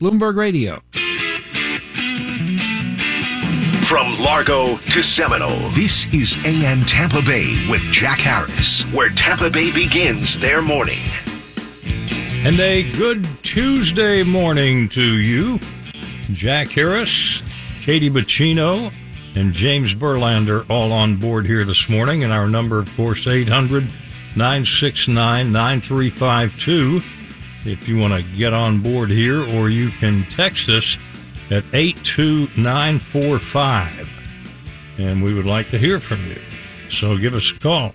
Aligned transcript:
Bloomberg 0.00 0.36
Radio. 0.36 0.80
From 3.84 4.22
Largo 4.22 4.76
to 4.76 5.02
Seminole, 5.02 5.70
this 5.70 6.06
is 6.14 6.36
AM 6.44 6.84
Tampa 6.84 7.20
Bay 7.22 7.66
with 7.68 7.80
Jack 7.90 8.20
Harris, 8.20 8.84
where 8.92 9.08
Tampa 9.08 9.50
Bay 9.50 9.72
begins 9.72 10.38
their 10.38 10.62
morning. 10.62 11.00
And 12.44 12.60
a 12.60 12.92
good 12.92 13.26
Tuesday 13.42 14.22
morning 14.22 14.88
to 14.90 15.02
you. 15.02 15.58
Jack 16.32 16.68
Harris, 16.68 17.42
Katie 17.80 18.10
Bacino, 18.10 18.92
and 19.34 19.52
James 19.52 19.94
Burlander 19.94 20.68
all 20.70 20.92
on 20.92 21.16
board 21.16 21.46
here 21.46 21.64
this 21.64 21.88
morning. 21.88 22.22
And 22.22 22.32
our 22.32 22.46
number, 22.46 22.78
of 22.78 22.94
course, 22.94 23.26
800 23.26 23.82
969 24.36 25.50
9352 25.50 27.17
if 27.64 27.88
you 27.88 27.98
want 27.98 28.14
to 28.14 28.22
get 28.36 28.54
on 28.54 28.80
board 28.80 29.10
here, 29.10 29.42
or 29.56 29.68
you 29.68 29.90
can 29.90 30.22
text 30.24 30.68
us 30.68 30.96
at 31.50 31.64
82945. 31.72 34.08
And 34.98 35.22
we 35.22 35.32
would 35.34 35.46
like 35.46 35.70
to 35.70 35.78
hear 35.78 36.00
from 36.00 36.26
you. 36.26 36.40
So 36.90 37.16
give 37.16 37.34
us 37.34 37.50
a 37.50 37.58
call. 37.58 37.94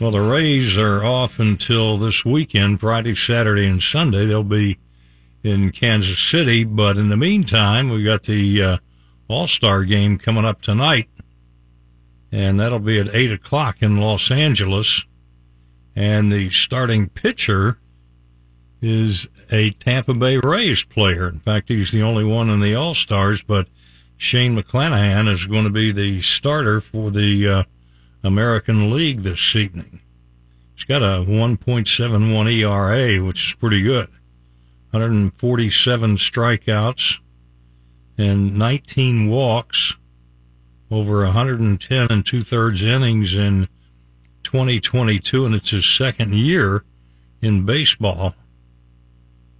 Well, 0.00 0.10
the 0.10 0.20
Rays 0.20 0.76
are 0.76 1.04
off 1.04 1.38
until 1.38 1.96
this 1.96 2.24
weekend, 2.24 2.80
Friday, 2.80 3.14
Saturday, 3.14 3.66
and 3.66 3.80
Sunday. 3.82 4.26
They'll 4.26 4.42
be 4.42 4.78
in 5.42 5.70
Kansas 5.70 6.18
City, 6.18 6.64
but 6.64 6.98
in 6.98 7.10
the 7.10 7.16
meantime, 7.16 7.90
we've 7.90 8.04
got 8.04 8.24
the 8.24 8.62
uh, 8.62 8.78
All 9.28 9.46
Star 9.46 9.84
game 9.84 10.18
coming 10.18 10.44
up 10.44 10.62
tonight, 10.62 11.08
and 12.32 12.58
that'll 12.58 12.80
be 12.80 12.98
at 12.98 13.14
8 13.14 13.32
o'clock 13.32 13.82
in 13.82 14.00
Los 14.00 14.30
Angeles. 14.30 15.04
And 15.96 16.32
the 16.32 16.50
starting 16.50 17.08
pitcher 17.08 17.78
is 18.84 19.26
a 19.50 19.70
Tampa 19.70 20.12
Bay 20.12 20.36
Rays 20.36 20.84
player. 20.84 21.26
In 21.26 21.38
fact, 21.38 21.70
he's 21.70 21.90
the 21.90 22.02
only 22.02 22.22
one 22.22 22.50
in 22.50 22.60
the 22.60 22.74
All 22.74 22.92
Stars, 22.92 23.42
but 23.42 23.66
Shane 24.18 24.56
McClanahan 24.56 25.26
is 25.32 25.46
going 25.46 25.64
to 25.64 25.70
be 25.70 25.90
the 25.90 26.20
starter 26.20 26.80
for 26.80 27.10
the 27.10 27.48
uh, 27.48 27.62
American 28.22 28.92
League 28.92 29.22
this 29.22 29.56
evening. 29.56 30.00
He's 30.74 30.84
got 30.84 31.02
a 31.02 31.24
1.71 31.24 32.52
ERA, 32.52 33.24
which 33.24 33.46
is 33.48 33.54
pretty 33.54 33.82
good. 33.82 34.08
147 34.90 36.16
strikeouts 36.16 37.18
and 38.18 38.58
19 38.58 39.30
walks 39.30 39.96
over 40.90 41.24
110 41.24 42.06
and 42.10 42.26
two 42.26 42.42
thirds 42.42 42.84
innings 42.84 43.34
in 43.34 43.66
2022, 44.42 45.46
and 45.46 45.54
it's 45.54 45.70
his 45.70 45.86
second 45.86 46.34
year 46.34 46.84
in 47.40 47.64
baseball. 47.64 48.34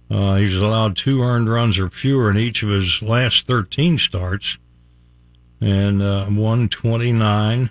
Uh, 0.09 0.35
he's 0.35 0.57
allowed 0.57 0.95
two 0.95 1.21
earned 1.21 1.49
runs 1.49 1.79
or 1.79 1.89
fewer 1.89 2.29
in 2.29 2.37
each 2.37 2.61
of 2.63 2.69
his 2.69 3.01
last 3.01 3.47
13 3.47 3.97
starts, 3.97 4.57
and 5.59 6.01
uh, 6.01 6.25
129 6.25 7.69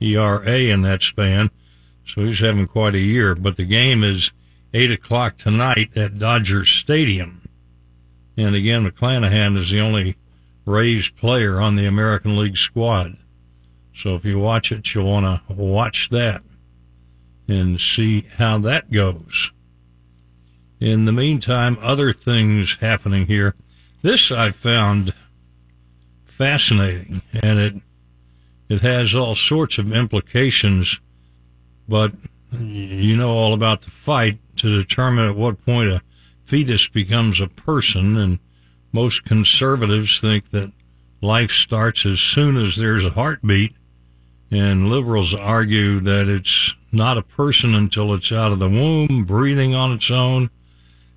ERA 0.00 0.58
in 0.58 0.82
that 0.82 1.02
span. 1.02 1.50
So 2.06 2.24
he's 2.24 2.40
having 2.40 2.66
quite 2.66 2.94
a 2.94 2.98
year. 2.98 3.34
But 3.34 3.56
the 3.56 3.64
game 3.64 4.04
is 4.04 4.32
8 4.74 4.90
o'clock 4.90 5.38
tonight 5.38 5.96
at 5.96 6.18
Dodger 6.18 6.64
Stadium. 6.64 7.48
And 8.36 8.54
again, 8.54 8.88
McClanahan 8.88 9.56
is 9.56 9.70
the 9.70 9.80
only 9.80 10.16
Rays 10.66 11.10
player 11.10 11.60
on 11.60 11.76
the 11.76 11.86
American 11.86 12.36
League 12.36 12.56
squad. 12.56 13.16
So 13.94 14.14
if 14.14 14.24
you 14.24 14.38
watch 14.38 14.72
it, 14.72 14.92
you'll 14.94 15.10
want 15.10 15.46
to 15.48 15.54
watch 15.54 16.08
that 16.10 16.42
and 17.46 17.80
see 17.80 18.22
how 18.36 18.58
that 18.58 18.90
goes. 18.90 19.52
In 20.84 21.06
the 21.06 21.12
meantime, 21.12 21.78
other 21.80 22.12
things 22.12 22.76
happening 22.76 23.24
here. 23.26 23.54
This 24.02 24.30
I 24.30 24.50
found 24.50 25.14
fascinating, 26.26 27.22
and 27.32 27.58
it 27.58 27.74
it 28.68 28.82
has 28.82 29.14
all 29.14 29.34
sorts 29.34 29.78
of 29.78 29.90
implications. 29.90 31.00
But 31.88 32.12
you 32.52 33.16
know 33.16 33.30
all 33.30 33.54
about 33.54 33.80
the 33.80 33.90
fight 33.90 34.38
to 34.56 34.78
determine 34.78 35.26
at 35.26 35.36
what 35.36 35.64
point 35.64 35.88
a 35.88 36.02
fetus 36.42 36.86
becomes 36.86 37.40
a 37.40 37.48
person, 37.48 38.18
and 38.18 38.38
most 38.92 39.24
conservatives 39.24 40.20
think 40.20 40.50
that 40.50 40.70
life 41.22 41.50
starts 41.50 42.04
as 42.04 42.20
soon 42.20 42.58
as 42.58 42.76
there's 42.76 43.06
a 43.06 43.16
heartbeat, 43.16 43.72
and 44.50 44.90
liberals 44.90 45.34
argue 45.34 46.00
that 46.00 46.28
it's 46.28 46.74
not 46.92 47.16
a 47.16 47.22
person 47.22 47.74
until 47.74 48.12
it's 48.12 48.30
out 48.30 48.52
of 48.52 48.58
the 48.58 48.68
womb, 48.68 49.24
breathing 49.24 49.74
on 49.74 49.90
its 49.90 50.10
own 50.10 50.50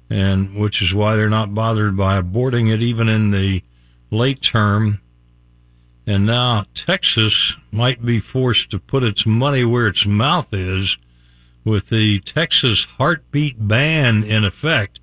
and 0.09 0.56
which 0.56 0.81
is 0.81 0.94
why 0.94 1.16
they're 1.16 1.29
not 1.29 1.53
bothered 1.53 1.97
by 1.97 2.22
aborting 2.22 2.73
it 2.73 2.81
even 2.81 3.09
in 3.09 3.31
the 3.31 3.63
late 4.09 4.41
term. 4.41 5.01
And 6.06 6.25
now 6.25 6.66
Texas 6.73 7.57
might 7.72 8.06
be 8.06 8.19
forced 8.19 8.72
to 8.72 8.79
put 8.79 9.03
its 9.03 9.25
money 9.25 9.66
where 9.66 9.88
its 9.88 10.06
mouth 10.06 10.53
is 10.53 10.97
with 11.66 11.90
the 11.90 12.19
Texas 12.19 12.85
heartbeat 12.97 13.67
ban 13.67 14.23
in 14.23 14.46
effect. 14.46 15.01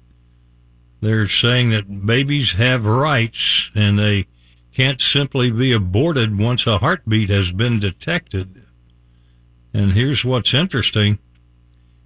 They're 1.02 1.26
saying 1.26 1.70
that 1.70 2.06
babies 2.06 2.52
have 2.52 2.86
rights 2.86 3.70
and 3.74 3.98
they 3.98 4.26
can't 4.72 5.00
simply 5.00 5.50
be 5.50 5.72
aborted 5.72 6.38
once 6.38 6.66
a 6.66 6.78
heartbeat 6.78 7.28
has 7.28 7.52
been 7.52 7.78
detected. 7.78 8.62
And 9.74 9.92
here's 9.92 10.24
what's 10.24 10.54
interesting 10.54 11.18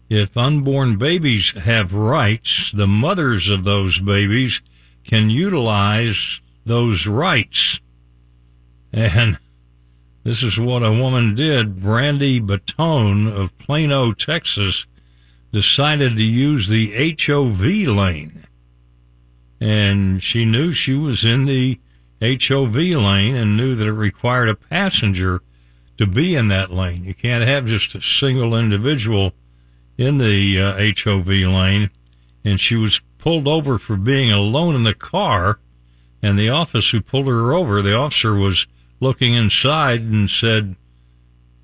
if 0.09 0.37
unborn 0.37 0.97
babies 0.97 1.51
have 1.51 1.93
rights, 1.93 2.73
the 2.73 2.87
mothers 2.87 3.51
of 3.51 3.65
those 3.65 4.01
babies 4.01 4.63
can 5.05 5.29
utilize 5.31 6.41
those 6.65 7.07
rights. 7.07 7.81
And 8.93 9.39
this 10.25 10.43
is 10.43 10.59
what 10.59 10.83
a 10.83 10.93
woman 10.93 11.35
did. 11.35 11.81
Brandy 11.81 12.41
Bottone 12.41 13.31
of 13.31 13.57
Plano, 13.59 14.13
Texas, 14.13 14.87
decided 15.53 16.17
to 16.17 16.25
use 16.25 16.69
the 16.69 17.17
HOV 17.21 17.97
lane. 17.97 18.45
And 19.61 20.23
she 20.23 20.45
knew 20.45 20.73
she 20.73 20.95
was 20.95 21.25
in 21.25 21.47
the 21.47 21.79
HOV 22.21 22.75
lane 22.77 23.37
and 23.37 23.57
knew 23.57 23.75
that 23.75 23.87
it 23.87 23.93
required 23.93 24.49
a 24.49 24.55
passenger 24.55 25.43
to 25.97 26.07
be 26.07 26.35
in 26.35 26.49
that 26.49 26.73
lane. 26.73 27.05
You 27.05 27.15
can't 27.15 27.45
have 27.45 27.67
just 27.67 27.95
a 27.95 28.01
single 28.01 28.57
individual 28.57 29.33
in 29.99 30.19
the 30.19 30.61
uh, 30.61 30.93
HOV 31.05 31.29
lane, 31.29 31.91
and 32.45 32.59
she 32.59 32.77
was 32.77 33.01
pulled 33.19 33.49
over 33.49 33.79
for 33.79 33.97
being 33.97 34.31
alone 34.31 34.77
in 34.77 34.85
the 34.85 34.95
car. 34.95 35.59
And 36.23 36.39
the 36.39 36.49
officer 36.49 36.97
who 36.97 37.03
pulled 37.03 37.27
her 37.27 37.53
over, 37.53 37.83
the 37.83 37.95
officer 37.95 38.35
was 38.35 38.67
looking 39.01 39.35
inside 39.35 40.01
and 40.01 40.31
said, 40.31 40.77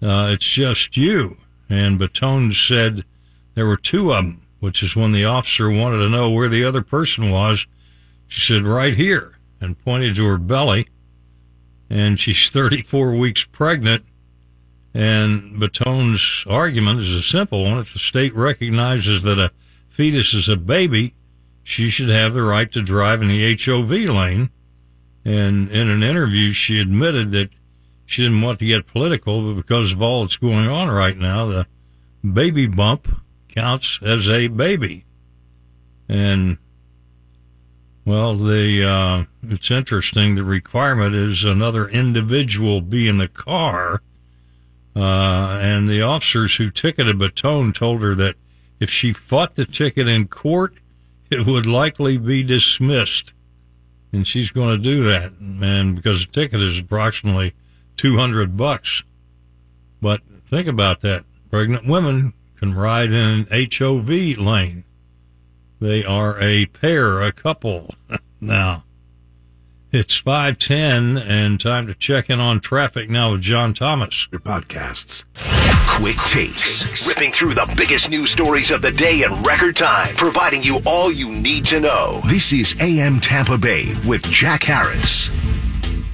uh, 0.03 0.31
"It's 0.33 0.53
just 0.53 0.97
you." 0.97 1.39
And 1.71 1.99
Bottone 1.99 2.53
said 2.53 3.05
there 3.55 3.67
were 3.67 3.77
two 3.77 4.13
of 4.13 4.25
them, 4.25 4.43
which 4.61 4.83
is 4.83 4.95
when 4.95 5.13
the 5.13 5.25
officer 5.25 5.71
wanted 5.71 5.99
to 5.99 6.09
know 6.09 6.31
where 6.31 6.49
the 6.49 6.65
other 6.65 6.83
person 6.83 7.31
was. 7.31 7.67
She 8.29 8.41
said, 8.41 8.63
"Right 8.63 8.95
here," 8.95 9.39
and 9.61 9.79
pointed 9.79 10.17
to 10.17 10.27
her 10.27 10.39
belly. 10.39 10.89
And 11.91 12.19
she's 12.19 12.51
34 12.51 13.15
weeks 13.15 13.45
pregnant 13.45 14.05
and 14.95 15.61
Bottone's 15.61 16.45
argument 16.49 17.01
is 17.01 17.13
a 17.13 17.23
simple 17.23 17.65
one. 17.65 17.79
If 17.79 17.93
the 17.93 17.99
state 17.99 18.33
recognizes 18.35 19.25
that 19.25 19.41
a 19.41 19.51
fetus 19.89 20.35
is 20.35 20.49
a 20.49 20.57
baby, 20.57 21.15
she 21.65 21.91
should 21.91 22.11
have 22.11 22.35
the 22.35 22.43
right 22.43 22.71
to 22.73 22.81
drive 22.81 23.21
in 23.21 23.29
the 23.29 23.57
HOV 23.57 23.91
lane. 23.91 24.51
And 25.25 25.69
in 25.71 25.89
an 25.89 26.05
interview, 26.05 26.53
she 26.53 26.81
admitted 26.81 27.33
that 27.33 27.51
she 28.07 28.23
didn't 28.23 28.43
want 28.43 28.61
to 28.61 28.67
get 28.67 28.87
political, 28.87 29.43
but 29.43 29.61
because 29.61 29.93
of 29.93 30.01
all 30.01 30.23
that's 30.23 30.37
going 30.37 30.69
on 30.69 30.89
right 30.89 31.17
now, 31.17 31.47
the 31.47 31.67
baby 32.33 32.67
bump 32.67 33.09
counts 33.49 33.99
as 34.01 34.29
a 34.29 34.47
baby. 34.47 35.07
And 36.09 36.59
well, 38.05 38.37
the 38.37 38.85
uh, 38.85 39.25
it's 39.43 39.71
interesting. 39.71 40.35
The 40.35 40.45
requirement 40.45 41.15
is 41.15 41.45
another 41.45 41.89
individual 41.89 42.81
be 42.83 43.09
in 43.09 43.19
the 43.19 43.29
car 43.29 44.03
uh, 44.97 45.59
and 45.61 45.89
the 45.89 46.03
officers 46.03 46.57
who 46.57 46.71
ticketed 46.71 47.19
Bottone 47.19 47.75
told 47.75 48.03
her 48.03 48.15
that 48.15 48.37
if 48.81 48.91
she 48.91 49.13
fought 49.13 49.55
the 49.55 49.65
ticket 49.65 50.09
in 50.09 50.29
court, 50.29 50.75
it 51.31 51.47
would 51.47 51.67
likely 51.67 52.19
be 52.19 52.43
dismissed. 52.43 53.35
And 54.13 54.27
she's 54.27 54.51
going 54.51 54.77
to 54.77 54.83
do 54.83 55.05
that, 55.05 55.33
and 55.41 55.97
because 55.97 56.25
the 56.25 56.33
ticket 56.33 56.61
is 56.61 56.79
approximately 56.79 57.55
200 57.97 58.57
bucks. 58.57 59.03
But 60.01 60.21
think 60.45 60.69
about 60.69 61.01
that. 61.01 61.25
Pregnant 61.51 61.87
women 61.87 62.35
can 62.57 62.75
ride 62.75 63.11
in 63.11 63.47
an 63.51 63.69
HOV 63.77 64.09
lane. 64.39 64.85
They 65.81 66.05
are 66.05 66.41
a 66.41 66.67
pair, 66.67 67.21
a 67.21 67.33
couple 67.33 67.95
now. 68.41 68.85
It's 69.97 70.19
510 70.19 71.19
and 71.19 71.61
time 71.61 71.87
to 71.87 71.95
check 71.95 72.29
in 72.29 72.41
on 72.41 72.59
traffic 72.59 73.09
now 73.09 73.31
with 73.31 73.43
John 73.43 73.75
Thomas. 73.75 74.27
Your 74.33 74.41
podcasts. 74.41 75.23
Quick 75.89 76.17
takes, 76.27 77.07
ripping 77.07 77.31
through 77.31 77.55
the 77.55 77.73
biggest 77.77 78.11
news 78.11 78.33
stories 78.33 78.73
of 78.73 78.83
the 78.83 78.91
day 78.91 79.23
in 79.23 79.33
record 79.45 79.77
time, 79.77 80.17
providing 80.17 80.65
you 80.65 80.81
all 80.85 81.13
you 81.13 81.31
need 81.31 81.65
to 81.67 81.79
know. 81.79 82.21
This 82.27 82.53
is 82.53 82.75
AM 82.81 83.21
Tampa 83.21 83.57
Bay 83.57 83.95
with 84.05 84.25
Jack 84.33 84.65
Harris. 84.65 85.29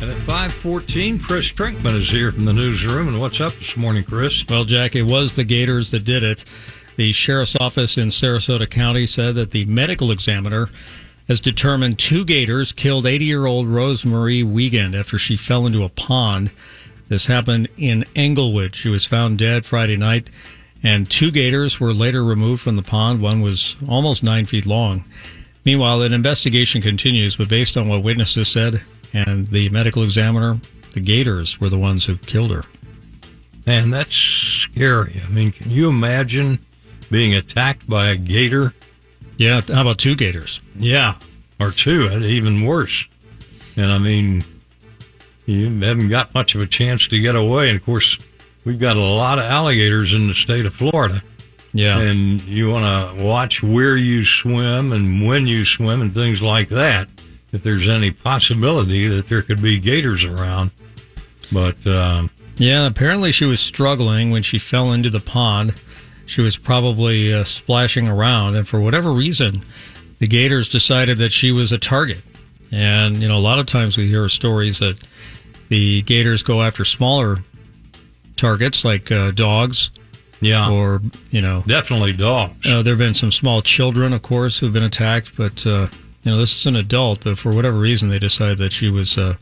And 0.02 0.10
at 0.10 0.18
514, 0.18 1.18
Chris 1.18 1.50
Trinkman 1.50 1.96
is 1.96 2.10
here 2.10 2.32
from 2.32 2.44
the 2.44 2.52
newsroom. 2.52 3.08
And 3.08 3.18
what's 3.18 3.40
up 3.40 3.54
this 3.54 3.78
morning, 3.78 4.04
Chris? 4.04 4.46
Well, 4.46 4.66
Jack, 4.66 4.94
it 4.94 5.04
was 5.04 5.34
the 5.34 5.44
Gators 5.44 5.90
that 5.92 6.04
did 6.04 6.22
it. 6.22 6.44
The 6.96 7.12
sheriff's 7.12 7.56
office 7.56 7.96
in 7.96 8.08
Sarasota 8.08 8.68
County 8.68 9.06
said 9.06 9.36
that 9.36 9.52
the 9.52 9.64
medical 9.64 10.10
examiner 10.10 10.68
has 11.30 11.38
determined 11.38 11.96
two 11.96 12.24
gators 12.24 12.72
killed 12.72 13.06
80 13.06 13.24
year 13.24 13.46
old 13.46 13.68
Rosemarie 13.68 14.42
Wiegand 14.42 14.96
after 14.96 15.16
she 15.16 15.36
fell 15.36 15.64
into 15.64 15.84
a 15.84 15.88
pond. 15.88 16.50
This 17.06 17.26
happened 17.26 17.68
in 17.76 18.04
Englewood. 18.16 18.74
She 18.74 18.88
was 18.88 19.06
found 19.06 19.38
dead 19.38 19.64
Friday 19.64 19.96
night, 19.96 20.28
and 20.82 21.08
two 21.08 21.30
gators 21.30 21.78
were 21.78 21.94
later 21.94 22.24
removed 22.24 22.62
from 22.62 22.74
the 22.74 22.82
pond. 22.82 23.22
One 23.22 23.42
was 23.42 23.76
almost 23.88 24.24
nine 24.24 24.44
feet 24.44 24.66
long. 24.66 25.04
Meanwhile, 25.64 26.02
an 26.02 26.12
investigation 26.12 26.82
continues, 26.82 27.36
but 27.36 27.48
based 27.48 27.76
on 27.76 27.88
what 27.88 28.02
witnesses 28.02 28.48
said 28.48 28.82
and 29.14 29.46
the 29.50 29.68
medical 29.68 30.02
examiner, 30.02 30.58
the 30.94 31.00
gators 31.00 31.60
were 31.60 31.68
the 31.68 31.78
ones 31.78 32.06
who 32.06 32.16
killed 32.16 32.50
her. 32.50 32.64
And 33.68 33.92
that's 33.92 34.16
scary. 34.16 35.22
I 35.24 35.28
mean, 35.28 35.52
can 35.52 35.70
you 35.70 35.88
imagine 35.88 36.58
being 37.08 37.36
attacked 37.36 37.88
by 37.88 38.08
a 38.08 38.16
gator? 38.16 38.74
Yeah, 39.40 39.62
how 39.62 39.80
about 39.80 39.96
two 39.96 40.16
gators? 40.16 40.60
Yeah, 40.76 41.14
or 41.58 41.70
two, 41.70 42.10
even 42.10 42.66
worse. 42.66 43.08
And 43.74 43.90
I 43.90 43.96
mean, 43.96 44.44
you 45.46 45.80
haven't 45.80 46.10
got 46.10 46.34
much 46.34 46.54
of 46.54 46.60
a 46.60 46.66
chance 46.66 47.08
to 47.08 47.18
get 47.18 47.34
away. 47.34 47.70
And 47.70 47.78
of 47.78 47.86
course, 47.86 48.18
we've 48.66 48.78
got 48.78 48.98
a 48.98 49.00
lot 49.00 49.38
of 49.38 49.46
alligators 49.46 50.12
in 50.12 50.28
the 50.28 50.34
state 50.34 50.66
of 50.66 50.74
Florida. 50.74 51.22
Yeah. 51.72 51.98
And 51.98 52.42
you 52.42 52.70
want 52.70 53.16
to 53.16 53.24
watch 53.24 53.62
where 53.62 53.96
you 53.96 54.24
swim 54.24 54.92
and 54.92 55.26
when 55.26 55.46
you 55.46 55.64
swim 55.64 56.02
and 56.02 56.12
things 56.12 56.42
like 56.42 56.68
that. 56.68 57.08
If 57.50 57.62
there's 57.62 57.88
any 57.88 58.10
possibility 58.10 59.08
that 59.08 59.28
there 59.28 59.40
could 59.40 59.62
be 59.62 59.80
gators 59.80 60.22
around. 60.22 60.70
But, 61.50 61.86
um, 61.86 62.28
yeah, 62.58 62.86
apparently 62.86 63.32
she 63.32 63.46
was 63.46 63.60
struggling 63.60 64.32
when 64.32 64.42
she 64.42 64.58
fell 64.58 64.92
into 64.92 65.08
the 65.08 65.18
pond 65.18 65.72
she 66.30 66.42
was 66.42 66.56
probably 66.56 67.34
uh, 67.34 67.42
splashing 67.42 68.06
around, 68.06 68.54
and 68.54 68.66
for 68.66 68.80
whatever 68.80 69.10
reason, 69.10 69.64
the 70.20 70.28
Gators 70.28 70.68
decided 70.68 71.18
that 71.18 71.32
she 71.32 71.50
was 71.50 71.72
a 71.72 71.78
target. 71.78 72.22
And 72.70 73.20
you 73.20 73.26
know, 73.26 73.36
a 73.36 73.42
lot 73.42 73.58
of 73.58 73.66
times 73.66 73.96
we 73.96 74.06
hear 74.06 74.28
stories 74.28 74.78
that 74.78 74.96
the 75.70 76.02
Gators 76.02 76.44
go 76.44 76.62
after 76.62 76.84
smaller 76.84 77.38
targets 78.36 78.84
like 78.84 79.10
uh, 79.10 79.32
dogs. 79.32 79.90
Yeah. 80.40 80.70
Or, 80.70 81.02
you 81.30 81.42
know. 81.42 81.64
Definitely 81.66 82.12
dogs. 82.12 82.72
Uh, 82.72 82.82
there 82.82 82.92
have 82.92 82.98
been 82.98 83.12
some 83.12 83.32
small 83.32 83.60
children, 83.60 84.12
of 84.12 84.22
course, 84.22 84.58
who've 84.58 84.72
been 84.72 84.84
attacked, 84.84 85.36
but, 85.36 85.66
uh, 85.66 85.88
you 86.22 86.30
know, 86.30 86.38
this 86.38 86.58
is 86.58 86.64
an 86.66 86.76
adult, 86.76 87.24
but 87.24 87.36
for 87.36 87.52
whatever 87.52 87.76
reason, 87.76 88.08
they 88.08 88.18
decided 88.18 88.56
that 88.58 88.72
she 88.72 88.88
was 88.88 89.18
uh, 89.18 89.34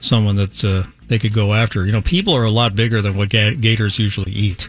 someone 0.00 0.36
that 0.36 0.64
uh, 0.64 0.84
they 1.08 1.18
could 1.18 1.34
go 1.34 1.52
after. 1.52 1.84
You 1.84 1.92
know, 1.92 2.00
people 2.00 2.34
are 2.34 2.44
a 2.44 2.50
lot 2.50 2.74
bigger 2.74 3.02
than 3.02 3.16
what 3.16 3.28
gators 3.28 3.98
usually 3.98 4.32
eat. 4.32 4.68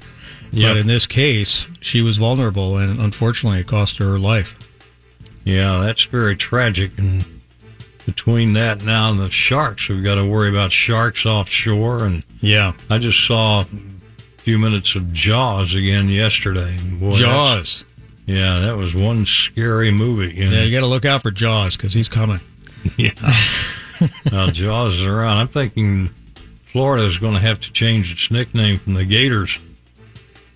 Yep. 0.51 0.69
But 0.69 0.77
in 0.77 0.88
this 0.88 1.06
case, 1.06 1.65
she 1.80 2.01
was 2.01 2.18
vulnerable, 2.18 2.77
and 2.77 3.00
unfortunately, 3.00 3.59
it 3.59 3.68
cost 3.68 3.98
her 3.98 4.12
her 4.12 4.19
life. 4.19 4.57
Yeah, 5.45 5.80
that's 5.80 6.03
very 6.03 6.36
tragic. 6.36 6.98
And 6.98 7.24
between 8.06 8.53
that 8.53 8.83
now 8.83 9.09
and 9.09 9.19
the 9.19 9.30
sharks, 9.30 9.88
we've 9.88 10.03
got 10.03 10.15
to 10.15 10.25
worry 10.25 10.50
about 10.50 10.71
sharks 10.71 11.25
offshore. 11.25 12.03
And 12.03 12.24
yeah, 12.42 12.74
I 12.89 12.98
just 12.98 13.25
saw 13.25 13.62
a 13.62 13.65
few 14.38 14.59
minutes 14.59 14.95
of 14.95 15.12
Jaws 15.13 15.74
again 15.74 16.09
yesterday. 16.09 16.77
Boy, 17.00 17.13
Jaws. 17.13 17.86
Yeah, 18.25 18.59
that 18.59 18.75
was 18.75 18.94
one 18.95 19.25
scary 19.25 19.92
movie. 19.92 20.36
You 20.36 20.50
know? 20.50 20.57
Yeah, 20.57 20.63
you 20.63 20.75
got 20.75 20.81
to 20.81 20.88
look 20.88 21.06
out 21.06 21.21
for 21.21 21.31
Jaws 21.31 21.77
because 21.77 21.94
he's 21.94 22.09
coming. 22.09 22.39
yeah. 22.98 23.12
now 24.31 24.48
Jaws 24.48 24.95
is 24.95 25.06
around. 25.06 25.38
I'm 25.38 25.48
thinking 25.48 26.07
Florida 26.62 27.06
is 27.06 27.18
going 27.18 27.33
to 27.36 27.39
have 27.39 27.59
to 27.62 27.71
change 27.71 28.12
its 28.12 28.30
nickname 28.30 28.77
from 28.77 28.94
the 28.94 29.06
Gators 29.06 29.59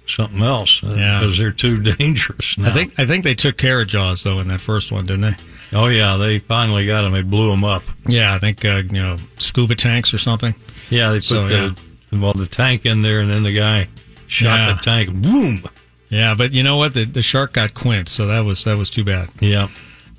something 0.07 0.41
else 0.41 0.83
uh, 0.83 0.95
yeah. 0.97 1.19
because 1.19 1.37
they're 1.37 1.51
too 1.51 1.77
dangerous. 1.77 2.57
Now. 2.57 2.69
I 2.69 2.71
think 2.71 2.99
I 2.99 3.05
think 3.05 3.23
they 3.23 3.35
took 3.35 3.57
care 3.57 3.81
of 3.81 3.87
Jaws 3.87 4.23
though 4.23 4.39
in 4.39 4.47
that 4.49 4.61
first 4.61 4.91
one, 4.91 5.05
didn't 5.05 5.21
they? 5.21 5.35
Oh 5.73 5.87
yeah, 5.87 6.15
they 6.15 6.39
finally 6.39 6.85
got 6.85 7.03
him. 7.03 7.11
They 7.11 7.21
blew 7.21 7.51
him 7.51 7.63
up. 7.63 7.83
Yeah, 8.07 8.33
I 8.33 8.39
think 8.39 8.63
uh, 8.63 8.83
you 8.89 9.01
know 9.01 9.17
scuba 9.37 9.75
tanks 9.75 10.13
or 10.13 10.17
something. 10.17 10.55
Yeah, 10.89 11.09
they 11.09 11.17
put 11.17 11.23
so, 11.23 11.47
the 11.47 11.79
yeah. 12.11 12.19
well 12.19 12.33
the 12.33 12.47
tank 12.47 12.85
in 12.85 13.01
there, 13.01 13.19
and 13.19 13.29
then 13.29 13.43
the 13.43 13.53
guy 13.53 13.87
shot 14.27 14.59
yeah. 14.59 14.73
the 14.73 14.81
tank. 14.81 15.21
Boom. 15.21 15.63
Yeah, 16.09 16.35
but 16.35 16.53
you 16.53 16.63
know 16.63 16.77
what? 16.77 16.93
The, 16.93 17.05
the 17.05 17.21
shark 17.21 17.53
got 17.53 17.73
Quint, 17.73 18.07
so 18.07 18.27
that 18.27 18.41
was 18.41 18.63
that 18.65 18.77
was 18.77 18.89
too 18.89 19.03
bad. 19.03 19.29
Yeah, 19.39 19.69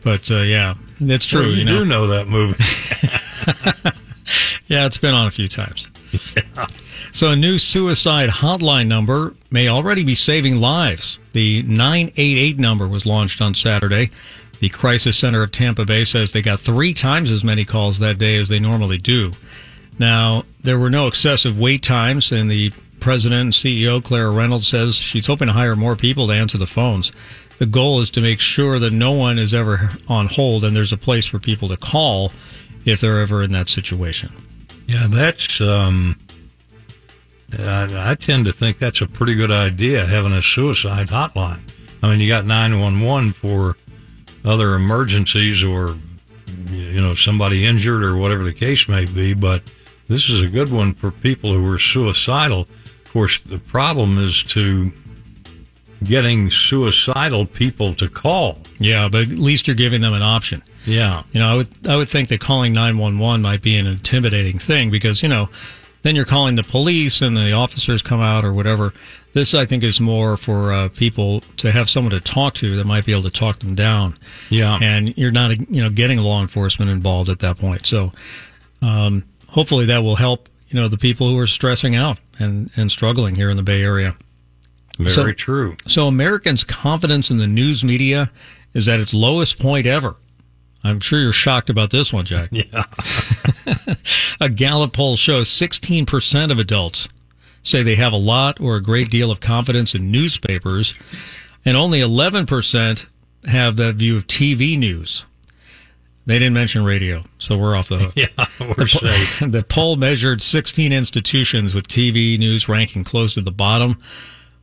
but 0.03 0.31
uh, 0.31 0.43
yeah, 0.43 0.75
that's 1.01 1.27
true. 1.27 1.43
Well, 1.43 1.51
you, 1.51 1.57
you 1.59 1.65
know? 1.65 1.79
do 1.79 1.85
know 1.85 2.07
that 2.09 2.29
movie. 2.29 2.63
yeah, 4.67 4.87
it's 4.87 4.99
been 4.99 5.15
on 5.15 5.27
a 5.27 5.31
few 5.31 5.49
times. 5.49 5.89
Yeah. 6.35 6.67
So, 7.17 7.31
a 7.31 7.35
new 7.35 7.57
suicide 7.57 8.29
hotline 8.29 8.89
number 8.89 9.33
may 9.51 9.69
already 9.69 10.05
be 10.05 10.15
saving 10.15 10.61
lives. 10.61 11.19
The 11.33 11.63
988 11.63 12.59
number 12.59 12.87
was 12.87 13.07
launched 13.07 13.41
on 13.41 13.55
Saturday. 13.55 14.11
The 14.61 14.69
Crisis 14.69 15.17
Center 15.17 15.43
of 15.43 15.51
Tampa 15.51 15.87
Bay 15.87 16.05
says 16.05 16.33
they 16.33 16.43
got 16.43 16.61
three 16.61 16.93
times 16.93 17.31
as 17.31 17.43
many 17.43 17.65
calls 17.65 18.01
that 18.01 18.19
day 18.19 18.37
as 18.37 18.51
they 18.51 18.59
normally 18.59 18.99
do. 18.99 19.33
Now, 19.99 20.45
there 20.63 20.79
were 20.79 20.91
no 20.91 21.07
excessive 21.07 21.59
wait 21.59 21.83
times, 21.83 22.33
and 22.33 22.51
the 22.51 22.71
president 23.01 23.41
and 23.41 23.53
CEO, 23.55 24.05
Clara 24.05 24.31
Reynolds, 24.31 24.69
says 24.69 24.95
she's 24.97 25.27
hoping 25.27 25.47
to 25.47 25.55
hire 25.55 25.75
more 25.75 25.97
people 25.97 26.27
to 26.27 26.35
answer 26.35 26.59
the 26.59 26.67
phones. 26.67 27.13
The 27.57 27.65
goal 27.65 28.03
is 28.03 28.11
to 28.11 28.21
make 28.21 28.41
sure 28.41 28.79
that 28.79 28.93
no 28.93 29.13
one 29.13 29.39
is 29.39 29.55
ever 29.55 29.89
on 30.07 30.27
hold 30.27 30.65
and 30.65 30.77
there's 30.77 30.93
a 30.93 30.99
place 30.99 31.25
for 31.25 31.39
people 31.39 31.69
to 31.69 31.79
call 31.79 32.31
if 32.85 33.01
they're 33.01 33.23
ever 33.23 33.43
in 33.43 33.53
that 33.53 33.71
situation. 33.71 34.35
Yeah, 34.87 35.07
that's 35.09 35.63
um, 35.63 36.17
I, 37.59 38.11
I 38.11 38.15
tend 38.15 38.47
to 38.47 38.53
think 38.53 38.79
that's 38.79 39.01
a 39.01 39.07
pretty 39.07 39.35
good 39.35 39.51
idea, 39.51 40.07
having 40.07 40.33
a 40.33 40.43
suicide 40.43 41.09
hotline. 41.09 41.61
I 42.03 42.09
mean, 42.09 42.21
you 42.21 42.29
got 42.29 42.45
911 42.45 43.33
for 43.33 43.77
other 44.45 44.75
emergencies 44.75 45.65
or, 45.65 45.97
you 46.71 47.01
know, 47.01 47.15
somebody 47.15 47.67
injured 47.67 48.03
or 48.03 48.17
whatever 48.17 48.45
the 48.45 48.53
case 48.53 48.89
may 48.89 49.05
be, 49.05 49.35
but 49.35 49.63
this 50.09 50.29
is 50.29 50.41
a 50.41 50.49
good 50.49 50.71
one 50.71 50.93
for 50.93 51.11
people 51.11 51.53
who 51.53 51.73
are 51.73 51.79
suicidal. 51.79 52.61
Of 52.61 53.11
course, 53.13 53.39
the 53.41 53.59
problem 53.59 54.19
is 54.19 54.43
to 54.45 54.93
getting 56.05 56.51
suicidal 56.51 57.47
people 57.47 57.95
to 57.95 58.09
call. 58.09 58.59
Yeah, 58.79 59.09
but 59.09 59.23
at 59.23 59.29
least 59.31 59.67
you're 59.67 59.77
giving 59.77 60.03
them 60.03 60.13
an 60.13 60.23
option. 60.23 60.63
Yeah. 60.85 61.25
You 61.33 61.41
know, 61.41 61.49
I 61.49 61.55
would 61.57 61.87
I 61.89 61.97
would 61.97 62.09
think 62.09 62.29
that 62.29 62.41
calling 62.41 62.73
911 62.73 63.43
might 63.43 63.63
be 63.63 63.77
an 63.77 63.87
intimidating 63.87 64.59
thing 64.59 64.91
because, 64.91 65.23
you 65.23 65.29
know, 65.29 65.49
then 66.07 66.15
you're 66.15 66.25
calling 66.25 66.55
the 66.55 66.63
police 66.63 67.21
and 67.21 67.37
the 67.37 67.53
officers 67.53 68.01
come 68.01 68.21
out 68.21 68.45
or 68.45 68.53
whatever. 68.53 68.93
This, 69.33 69.55
I 69.55 69.67
think, 69.67 69.83
is 69.83 70.01
more 70.01 70.37
for 70.37 70.73
uh, 70.73 70.89
people 70.91 71.41
to 71.59 71.73
have 71.73 71.91
someone 71.91 72.13
to 72.13 72.21
talk 72.21 72.55
to 72.55 72.77
that 72.77 72.87
might 72.87 73.05
be 73.05 73.13
able 73.13 73.25
to 73.25 73.31
talk 73.31 73.59
them 73.59 73.75
down. 73.75 74.17
Yeah. 74.49 74.79
And 74.81 75.17
you're 75.19 75.33
not, 75.33 75.59
you 75.69 75.83
know, 75.83 75.91
getting 75.91 76.19
law 76.19 76.41
enforcement 76.41 76.93
involved 76.93 77.29
at 77.29 77.41
that 77.41 77.59
point. 77.59 77.87
So, 77.87 78.13
um, 78.83 79.25
hopefully 79.51 79.87
that 79.87 80.05
will 80.05 80.15
help, 80.15 80.49
you 80.69 80.81
know, 80.81 80.87
the 80.87 80.97
people 80.97 81.29
who 81.29 81.39
are 81.39 81.47
stressing 81.47 81.97
out 81.97 82.19
and, 82.39 82.71
and 82.77 82.91
struggling 82.91 83.35
here 83.35 83.51
in 83.51 83.57
the 83.57 83.63
Bay 83.65 83.83
Area. 83.83 84.15
Very 84.99 85.13
so, 85.13 85.33
true. 85.33 85.77
So 85.87 86.07
Americans' 86.07 86.63
confidence 86.63 87.31
in 87.31 87.39
the 87.39 87.49
news 87.49 87.83
media 87.83 88.31
is 88.75 88.89
at 88.89 89.01
its 89.01 89.13
lowest 89.13 89.59
point 89.59 89.87
ever. 89.87 90.15
I'm 90.87 91.01
sure 91.01 91.21
you're 91.21 91.33
shocked 91.33 91.71
about 91.71 91.91
this 91.91 92.13
one, 92.13 92.25
Jack. 92.25 92.51
Yeah. 92.57 92.85
a 94.41 94.49
Gallup 94.49 94.93
poll 94.93 95.17
shows 95.17 95.49
16% 95.49 96.51
of 96.51 96.59
adults 96.59 97.09
say 97.63 97.83
they 97.83 97.97
have 97.97 98.13
a 98.13 98.17
lot 98.17 98.61
or 98.61 98.77
a 98.77 98.83
great 98.83 99.11
deal 99.11 99.31
of 99.31 99.41
confidence 99.41 99.95
in 99.95 100.11
newspapers, 100.11 100.95
and 101.65 101.77
only 101.77 102.01
11% 102.01 103.07
have 103.47 103.77
that 103.77 103.97
view 103.97 104.17
of 104.17 104.27
TV 104.27 104.79
news. 104.79 105.25
They 106.27 106.39
didn't 106.39 106.55
mention 106.55 106.85
radio, 106.85 107.23
so 107.39 107.57
we're 107.57 107.77
off 107.77 107.89
the 107.89 107.99
hook. 107.99 108.13
Yeah, 108.17 108.47
we're 108.61 108.75
the, 108.75 108.87
safe. 108.87 109.51
The 109.51 109.63
poll 109.63 109.97
measured 109.97 110.43
16 110.43 110.93
institutions 110.93 111.75
with 111.75 111.87
TV 111.87 112.39
news 112.39 112.69
ranking 112.69 113.05
close 113.05 113.35
to 113.35 113.43
the 113.43 113.53
bottom, 113.53 114.01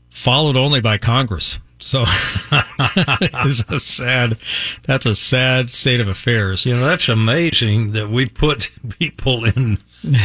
followed 0.09 0.57
only 0.57 0.81
by 0.81 0.97
Congress. 0.97 1.59
So 1.83 2.05
it's 2.51 3.63
a 3.69 3.79
sad. 3.79 4.37
That's 4.83 5.05
a 5.05 5.15
sad 5.15 5.69
state 5.69 5.99
of 5.99 6.07
affairs. 6.07 6.65
You 6.65 6.77
know, 6.77 6.87
that's 6.87 7.09
amazing 7.09 7.91
that 7.91 8.09
we 8.09 8.25
put 8.25 8.71
people 8.99 9.45
in 9.45 9.77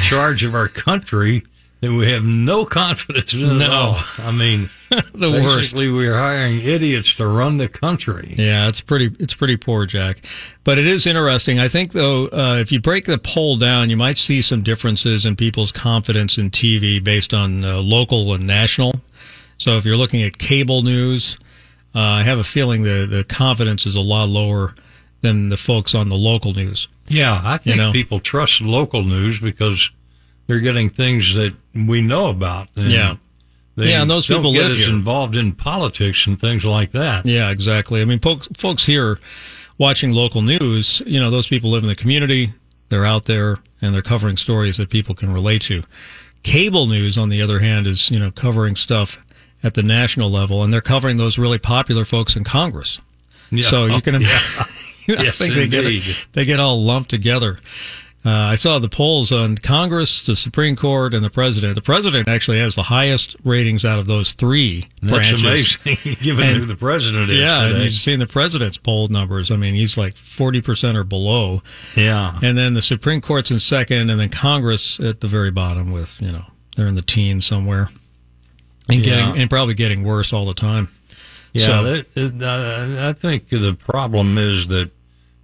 charge 0.02 0.44
of 0.44 0.54
our 0.54 0.68
country 0.68 1.42
that 1.80 1.92
we 1.92 2.10
have 2.10 2.24
no 2.24 2.64
confidence 2.64 3.34
in 3.34 3.58
No. 3.58 4.00
I 4.18 4.32
mean, 4.32 4.68
the 5.14 5.30
worst. 5.30 5.56
basically, 5.56 5.90
we're 5.90 6.16
hiring 6.16 6.60
idiots 6.60 7.14
to 7.16 7.26
run 7.26 7.56
the 7.56 7.68
country. 7.68 8.34
Yeah, 8.36 8.68
it's 8.68 8.80
pretty 8.80 9.14
it's 9.18 9.34
pretty 9.34 9.56
poor, 9.56 9.86
Jack. 9.86 10.24
But 10.64 10.78
it 10.78 10.86
is 10.86 11.06
interesting. 11.06 11.58
I 11.58 11.68
think 11.68 11.92
though, 11.92 12.26
uh, 12.28 12.56
if 12.60 12.72
you 12.72 12.80
break 12.80 13.04
the 13.04 13.18
poll 13.18 13.56
down, 13.56 13.90
you 13.90 13.96
might 13.96 14.18
see 14.18 14.42
some 14.42 14.62
differences 14.62 15.26
in 15.26 15.36
people's 15.36 15.72
confidence 15.72 16.38
in 16.38 16.50
TV 16.50 17.02
based 17.02 17.34
on 17.34 17.64
uh, 17.64 17.76
local 17.78 18.34
and 18.34 18.46
national. 18.46 18.94
So 19.58 19.76
if 19.76 19.84
you're 19.84 19.96
looking 19.96 20.22
at 20.22 20.38
cable 20.38 20.82
news, 20.82 21.36
uh, 21.94 22.00
I 22.00 22.22
have 22.22 22.38
a 22.38 22.44
feeling 22.44 22.82
the 22.82 23.06
the 23.08 23.24
confidence 23.24 23.86
is 23.86 23.96
a 23.96 24.00
lot 24.00 24.28
lower 24.28 24.74
than 25.20 25.48
the 25.48 25.56
folks 25.56 25.94
on 25.94 26.08
the 26.08 26.16
local 26.16 26.52
news. 26.52 26.88
Yeah, 27.08 27.40
I 27.44 27.56
think 27.56 27.76
You 27.76 27.82
know? 27.82 27.92
people 27.92 28.20
trust 28.20 28.60
local 28.60 29.02
news 29.02 29.40
because 29.40 29.90
they're 30.46 30.60
getting 30.60 30.90
things 30.90 31.34
that 31.34 31.54
we 31.74 32.00
know 32.00 32.28
about. 32.28 32.68
And 32.76 32.90
Yeah. 32.90 33.16
Yeah, 33.76 34.02
and 34.02 34.10
those 34.10 34.26
people 34.26 34.52
get 34.52 34.70
live 34.70 34.88
involved 34.88 35.36
in 35.36 35.52
politics 35.52 36.26
and 36.26 36.40
things 36.40 36.64
like 36.64 36.90
that. 36.92 37.26
Yeah, 37.26 37.50
exactly. 37.50 38.00
I 38.02 38.04
mean, 38.06 38.18
folks, 38.18 38.48
folks 38.56 38.84
here 38.84 39.20
watching 39.78 40.10
local 40.10 40.42
news, 40.42 41.00
you 41.06 41.20
know, 41.20 41.30
those 41.30 41.46
people 41.46 41.70
live 41.70 41.84
in 41.84 41.88
the 41.88 41.94
community. 41.94 42.52
They're 42.88 43.06
out 43.06 43.26
there 43.26 43.58
and 43.80 43.94
they're 43.94 44.02
covering 44.02 44.36
stories 44.36 44.78
that 44.78 44.90
people 44.90 45.14
can 45.14 45.32
relate 45.32 45.62
to. 45.62 45.84
Cable 46.42 46.86
news, 46.86 47.16
on 47.18 47.28
the 47.28 47.40
other 47.42 47.60
hand, 47.60 47.86
is, 47.86 48.10
you 48.10 48.18
know, 48.18 48.32
covering 48.32 48.74
stuff 48.74 49.18
at 49.62 49.74
the 49.74 49.82
national 49.82 50.30
level 50.30 50.62
and 50.62 50.72
they're 50.72 50.80
covering 50.80 51.16
those 51.16 51.38
really 51.38 51.58
popular 51.58 52.04
folks 52.04 52.36
in 52.36 52.44
Congress. 52.44 53.00
Yeah. 53.50 53.64
So 53.66 53.86
you 53.86 54.00
can, 54.02 54.16
Oh, 54.16 54.18
yeah. 54.18 54.28
I 55.18 55.22
Yes, 55.24 55.38
think 55.38 55.54
they 55.54 55.66
get, 55.68 56.26
they 56.32 56.44
get 56.44 56.60
all 56.60 56.84
lumped 56.84 57.08
together. 57.08 57.58
Uh, 58.26 58.30
I 58.30 58.56
saw 58.56 58.78
the 58.78 58.88
polls 58.90 59.32
on 59.32 59.56
Congress, 59.56 60.26
the 60.26 60.36
Supreme 60.36 60.76
Court, 60.76 61.14
and 61.14 61.24
the 61.24 61.30
president. 61.30 61.76
The 61.76 61.80
president 61.80 62.28
actually 62.28 62.58
has 62.58 62.74
the 62.74 62.82
highest 62.82 63.36
ratings 63.44 63.86
out 63.86 63.98
of 64.00 64.06
those 64.06 64.32
three 64.32 64.86
That's 65.00 65.30
branches. 65.30 65.78
amazing, 65.86 66.16
given 66.22 66.48
And- 66.48 66.56
who 66.58 66.64
the 66.66 66.76
president 66.76 67.30
is 67.30 67.38
Yeah, 67.38 67.62
and 67.62 67.72
today. 67.74 67.84
you've 67.84 67.94
seen 67.94 68.18
the 68.18 68.26
president's 68.26 68.76
poll 68.76 69.08
numbers. 69.08 69.50
I 69.50 69.56
mean, 69.56 69.74
he's 69.74 69.96
like 69.96 70.14
40% 70.14 70.96
or 70.96 71.04
below. 71.04 71.62
Yeah. 71.96 72.38
And 72.42 72.58
then 72.58 72.74
the 72.74 72.82
Supreme 72.82 73.22
Court's 73.22 73.50
in 73.50 73.60
second, 73.60 74.10
and 74.10 74.20
then 74.20 74.28
Congress 74.28 75.00
at 75.00 75.20
the 75.22 75.28
very 75.28 75.50
bottom 75.52 75.90
with, 75.90 76.20
you 76.20 76.30
know, 76.32 76.44
they're 76.76 76.88
in 76.88 76.96
the 76.96 77.02
teens 77.02 77.46
somewhere. 77.46 77.88
And 78.88 78.98
Yeah. 79.00 79.04
getting 79.04 79.40
and 79.42 79.50
probably 79.50 79.74
getting 79.74 80.02
worse 80.02 80.32
all 80.32 80.46
the 80.46 80.54
time. 80.54 80.88
Yeah, 81.52 81.66
So- 81.66 82.02
that, 82.14 82.42
uh, 82.42 83.08
I 83.08 83.12
think 83.12 83.48
the 83.48 83.74
problem 83.74 84.38
is 84.38 84.68
that 84.68 84.90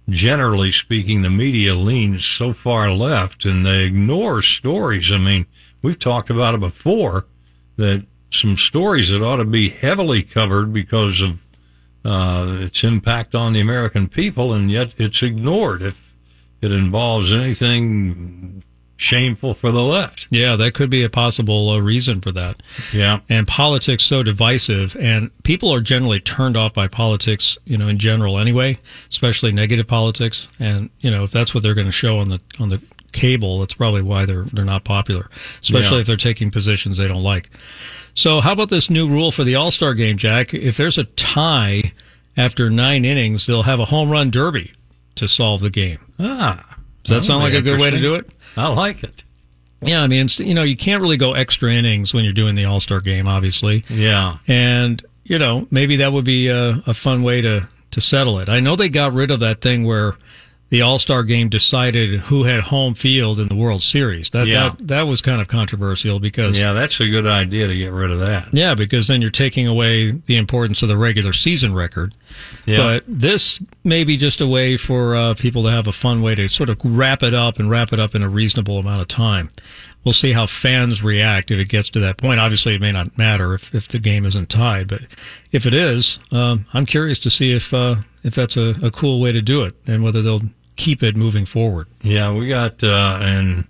generally 0.09 0.71
speaking, 0.71 1.21
the 1.21 1.29
media 1.29 1.75
leans 1.75 2.25
so 2.25 2.53
far 2.53 2.91
left 2.91 3.45
and 3.45 3.65
they 3.65 3.83
ignore 3.85 4.41
stories. 4.41 5.11
I 5.11 5.17
mean, 5.17 5.45
we've 5.81 5.97
talked 5.97 6.29
about 6.29 6.53
it 6.53 6.59
before 6.59 7.25
that 7.77 8.05
some 8.31 8.55
stories 8.55 9.09
that 9.09 9.23
ought 9.23 9.37
to 9.37 9.45
be 9.45 9.69
heavily 9.69 10.21
covered 10.21 10.73
because 10.73 11.21
of 11.21 11.41
uh, 12.03 12.57
its 12.59 12.83
impact 12.83 13.33
on 13.33 13.53
the 13.53 13.59
American 13.59 14.07
people, 14.07 14.53
and 14.53 14.69
yet 14.69 14.93
it's 14.97 15.23
ignored 15.23 15.81
if 15.81 16.13
it 16.61 16.71
involves 16.71 17.33
anything 17.33 18.61
shameful 18.97 19.53
for 19.53 19.71
the 19.71 19.83
left. 19.83 20.27
Yeah, 20.29 20.55
that 20.55 20.73
could 20.73 20.89
be 20.89 21.03
a 21.03 21.09
possible 21.09 21.69
uh, 21.71 21.79
reason 21.79 22.21
for 22.21 22.31
that. 22.31 22.63
Yeah. 22.93 23.19
and 23.29 23.47
politics 23.47 24.03
so 24.03 24.23
divisive 24.23 24.95
and 24.99 25.31
people 25.43 25.73
are 25.73 25.81
generally 25.81 26.19
turned 26.19 26.55
off 26.55 26.73
by 26.73 26.87
politics 26.87 27.57
you 27.65 27.77
know 27.77 27.87
in 27.87 27.97
general 27.97 28.37
anyway 28.39 28.77
especially 29.09 29.51
negative 29.51 29.87
politics 29.87 30.47
and 30.59 30.89
you 31.01 31.11
know 31.11 31.23
if 31.25 31.31
that's 31.31 31.53
what 31.53 31.61
they're 31.63 31.73
going 31.73 31.87
to 31.87 31.91
show 31.91 32.19
on 32.19 32.29
the 32.29 32.39
on 32.59 32.69
the 32.69 32.81
cable 33.11 33.59
that's 33.59 33.73
probably 33.73 34.01
why 34.01 34.25
they're 34.25 34.43
they're 34.53 34.65
not 34.65 34.83
popular 34.83 35.29
especially 35.61 35.97
Yeah. 35.97 36.01
if 36.01 36.07
they're 36.07 36.15
taking 36.17 36.51
positions 36.51 36.97
they 36.97 37.07
don't 37.07 37.23
like 37.23 37.49
so 38.13 38.39
how 38.39 38.51
about 38.53 38.69
this 38.69 38.89
new 38.89 39.07
rule 39.09 39.31
for 39.31 39.43
the 39.43 39.55
all-star 39.55 39.93
game 39.93 40.17
jack 40.17 40.53
if 40.53 40.77
there's 40.77 40.97
a 40.97 41.03
tie 41.05 41.91
after 42.37 42.69
9 42.69 43.05
innings 43.05 43.45
they'll 43.45 43.63
have 43.63 43.79
a 43.79 43.85
home 43.85 44.09
run 44.09 44.29
derby 44.29 44.71
to 45.15 45.27
solve 45.27 45.61
the 45.61 45.69
game 45.69 45.99
Ah. 46.19 46.63
does 47.03 47.17
that 47.17 47.25
sound 47.25 47.43
like 47.43 47.53
a 47.53 47.61
good 47.61 47.79
way 47.79 47.89
to 47.89 47.99
do 47.99 48.15
it 48.15 48.29
I 48.57 48.67
like 48.67 49.03
it. 49.03 49.23
yeah 49.81 50.01
i 50.01 50.07
mean 50.07 50.27
you 50.37 50.53
know 50.53 50.63
you 50.63 50.77
can't 50.77 51.01
really 51.01 51.17
go 51.17 51.33
extra 51.33 51.71
innings 51.71 52.13
when 52.13 52.23
you're 52.23 52.33
doing 52.33 52.55
the 52.55 52.65
all-star 52.65 52.99
game 53.01 53.27
obviously 53.27 53.83
Yeah. 53.89 54.37
and 54.47 55.03
you 55.23 55.37
know 55.39 55.67
maybe 55.71 55.97
that 55.97 56.11
would 56.13 56.25
be 56.25 56.47
a, 56.47 56.81
a 56.87 56.93
fun 56.93 57.23
way 57.23 57.41
to 57.41 57.67
to 57.91 58.01
settle 58.01 58.39
it. 58.39 58.49
I 58.49 58.59
know 58.59 58.75
they 58.75 58.89
got 58.89 59.13
rid 59.13 59.31
of 59.31 59.39
that 59.39 59.61
thing 59.61 59.85
where 59.85 60.15
the 60.69 60.81
All 60.81 60.97
Star 60.99 61.23
game 61.23 61.49
decided 61.49 62.19
who 62.21 62.43
had 62.43 62.59
home 62.61 62.95
field 62.95 63.39
in 63.39 63.47
the 63.47 63.55
World 63.55 63.83
Series. 63.83 64.29
That 64.31 64.47
Yeah. 64.47 64.69
that 64.77 64.87
that 64.87 65.01
was 65.03 65.21
kind 65.21 65.39
of 65.39 65.47
controversial 65.47 66.19
because 66.19 66.57
Yeah, 66.57 66.73
that's 66.73 66.99
a 66.99 67.07
good 67.07 67.27
idea 67.27 67.67
to 67.67 67.75
get 67.77 67.91
rid 67.91 68.09
of 68.11 68.19
that. 68.19 68.47
yeah, 68.51 68.73
because 68.73 69.07
then 69.07 69.21
you're 69.21 69.29
taking 69.31 69.67
away 69.67 70.11
the 70.11 70.37
importance 70.37 70.81
of 70.81 70.89
the 70.89 70.97
regular 70.97 71.33
season 71.33 71.73
record. 71.73 72.13
Yeah. 72.65 72.77
But 72.77 73.03
this 73.07 73.59
may 73.83 74.03
be 74.03 74.17
just 74.17 74.41
a 74.41 74.47
way 74.47 74.75
for 74.77 75.15
uh, 75.15 75.33
people 75.35 75.63
to 75.63 75.69
have 75.71 75.87
a 75.87 75.91
fun 75.93 76.21
way 76.21 76.35
to 76.35 76.47
sort 76.47 76.69
of 76.69 76.77
wrap 76.83 77.21
it 77.23 77.33
up 77.33 77.59
and 77.59 77.69
wrap 77.69 77.93
it 77.93 77.99
up 77.99 78.15
in 78.15 78.23
a 78.23 78.29
reasonable 78.29 78.79
amount 78.79 79.01
of 79.01 79.07
time. 79.07 79.51
We'll 80.03 80.13
see 80.13 80.33
how 80.33 80.45
fans 80.45 81.01
react 81.01 81.49
if 81.49 81.57
it 81.59 81.65
gets 81.69 81.89
to 81.91 81.99
that 82.01 82.17
point. 82.17 82.39
Obviously, 82.39 82.75
it 82.75 82.81
may 82.81 82.91
not 82.91 83.17
matter 83.17 83.53
if, 83.55 83.73
if 83.73 83.87
the 83.87 83.97
game 83.97 84.25
isn't 84.25 84.49
tied, 84.49 84.87
but 84.87 85.01
if 85.51 85.65
it 85.65 85.73
is, 85.73 86.19
um, 86.31 86.65
I'm 86.75 86.85
curious 86.85 87.17
to 87.19 87.31
see 87.31 87.53
if 87.53 87.73
uh, 87.73 87.95
if 88.25 88.33
that's 88.33 88.57
a, 88.57 88.73
a 88.81 88.89
cool 88.89 89.21
way 89.21 89.31
to 89.31 89.41
do 89.41 89.63
it 89.63 89.75
and 89.85 90.03
whether 90.03 90.21
they'll 90.21 90.41
keep 90.75 91.03
it 91.03 91.15
moving 91.15 91.45
forward. 91.45 91.87
Yeah, 92.01 92.35
we 92.35 92.47
got 92.47 92.83
uh, 92.83 93.19
and 93.21 93.67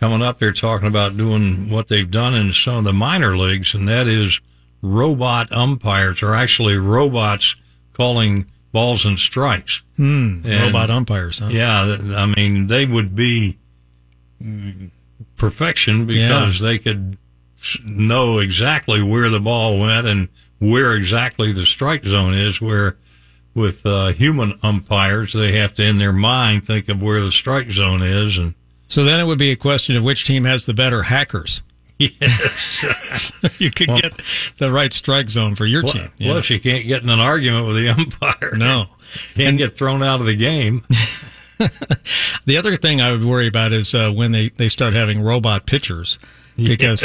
coming 0.00 0.20
up, 0.20 0.38
they're 0.38 0.52
talking 0.52 0.88
about 0.88 1.16
doing 1.16 1.70
what 1.70 1.86
they've 1.86 2.10
done 2.10 2.34
in 2.34 2.52
some 2.52 2.76
of 2.78 2.84
the 2.84 2.92
minor 2.92 3.36
leagues, 3.36 3.74
and 3.74 3.86
that 3.88 4.08
is 4.08 4.40
robot 4.82 5.50
umpires, 5.52 6.22
are 6.24 6.34
actually 6.34 6.76
robots 6.76 7.54
calling 7.94 8.46
balls 8.72 9.06
and 9.06 9.18
strikes. 9.18 9.80
Hmm. 9.96 10.40
And- 10.44 10.66
Robot 10.66 10.90
umpires, 10.90 11.38
huh? 11.38 11.48
Yeah, 11.50 11.96
I 12.16 12.26
mean 12.26 12.66
they 12.66 12.84
would 12.84 13.14
be 13.14 13.58
perfection 15.36 16.06
because 16.06 16.58
they 16.60 16.78
could 16.78 17.16
know 17.84 18.38
exactly 18.38 19.02
where 19.02 19.30
the 19.30 19.40
ball 19.40 19.78
went 19.78 20.06
and 20.06 20.28
where 20.58 20.94
exactly 20.94 21.52
the 21.52 21.64
strike 21.66 22.04
zone 22.04 22.34
is. 22.34 22.60
Where 22.60 22.96
with 23.58 23.84
uh, 23.84 24.08
human 24.08 24.58
umpires, 24.62 25.32
they 25.32 25.52
have 25.58 25.74
to 25.74 25.84
in 25.84 25.98
their 25.98 26.12
mind 26.12 26.66
think 26.66 26.88
of 26.88 27.02
where 27.02 27.20
the 27.20 27.32
strike 27.32 27.70
zone 27.70 28.02
is 28.02 28.36
and. 28.38 28.54
So 28.90 29.04
then 29.04 29.20
it 29.20 29.24
would 29.24 29.38
be 29.38 29.50
a 29.50 29.56
question 29.56 29.96
of 29.98 30.04
which 30.04 30.24
team 30.24 30.44
has 30.44 30.64
the 30.64 30.74
better 30.74 31.02
hackers. 31.02 31.62
Yes. 31.98 33.32
you 33.58 33.72
could 33.72 33.88
Well- 33.88 33.98
get 34.00 34.20
the 34.58 34.70
right 34.70 34.92
strike 34.92 35.28
zone 35.28 35.56
for 35.56 35.66
your 35.66 35.82
team. 35.82 36.08
you 36.18 36.30
Plus, 36.30 36.48
you 36.48 36.60
can't 36.60 36.86
get 36.86 37.02
in 37.02 37.10
an 37.10 37.18
argument 37.18 37.66
with 37.66 37.74
the 37.76 37.88
umpire. 37.88 38.54
no. 38.56 38.86
Can't 39.34 39.58
get 39.58 39.76
thrown 39.76 40.02
out 40.04 40.20
of 40.20 40.26
the 40.26 40.36
game. 40.36 40.84
The 42.46 42.56
other 42.56 42.76
thing 42.76 43.00
I 43.00 43.10
would 43.10 43.24
worry 43.24 43.48
about 43.48 43.72
is 43.72 43.94
uh, 43.94 44.10
when 44.12 44.30
they, 44.32 44.50
they 44.50 44.68
start 44.68 44.92
having 44.92 45.20
robot 45.22 45.66
pitchers 45.66 46.18
because 46.56 47.02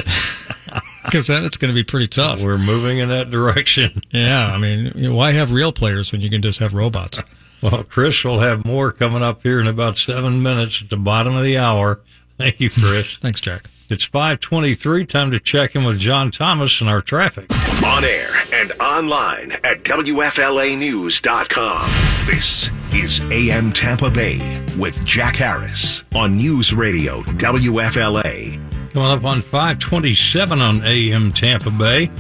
because 1.03 1.27
then 1.27 1.43
it's 1.45 1.57
going 1.57 1.69
to 1.69 1.75
be 1.75 1.83
pretty 1.83 2.07
tough. 2.07 2.41
We're 2.41 2.57
moving 2.57 2.97
in 2.99 3.09
that 3.09 3.29
direction. 3.29 4.01
Yeah, 4.11 4.47
I 4.47 4.57
mean, 4.57 4.91
you 4.95 5.09
know, 5.09 5.15
why 5.15 5.33
have 5.33 5.51
real 5.51 5.71
players 5.71 6.11
when 6.11 6.21
you 6.21 6.29
can 6.29 6.41
just 6.41 6.59
have 6.59 6.73
robots? 6.73 7.21
Well, 7.61 7.83
Chris 7.83 8.23
will 8.25 8.39
have 8.41 8.65
more 8.65 8.91
coming 8.91 9.23
up 9.23 9.43
here 9.43 9.61
in 9.61 9.67
about 9.67 9.97
seven 9.97 10.43
minutes 10.43 10.81
at 10.81 10.89
the 10.89 10.97
bottom 10.97 11.35
of 11.35 11.43
the 11.43 11.57
hour. 11.57 12.01
Thank 12.37 12.59
you, 12.59 12.69
Chris. 12.69 13.17
Thanks, 13.21 13.39
Jack. 13.39 13.63
It's 13.89 14.05
523. 14.05 15.05
Time 15.05 15.31
to 15.31 15.39
check 15.39 15.75
in 15.75 15.83
with 15.83 15.99
John 15.99 16.31
Thomas 16.31 16.81
and 16.81 16.89
our 16.89 17.01
traffic. 17.01 17.49
On 17.85 18.03
air 18.03 18.29
and 18.53 18.71
online 18.81 19.51
at 19.63 19.83
WFLAnews.com. 19.83 21.89
This 22.25 22.71
is 22.93 23.19
AM 23.31 23.71
Tampa 23.71 24.09
Bay 24.09 24.65
with 24.77 25.05
Jack 25.05 25.35
Harris 25.35 26.03
on 26.15 26.35
News 26.35 26.73
Radio 26.73 27.21
WFLA. 27.21 28.72
Coming 28.93 29.09
up 29.09 29.25
on 29.25 29.41
527 29.41 30.61
on 30.61 30.85
AM 30.85 31.33
Tampa 31.33 31.71
Bay, 31.71 32.11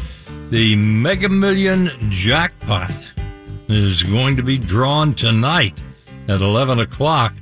the 0.49 0.75
Mega 0.75 1.29
Million 1.29 1.91
jackpot 2.09 2.91
is 3.67 4.01
going 4.01 4.37
to 4.37 4.43
be 4.43 4.57
drawn 4.57 5.13
tonight 5.13 5.79
at 6.27 6.41
11 6.41 6.79
o'clock. 6.79 7.35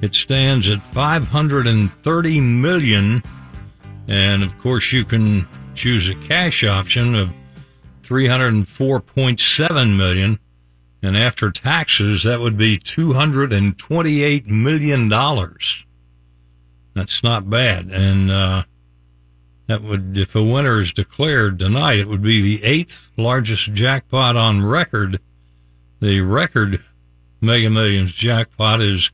It 0.00 0.14
stands 0.14 0.70
at 0.70 0.86
530 0.86 2.40
million. 2.40 3.22
And 4.08 4.42
of 4.42 4.58
course, 4.58 4.90
you 4.90 5.04
can 5.04 5.46
choose 5.74 6.08
a 6.08 6.14
cash 6.14 6.64
option 6.64 7.14
of 7.14 7.30
304.7 8.04 9.96
million. 9.98 10.38
And 11.02 11.14
after 11.14 11.50
taxes, 11.50 12.22
that 12.22 12.40
would 12.40 12.56
be 12.56 12.78
$228 12.78 14.46
million. 14.46 15.12
That's 16.94 17.22
not 17.22 17.48
bad. 17.48 17.86
And, 17.90 18.30
uh, 18.30 18.64
that 19.66 19.82
would, 19.82 20.18
if 20.18 20.34
a 20.34 20.42
winner 20.42 20.80
is 20.80 20.92
declared 20.92 21.58
tonight, 21.58 21.98
it 21.98 22.08
would 22.08 22.22
be 22.22 22.42
the 22.42 22.64
eighth 22.64 23.08
largest 23.16 23.72
jackpot 23.72 24.36
on 24.36 24.64
record. 24.64 25.20
The 26.00 26.20
record 26.20 26.82
Mega 27.40 27.70
Millions 27.70 28.12
jackpot 28.12 28.80
is 28.80 29.10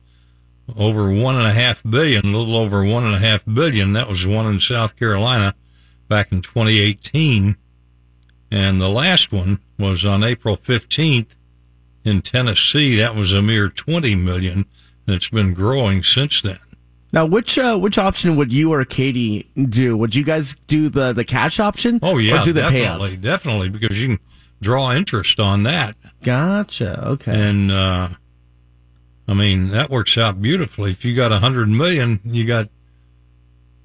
over 0.75 1.11
one 1.11 1.35
and 1.35 1.47
a 1.47 1.53
half 1.53 1.83
billion, 1.83 2.25
a 2.33 2.37
little 2.37 2.57
over 2.57 2.83
one 2.83 3.05
and 3.05 3.15
a 3.15 3.19
half 3.19 3.45
billion. 3.45 3.93
That 3.93 4.09
was 4.09 4.27
one 4.27 4.47
in 4.47 4.59
South 4.59 4.95
Carolina 4.95 5.55
back 6.07 6.31
in 6.31 6.41
2018. 6.41 7.55
And 8.51 8.81
the 8.81 8.89
last 8.89 9.31
one 9.31 9.59
was 9.77 10.05
on 10.05 10.23
April 10.23 10.57
15th 10.57 11.35
in 12.03 12.21
Tennessee. 12.21 12.97
That 12.97 13.15
was 13.15 13.33
a 13.33 13.41
mere 13.41 13.69
20 13.69 14.15
million, 14.15 14.65
and 15.05 15.15
it's 15.15 15.29
been 15.29 15.53
growing 15.53 16.03
since 16.03 16.41
then. 16.41 16.59
Now, 17.11 17.25
which 17.25 17.57
uh, 17.57 17.77
which 17.77 17.97
option 17.97 18.35
would 18.35 18.53
you 18.53 18.71
or 18.71 18.85
Katie 18.85 19.49
do? 19.69 19.97
Would 19.97 20.13
you 20.13 20.23
guys 20.23 20.55
do 20.67 20.89
the, 20.89 21.11
the 21.11 21.25
cash 21.25 21.59
option? 21.59 21.99
Oh 22.03 22.17
yeah, 22.17 22.41
or 22.41 22.45
do 22.45 22.53
the 22.53 22.61
definitely, 22.61 23.09
payouts? 23.11 23.21
definitely, 23.21 23.69
because 23.69 23.99
you 23.99 24.09
can 24.09 24.19
draw 24.61 24.91
interest 24.93 25.39
on 25.39 25.63
that. 25.63 25.95
Gotcha. 26.23 27.07
Okay. 27.07 27.49
And 27.49 27.71
uh, 27.71 28.09
I 29.27 29.33
mean 29.33 29.69
that 29.69 29.89
works 29.89 30.17
out 30.17 30.41
beautifully. 30.41 30.91
If 30.91 31.03
you 31.03 31.15
got 31.15 31.31
a 31.31 31.39
hundred 31.39 31.69
million, 31.69 32.19
you 32.23 32.45
got 32.45 32.69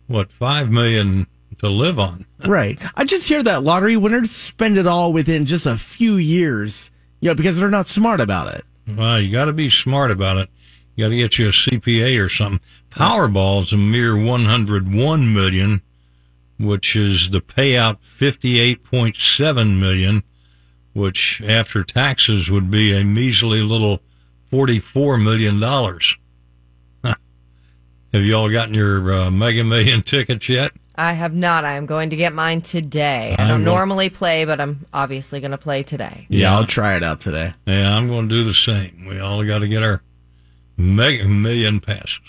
what 0.06 0.30
five 0.30 0.70
million 0.70 1.26
to 1.58 1.70
live 1.70 1.98
on. 1.98 2.26
right. 2.46 2.78
I 2.94 3.04
just 3.04 3.26
hear 3.28 3.42
that 3.42 3.62
lottery 3.62 3.96
winners 3.96 4.30
spend 4.30 4.76
it 4.76 4.86
all 4.86 5.12
within 5.12 5.46
just 5.46 5.66
a 5.66 5.78
few 5.78 6.16
years. 6.16 6.90
You 7.20 7.30
know, 7.30 7.34
because 7.34 7.58
they're 7.58 7.70
not 7.70 7.88
smart 7.88 8.20
about 8.20 8.54
it. 8.54 8.64
Well, 8.86 9.18
you 9.18 9.32
got 9.32 9.46
to 9.46 9.54
be 9.54 9.70
smart 9.70 10.10
about 10.10 10.36
it. 10.36 10.50
You 10.94 11.06
got 11.06 11.08
to 11.08 11.16
get 11.16 11.38
you 11.38 11.46
a 11.48 11.52
CPA 11.52 12.22
or 12.22 12.28
something. 12.28 12.60
Powerball's 12.94 13.72
a 13.72 13.76
mere 13.76 14.16
101 14.16 15.32
million, 15.32 15.82
which 16.58 16.94
is 16.94 17.30
the 17.30 17.40
payout 17.40 18.00
58.7 18.02 19.78
million, 19.78 20.22
which 20.92 21.42
after 21.42 21.82
taxes 21.82 22.50
would 22.50 22.70
be 22.70 22.96
a 22.96 23.04
measly 23.04 23.62
little 23.62 24.00
44 24.50 25.18
million 25.18 25.58
dollars. 25.58 26.16
Have 27.04 27.16
you 28.22 28.34
all 28.36 28.48
gotten 28.50 28.74
your 28.74 29.12
uh, 29.12 29.30
Mega 29.30 29.64
Million 29.64 30.02
tickets 30.12 30.48
yet? 30.48 30.70
I 30.96 31.14
have 31.14 31.34
not. 31.34 31.64
I 31.64 31.72
am 31.72 31.86
going 31.86 32.10
to 32.10 32.16
get 32.16 32.32
mine 32.32 32.60
today. 32.60 33.34
I 33.36 33.44
I 33.44 33.48
don't 33.48 33.64
will- 33.64 33.74
normally 33.74 34.08
play, 34.10 34.44
but 34.44 34.60
I'm 34.60 34.86
obviously 34.92 35.40
going 35.40 35.50
to 35.50 35.58
play 35.58 35.82
today. 35.82 36.26
Yeah, 36.28 36.54
I'll 36.54 36.66
try 36.66 36.94
it 36.96 37.02
out 37.02 37.20
today. 37.20 37.54
Yeah, 37.66 37.96
I'm 37.96 38.06
going 38.06 38.28
to 38.28 38.34
do 38.34 38.44
the 38.44 38.54
same. 38.54 39.04
We 39.08 39.18
all 39.18 39.44
got 39.44 39.58
to 39.58 39.66
get 39.68 39.82
our 39.82 40.00
Mega 40.76 41.24
Million 41.26 41.80
passes. 41.80 42.20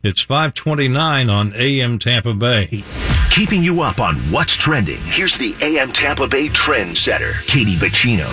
It's 0.00 0.22
529 0.22 1.28
on 1.28 1.52
AM 1.56 1.98
Tampa 1.98 2.32
Bay. 2.32 2.84
Keeping 3.32 3.64
you 3.64 3.82
up 3.82 3.98
on 3.98 4.14
what's 4.30 4.54
trending. 4.54 5.00
Here's 5.02 5.36
the 5.36 5.56
AM 5.60 5.90
Tampa 5.90 6.28
Bay 6.28 6.48
trend 6.48 6.96
setter, 6.96 7.32
Katie 7.48 7.74
Bacino. 7.74 8.28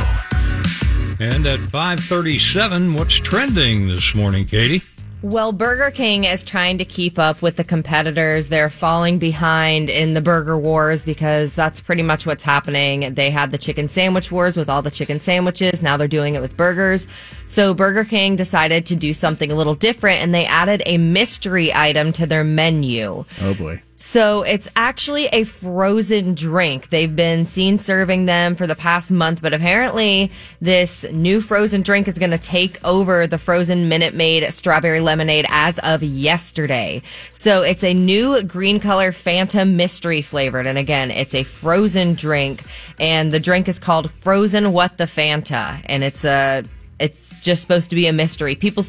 And 1.19 1.47
at 1.47 1.59
537, 1.61 2.93
what's 2.93 3.15
trending 3.15 3.87
this 3.87 4.13
morning, 4.13 4.45
Katie? 4.45 4.83
Well, 5.25 5.53
Burger 5.53 5.89
King 5.89 6.25
is 6.25 6.43
trying 6.43 6.77
to 6.77 6.85
keep 6.85 7.17
up 7.17 7.41
with 7.41 7.55
the 7.55 7.63
competitors. 7.63 8.49
They're 8.49 8.69
falling 8.69 9.17
behind 9.17 9.89
in 9.89 10.13
the 10.13 10.21
burger 10.21 10.55
wars 10.55 11.03
because 11.03 11.55
that's 11.55 11.81
pretty 11.81 12.03
much 12.03 12.27
what's 12.27 12.43
happening. 12.43 13.15
They 13.15 13.31
had 13.31 13.49
the 13.49 13.57
chicken 13.57 13.89
sandwich 13.89 14.31
wars 14.31 14.55
with 14.55 14.69
all 14.69 14.83
the 14.83 14.91
chicken 14.91 15.19
sandwiches. 15.19 15.81
Now 15.81 15.97
they're 15.97 16.07
doing 16.07 16.35
it 16.35 16.41
with 16.41 16.55
burgers. 16.55 17.07
So 17.47 17.73
Burger 17.73 18.03
King 18.03 18.35
decided 18.35 18.85
to 18.85 18.95
do 18.95 19.15
something 19.15 19.51
a 19.51 19.55
little 19.55 19.73
different 19.73 20.21
and 20.21 20.31
they 20.31 20.45
added 20.45 20.83
a 20.85 20.99
mystery 20.99 21.73
item 21.73 22.11
to 22.11 22.27
their 22.27 22.43
menu. 22.43 23.25
Oh 23.41 23.53
boy. 23.55 23.81
So 24.07 24.43
it's 24.43 24.69
actually 24.75 25.25
a 25.27 25.45
frozen 25.45 26.35
drink. 26.35 26.89
They've 26.89 27.13
been 27.13 27.47
seen 27.47 27.79
serving 27.79 28.27
them 28.27 28.55
for 28.55 28.67
the 28.67 28.75
past 28.75 29.11
month, 29.11 29.41
but 29.41 29.51
apparently 29.51 30.31
this 30.61 31.11
new 31.11 31.41
frozen 31.41 31.81
drink 31.81 32.07
is 32.07 32.19
going 32.19 32.29
to 32.29 32.37
take 32.37 32.77
over 32.85 33.25
the 33.25 33.39
frozen 33.39 33.89
Minute 33.89 34.13
Maid 34.13 34.49
strawberry 34.53 34.99
lemonade 34.99 35.47
as 35.49 35.79
of 35.79 36.03
yesterday. 36.03 37.01
So 37.33 37.63
it's 37.63 37.83
a 37.83 37.95
new 37.95 38.43
green 38.43 38.79
color 38.79 39.11
Phantom 39.11 39.75
mystery 39.75 40.21
flavored. 40.21 40.67
And 40.67 40.77
again, 40.77 41.09
it's 41.09 41.33
a 41.33 41.43
frozen 41.43 42.13
drink 42.13 42.63
and 42.99 43.33
the 43.33 43.39
drink 43.39 43.67
is 43.67 43.79
called 43.79 44.11
Frozen 44.11 44.71
What 44.71 44.97
the 44.97 45.05
Fanta. 45.05 45.83
And 45.87 46.03
it's 46.03 46.23
a, 46.23 46.63
it's 46.99 47.39
just 47.39 47.63
supposed 47.63 47.89
to 47.89 47.95
be 47.95 48.05
a 48.05 48.13
mystery. 48.13 48.53
People, 48.53 48.83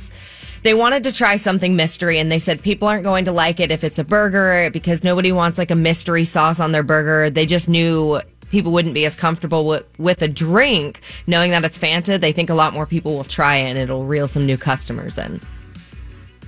they 0.66 0.74
wanted 0.74 1.04
to 1.04 1.12
try 1.12 1.36
something 1.36 1.76
mystery 1.76 2.18
and 2.18 2.30
they 2.30 2.40
said 2.40 2.60
people 2.60 2.88
aren't 2.88 3.04
going 3.04 3.24
to 3.26 3.30
like 3.30 3.60
it 3.60 3.70
if 3.70 3.84
it's 3.84 4.00
a 4.00 4.04
burger 4.04 4.68
because 4.72 5.04
nobody 5.04 5.30
wants 5.30 5.58
like 5.58 5.70
a 5.70 5.76
mystery 5.76 6.24
sauce 6.24 6.58
on 6.58 6.72
their 6.72 6.82
burger. 6.82 7.30
They 7.30 7.46
just 7.46 7.68
knew 7.68 8.20
people 8.50 8.72
wouldn't 8.72 8.92
be 8.92 9.06
as 9.06 9.14
comfortable 9.14 9.64
with, 9.64 9.86
with 9.96 10.22
a 10.22 10.28
drink 10.28 11.02
knowing 11.28 11.52
that 11.52 11.64
it's 11.64 11.78
Fanta. 11.78 12.18
They 12.18 12.32
think 12.32 12.50
a 12.50 12.54
lot 12.54 12.74
more 12.74 12.84
people 12.84 13.14
will 13.14 13.22
try 13.22 13.58
it 13.58 13.68
and 13.68 13.78
it'll 13.78 14.06
reel 14.06 14.26
some 14.26 14.44
new 14.44 14.56
customers 14.56 15.18
in. 15.18 15.40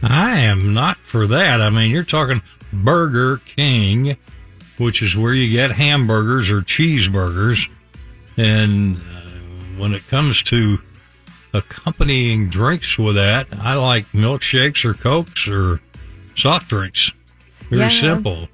I 0.03 0.41
am 0.41 0.75
not 0.75 0.97
for 0.97 1.29
that. 1.29 1.61
I 1.61 1.71
mean, 1.71 1.93
you're 1.93 2.03
talking 2.03 2.43
Burger 2.73 3.37
King, 3.45 4.17
which 4.79 5.01
is 5.01 5.17
where 5.17 5.33
you 5.33 5.49
get 5.53 5.71
hamburgers 5.71 6.51
or 6.51 6.61
cheeseburgers. 6.61 7.71
And 8.37 8.97
uh, 8.97 9.81
when 9.81 9.95
it 9.95 10.05
comes 10.09 10.43
to 10.45 10.79
accompanying 11.59 12.49
drinks 12.49 12.99
with 12.99 13.17
that, 13.17 13.47
I 13.61 13.75
like 13.75 14.07
milkshakes 14.13 14.85
or 14.85 14.95
Cokes 14.95 15.47
or 15.49 15.81
soft 16.35 16.69
drinks. 16.69 17.13
Very 17.71 17.83
Yeah. 17.83 17.89
simple. 17.89 18.49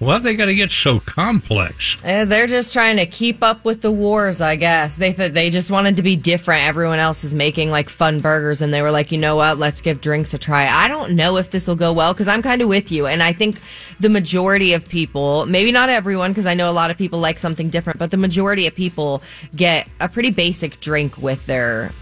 Why 0.00 0.14
have 0.14 0.22
they 0.22 0.34
got 0.34 0.46
to 0.46 0.54
get 0.54 0.72
so 0.72 0.98
complex? 0.98 1.98
Uh, 2.02 2.24
they're 2.24 2.46
just 2.46 2.72
trying 2.72 2.96
to 2.96 3.04
keep 3.04 3.42
up 3.44 3.66
with 3.66 3.82
the 3.82 3.90
wars, 3.90 4.40
I 4.40 4.56
guess. 4.56 4.96
They 4.96 5.12
th- 5.12 5.32
they 5.32 5.50
just 5.50 5.70
wanted 5.70 5.96
to 5.96 6.02
be 6.02 6.16
different. 6.16 6.66
Everyone 6.66 6.98
else 6.98 7.22
is 7.22 7.34
making 7.34 7.70
like 7.70 7.90
fun 7.90 8.20
burgers, 8.20 8.62
and 8.62 8.72
they 8.72 8.80
were 8.80 8.90
like, 8.90 9.12
you 9.12 9.18
know 9.18 9.36
what? 9.36 9.58
Let's 9.58 9.82
give 9.82 10.00
drinks 10.00 10.32
a 10.32 10.38
try. 10.38 10.66
I 10.66 10.88
don't 10.88 11.16
know 11.16 11.36
if 11.36 11.50
this 11.50 11.66
will 11.66 11.76
go 11.76 11.92
well 11.92 12.14
because 12.14 12.28
I'm 12.28 12.40
kind 12.40 12.62
of 12.62 12.68
with 12.68 12.90
you, 12.90 13.06
and 13.06 13.22
I 13.22 13.34
think 13.34 13.60
the 14.00 14.08
majority 14.08 14.72
of 14.72 14.88
people, 14.88 15.44
maybe 15.44 15.70
not 15.70 15.90
everyone, 15.90 16.30
because 16.30 16.46
I 16.46 16.54
know 16.54 16.70
a 16.70 16.72
lot 16.72 16.90
of 16.90 16.96
people 16.96 17.18
like 17.18 17.36
something 17.38 17.68
different, 17.68 17.98
but 17.98 18.10
the 18.10 18.16
majority 18.16 18.66
of 18.66 18.74
people 18.74 19.22
get 19.54 19.86
a 20.00 20.08
pretty 20.08 20.30
basic 20.30 20.80
drink 20.80 21.18
with 21.18 21.44
their 21.44 21.92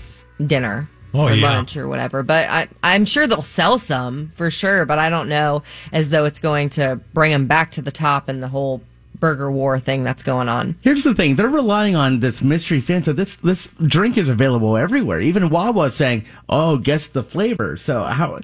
dinner. 0.44 0.88
Oh, 1.14 1.20
or 1.28 1.32
yeah. 1.32 1.50
lunch 1.54 1.74
or 1.74 1.88
whatever, 1.88 2.22
but 2.22 2.46
I, 2.50 2.68
I'm 2.82 3.06
sure 3.06 3.26
they'll 3.26 3.40
sell 3.40 3.78
some 3.78 4.30
for 4.34 4.50
sure. 4.50 4.84
But 4.84 4.98
I 4.98 5.08
don't 5.08 5.30
know 5.30 5.62
as 5.90 6.10
though 6.10 6.26
it's 6.26 6.38
going 6.38 6.68
to 6.70 7.00
bring 7.14 7.32
them 7.32 7.46
back 7.46 7.70
to 7.72 7.82
the 7.82 7.90
top 7.90 8.28
and 8.28 8.42
the 8.42 8.48
whole 8.48 8.82
burger 9.18 9.50
war 9.50 9.80
thing 9.80 10.04
that's 10.04 10.22
going 10.22 10.50
on. 10.50 10.76
Here's 10.82 11.04
the 11.04 11.14
thing: 11.14 11.36
they're 11.36 11.48
relying 11.48 11.96
on 11.96 12.20
this 12.20 12.42
mystery 12.42 12.82
Fanta. 12.82 13.16
This 13.16 13.36
this 13.36 13.68
drink 13.86 14.18
is 14.18 14.28
available 14.28 14.76
everywhere. 14.76 15.22
Even 15.22 15.48
Wawa 15.48 15.90
saying, 15.92 16.26
"Oh, 16.46 16.76
guess 16.76 17.08
the 17.08 17.22
flavor." 17.22 17.78
So 17.78 18.02
how? 18.04 18.38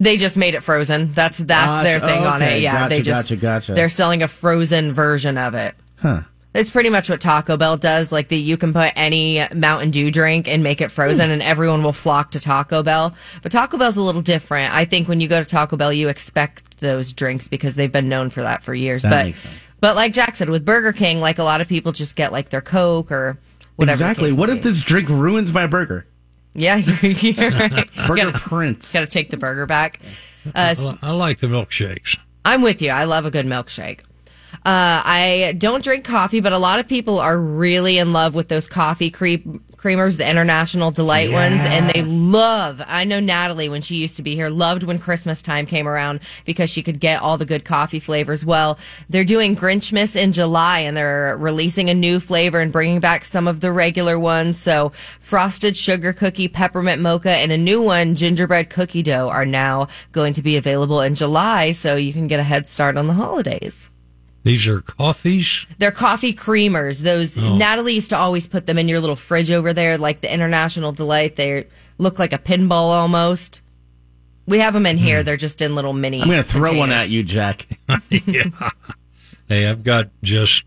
They 0.00 0.16
just 0.16 0.36
made 0.36 0.54
it 0.56 0.64
frozen. 0.64 1.12
That's 1.12 1.38
that's 1.38 1.68
Ah, 1.76 1.82
their 1.84 2.00
thing 2.00 2.26
on 2.26 2.42
it. 2.42 2.46
okay. 2.46 2.60
Yeah, 2.62 2.88
they 2.88 3.02
just 3.02 3.28
gotcha, 3.28 3.36
gotcha. 3.40 3.74
they're 3.74 3.88
selling 3.88 4.24
a 4.24 4.28
frozen 4.28 4.92
version 4.92 5.38
of 5.38 5.54
it. 5.54 5.76
Huh? 6.00 6.22
It's 6.52 6.70
pretty 6.72 6.90
much 6.90 7.08
what 7.08 7.20
Taco 7.20 7.56
Bell 7.56 7.76
does. 7.76 8.10
Like 8.10 8.28
the 8.28 8.36
you 8.36 8.56
can 8.56 8.72
put 8.72 8.92
any 8.96 9.40
Mountain 9.54 9.90
Dew 9.90 10.10
drink 10.10 10.48
and 10.48 10.62
make 10.62 10.80
it 10.80 10.88
frozen, 10.90 11.30
and 11.30 11.42
everyone 11.42 11.84
will 11.84 11.92
flock 11.92 12.32
to 12.32 12.40
Taco 12.40 12.82
Bell. 12.82 13.14
But 13.42 13.52
Taco 13.52 13.78
Bell's 13.78 13.96
a 13.96 14.02
little 14.02 14.22
different. 14.22 14.74
I 14.74 14.84
think 14.84 15.06
when 15.08 15.20
you 15.20 15.28
go 15.28 15.40
to 15.42 15.48
Taco 15.48 15.76
Bell, 15.76 15.92
you 15.92 16.08
expect 16.08 16.80
those 16.80 17.12
drinks 17.12 17.46
because 17.46 17.76
they've 17.76 17.92
been 17.92 18.08
known 18.08 18.30
for 18.30 18.42
that 18.42 18.62
for 18.64 18.74
years. 18.74 19.02
That 19.02 19.34
but 19.34 19.50
but 19.80 19.96
like 19.96 20.12
Jack 20.12 20.36
said, 20.36 20.48
with 20.48 20.64
Burger 20.64 20.92
King, 20.92 21.20
like 21.20 21.38
a 21.38 21.44
lot 21.44 21.60
of 21.60 21.68
people 21.68 21.92
just 21.92 22.16
get 22.16 22.32
like 22.32 22.48
their 22.48 22.60
Coke 22.60 23.12
or 23.12 23.38
whatever. 23.76 24.02
exactly. 24.02 24.32
What 24.32 24.50
if 24.50 24.62
be. 24.62 24.70
this 24.70 24.82
drink 24.82 25.08
ruins 25.08 25.52
my 25.52 25.66
burger? 25.66 26.06
Yeah, 26.54 26.76
you're, 27.02 27.12
you're 27.12 27.50
right. 27.52 27.88
Burger 28.08 28.14
gotta, 28.16 28.38
Prince. 28.38 28.92
gotta 28.92 29.06
take 29.06 29.30
the 29.30 29.36
burger 29.36 29.66
back. 29.66 30.00
Uh, 30.54 30.74
I 31.00 31.12
like 31.12 31.38
the 31.38 31.46
milkshakes. 31.46 32.18
I'm 32.44 32.62
with 32.62 32.82
you. 32.82 32.90
I 32.90 33.04
love 33.04 33.24
a 33.24 33.30
good 33.30 33.46
milkshake. 33.46 34.00
Uh, 34.62 35.00
I 35.04 35.54
don't 35.56 35.82
drink 35.82 36.04
coffee, 36.04 36.40
but 36.40 36.52
a 36.52 36.58
lot 36.58 36.80
of 36.80 36.86
people 36.88 37.18
are 37.18 37.38
really 37.38 37.96
in 37.96 38.12
love 38.12 38.34
with 38.34 38.48
those 38.48 38.66
coffee 38.66 39.10
cre- 39.10 39.40
creamers, 39.80 40.18
the 40.18 40.28
International 40.30 40.90
Delight 40.90 41.32
ones, 41.32 41.62
and 41.64 41.88
they 41.88 42.02
love. 42.02 42.82
I 42.86 43.04
know 43.04 43.20
Natalie 43.20 43.70
when 43.70 43.80
she 43.80 43.96
used 43.96 44.16
to 44.16 44.22
be 44.22 44.34
here 44.34 44.50
loved 44.50 44.82
when 44.82 44.98
Christmas 44.98 45.40
time 45.40 45.64
came 45.64 45.88
around 45.88 46.20
because 46.44 46.68
she 46.68 46.82
could 46.82 47.00
get 47.00 47.22
all 47.22 47.38
the 47.38 47.46
good 47.46 47.64
coffee 47.64 47.98
flavors. 47.98 48.44
Well, 48.44 48.78
they're 49.08 49.24
doing 49.24 49.56
Grinchmas 49.56 50.14
in 50.14 50.32
July, 50.32 50.80
and 50.80 50.94
they're 50.94 51.38
releasing 51.38 51.88
a 51.88 51.94
new 51.94 52.20
flavor 52.20 52.60
and 52.60 52.70
bringing 52.70 53.00
back 53.00 53.24
some 53.24 53.48
of 53.48 53.60
the 53.60 53.72
regular 53.72 54.18
ones. 54.18 54.58
So, 54.58 54.92
frosted 55.20 55.74
sugar 55.74 56.12
cookie, 56.12 56.48
peppermint 56.48 57.00
mocha, 57.00 57.30
and 57.30 57.50
a 57.50 57.58
new 57.58 57.80
one, 57.80 58.14
gingerbread 58.14 58.68
cookie 58.68 59.02
dough, 59.02 59.30
are 59.30 59.46
now 59.46 59.88
going 60.12 60.34
to 60.34 60.42
be 60.42 60.58
available 60.58 61.00
in 61.00 61.14
July, 61.14 61.72
so 61.72 61.96
you 61.96 62.12
can 62.12 62.26
get 62.26 62.40
a 62.40 62.44
head 62.44 62.68
start 62.68 62.98
on 62.98 63.06
the 63.06 63.14
holidays. 63.14 63.89
These 64.42 64.66
are 64.66 64.80
coffees. 64.80 65.66
They're 65.78 65.90
coffee 65.90 66.32
creamers. 66.32 67.00
Those 67.00 67.36
oh. 67.36 67.56
Natalie 67.56 67.94
used 67.94 68.10
to 68.10 68.16
always 68.16 68.48
put 68.48 68.66
them 68.66 68.78
in 68.78 68.88
your 68.88 69.00
little 69.00 69.16
fridge 69.16 69.50
over 69.50 69.72
there, 69.72 69.98
like 69.98 70.22
the 70.22 70.32
International 70.32 70.92
Delight. 70.92 71.36
They 71.36 71.66
look 71.98 72.18
like 72.18 72.32
a 72.32 72.38
pinball 72.38 72.90
almost. 72.90 73.60
We 74.46 74.58
have 74.58 74.72
them 74.72 74.86
in 74.86 74.96
hmm. 74.98 75.04
here. 75.04 75.22
They're 75.22 75.36
just 75.36 75.60
in 75.60 75.74
little 75.74 75.92
mini. 75.92 76.22
I'm 76.22 76.28
going 76.28 76.42
to 76.42 76.48
throw 76.48 76.76
one 76.76 76.90
at 76.90 77.10
you, 77.10 77.22
Jack. 77.22 77.66
yeah. 78.10 78.44
Hey, 79.48 79.66
I've 79.66 79.84
got 79.84 80.08
just 80.22 80.64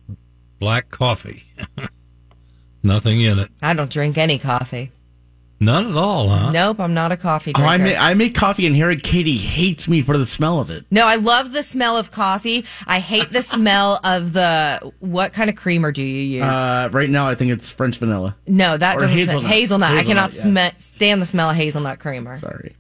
black 0.60 0.90
coffee. 0.92 1.44
Nothing 2.84 3.22
in 3.22 3.40
it. 3.40 3.50
I 3.62 3.74
don't 3.74 3.90
drink 3.90 4.18
any 4.18 4.38
coffee. 4.38 4.92
None 5.64 5.92
at 5.92 5.96
all, 5.96 6.30
huh? 6.30 6.52
Nope, 6.52 6.80
I'm 6.80 6.94
not 6.94 7.12
a 7.12 7.18
coffee 7.18 7.52
Oh, 7.56 7.60
drinker. 7.60 7.70
I 7.72 7.78
make, 7.78 7.98
I 8.00 8.14
make 8.14 8.36
coffee 8.36 8.66
in 8.66 8.74
here, 8.74 8.90
and 8.90 9.02
Katie 9.02 9.38
hates 9.38 9.88
me 9.88 10.02
for 10.02 10.18
the 10.18 10.26
smell 10.26 10.60
of 10.60 10.70
it. 10.70 10.86
no, 10.92 11.06
I 11.06 11.16
love 11.16 11.54
the 11.54 11.64
smell 11.64 11.98
of 11.98 12.12
coffee. 12.12 12.66
I 12.88 13.00
hate 13.00 13.30
the 13.32 13.42
smell 13.42 14.00
of 14.04 14.34
the 14.34 14.92
what 15.00 15.34
kind 15.34 15.50
of 15.50 15.56
creamer 15.56 15.92
do 15.92 16.02
you 16.02 16.22
use? 16.40 16.44
Uh, 16.44 16.90
right 16.92 17.10
now, 17.10 17.28
I 17.28 17.36
think 17.36 17.52
it's 17.52 17.70
French 17.72 17.98
vanilla. 17.98 18.36
no, 18.48 18.78
that 18.78 18.98
or 18.98 19.02
doesn't 19.02 19.16
hazelnut. 19.16 19.52
hazelnut. 19.52 19.92
I 19.92 20.04
cannot 20.04 20.32
Hazelnut, 20.32 20.82
sm- 20.82 20.96
stand 20.96 21.22
the 21.22 21.26
smell 21.26 21.50
of 21.50 21.56
hazelnut 21.56 22.00
creamer. 22.00 22.38
Sorry. 22.38 22.76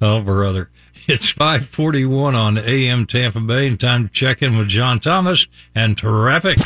Oh, 0.00 0.20
brother. 0.20 0.70
It's 1.08 1.30
541 1.30 2.34
on 2.34 2.58
AM 2.58 3.06
Tampa 3.06 3.38
Bay 3.38 3.68
and 3.68 3.78
time 3.78 4.08
to 4.08 4.12
check 4.12 4.42
in 4.42 4.58
with 4.58 4.66
John 4.66 4.98
Thomas 4.98 5.46
and 5.72 5.96
traffic. 5.96 6.58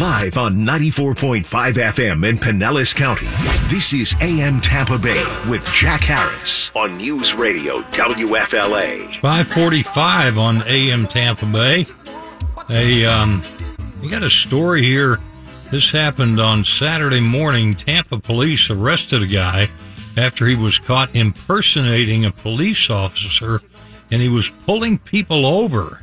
Live 0.00 0.36
on 0.36 0.56
94.5 0.56 1.44
FM 1.44 2.28
in 2.28 2.36
Pinellas 2.36 2.92
County. 2.92 3.26
This 3.72 3.92
is 3.92 4.16
AM 4.20 4.60
Tampa 4.60 4.98
Bay 4.98 5.24
with 5.48 5.64
Jack 5.72 6.00
Harris 6.00 6.72
on 6.74 6.96
News 6.96 7.34
Radio 7.34 7.82
WFLA. 7.92 9.14
545 9.20 10.38
on 10.38 10.62
AM 10.66 11.06
Tampa 11.06 11.46
Bay. 11.46 11.86
A, 12.70 13.06
um, 13.06 13.42
we 14.02 14.08
got 14.10 14.24
a 14.24 14.30
story 14.30 14.82
here. 14.82 15.20
This 15.70 15.92
happened 15.92 16.40
on 16.40 16.64
Saturday 16.64 17.20
morning. 17.20 17.74
Tampa 17.74 18.18
police 18.18 18.70
arrested 18.70 19.22
a 19.22 19.26
guy 19.26 19.70
after 20.16 20.46
he 20.46 20.54
was 20.54 20.78
caught 20.78 21.14
impersonating 21.14 22.24
a 22.24 22.30
police 22.30 22.90
officer 22.90 23.60
and 24.10 24.20
he 24.20 24.28
was 24.28 24.48
pulling 24.66 24.98
people 24.98 25.46
over. 25.46 26.02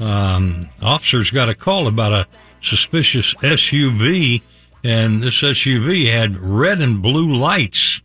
Um, 0.00 0.68
officers 0.82 1.30
got 1.30 1.48
a 1.48 1.54
call 1.54 1.86
about 1.86 2.12
a 2.12 2.26
suspicious 2.60 3.34
SUV 3.34 4.42
and 4.82 5.22
this 5.22 5.42
SUV 5.42 6.10
had 6.12 6.36
red 6.36 6.80
and 6.80 7.00
blue 7.00 7.36
lights 7.36 8.00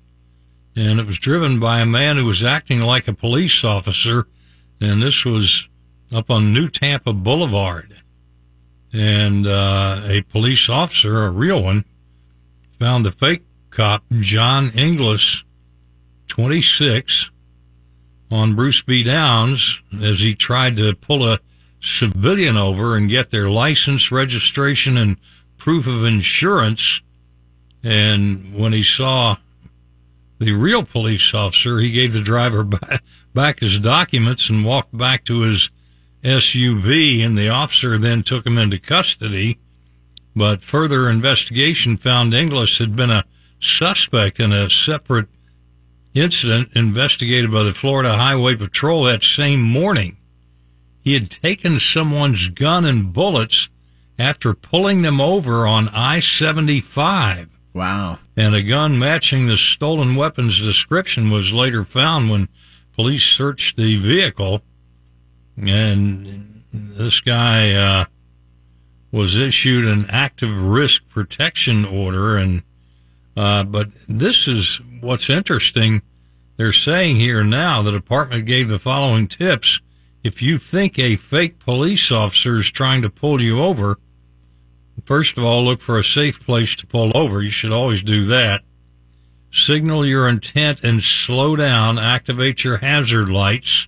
and 0.77 0.99
it 0.99 1.07
was 1.07 1.17
driven 1.17 1.59
by 1.59 1.79
a 1.79 1.87
man 1.87 2.17
who 2.17 2.25
was 2.25 2.43
acting 2.43 2.81
like 2.81 3.07
a 3.07 3.13
police 3.13 3.63
officer, 3.63 4.27
and 4.79 5.01
this 5.01 5.25
was 5.25 5.67
up 6.13 6.29
on 6.29 6.53
New 6.53 6.67
Tampa 6.67 7.13
Boulevard. 7.13 7.95
And 8.93 9.47
uh, 9.47 10.01
a 10.05 10.21
police 10.21 10.69
officer, 10.69 11.25
a 11.25 11.31
real 11.31 11.63
one, 11.63 11.83
found 12.77 13.07
the 13.07 13.11
fake 13.11 13.41
cop, 13.77 14.03
John 14.19 14.71
Inglis, 14.71 15.43
26, 16.29 17.29
on 18.31 18.55
Bruce 18.55 18.81
B. 18.81 19.03
Downs 19.03 19.83
as 20.01 20.21
he 20.21 20.33
tried 20.33 20.77
to 20.77 20.95
pull 20.95 21.31
a 21.31 21.37
civilian 21.79 22.57
over 22.57 22.95
and 22.95 23.07
get 23.07 23.29
their 23.29 23.51
license, 23.51 24.11
registration, 24.11 24.97
and 24.97 25.17
proof 25.57 25.85
of 25.85 26.03
insurance. 26.03 27.01
And 27.83 28.55
when 28.55 28.73
he 28.73 28.81
saw 28.81 29.37
the 30.39 30.53
real 30.53 30.83
police 30.83 31.31
officer, 31.35 31.77
he 31.77 31.91
gave 31.91 32.13
the 32.13 32.21
driver 32.21 32.63
back, 33.35 33.59
his 33.59 33.77
documents 33.77 34.49
and 34.49 34.65
walked 34.65 34.97
back 34.97 35.23
to 35.25 35.41
his 35.41 35.69
SUV, 36.23 37.23
and 37.23 37.37
the 37.37 37.49
officer 37.49 37.99
then 37.99 38.23
took 38.23 38.47
him 38.47 38.57
into 38.57 38.79
custody. 38.79 39.59
But 40.35 40.63
further 40.63 41.07
investigation 41.07 41.95
found 41.95 42.33
Inglis 42.33 42.79
had 42.79 42.95
been 42.95 43.11
a 43.11 43.23
suspect 43.59 44.39
in 44.39 44.51
a 44.51 44.69
separate 44.69 45.27
incident 46.13 46.69
investigated 46.73 47.51
by 47.51 47.63
the 47.63 47.73
Florida 47.73 48.15
Highway 48.15 48.55
Patrol 48.55 49.03
that 49.03 49.23
same 49.23 49.61
morning. 49.61 50.17
He 51.01 51.13
had 51.13 51.29
taken 51.29 51.79
someone's 51.79 52.49
gun 52.49 52.85
and 52.85 53.13
bullets 53.13 53.69
after 54.19 54.53
pulling 54.53 55.03
them 55.03 55.21
over 55.21 55.67
on 55.67 55.89
I 55.89 56.19
75 56.19 57.49
Wow. 57.73 58.17
and 58.35 58.55
a 58.55 58.63
gun 58.63 58.97
matching 58.97 59.45
the 59.47 59.57
stolen 59.57 60.15
weapon's 60.15 60.59
description 60.59 61.29
was 61.29 61.53
later 61.53 61.83
found 61.83 62.29
when 62.29 62.49
police 62.95 63.23
searched 63.23 63.77
the 63.77 63.95
vehicle. 63.97 64.63
And 65.55 66.63
this 66.73 67.21
guy 67.21 67.73
uh, 67.73 68.05
was 69.11 69.37
issued 69.37 69.85
an 69.85 70.07
active 70.09 70.61
risk 70.63 71.07
protection 71.07 71.85
order. 71.85 72.35
And 72.35 72.63
uh, 73.37 73.63
but 73.63 73.89
this 74.07 74.47
is 74.47 74.81
what's 74.99 75.29
interesting. 75.29 76.01
They're 76.57 76.73
saying 76.73 77.17
here 77.17 77.43
now 77.43 77.81
the 77.81 77.91
department 77.91 78.45
gave 78.45 78.67
the 78.67 78.79
following 78.79 79.27
tips: 79.27 79.79
if 80.23 80.41
you 80.41 80.57
think 80.57 80.97
a 80.97 81.15
fake 81.15 81.59
police 81.59 82.11
officer 82.11 82.57
is 82.57 82.71
trying 82.71 83.01
to 83.03 83.09
pull 83.09 83.41
you 83.41 83.61
over, 83.61 83.97
First 85.05 85.37
of 85.37 85.43
all, 85.43 85.63
look 85.63 85.79
for 85.79 85.97
a 85.97 86.03
safe 86.03 86.45
place 86.45 86.75
to 86.75 86.87
pull 86.87 87.15
over. 87.15 87.41
You 87.41 87.49
should 87.49 87.71
always 87.71 88.03
do 88.03 88.25
that. 88.25 88.63
Signal 89.51 90.05
your 90.05 90.27
intent 90.27 90.83
and 90.83 91.01
slow 91.03 91.55
down. 91.55 91.97
Activate 91.97 92.63
your 92.63 92.77
hazard 92.77 93.29
lights. 93.29 93.87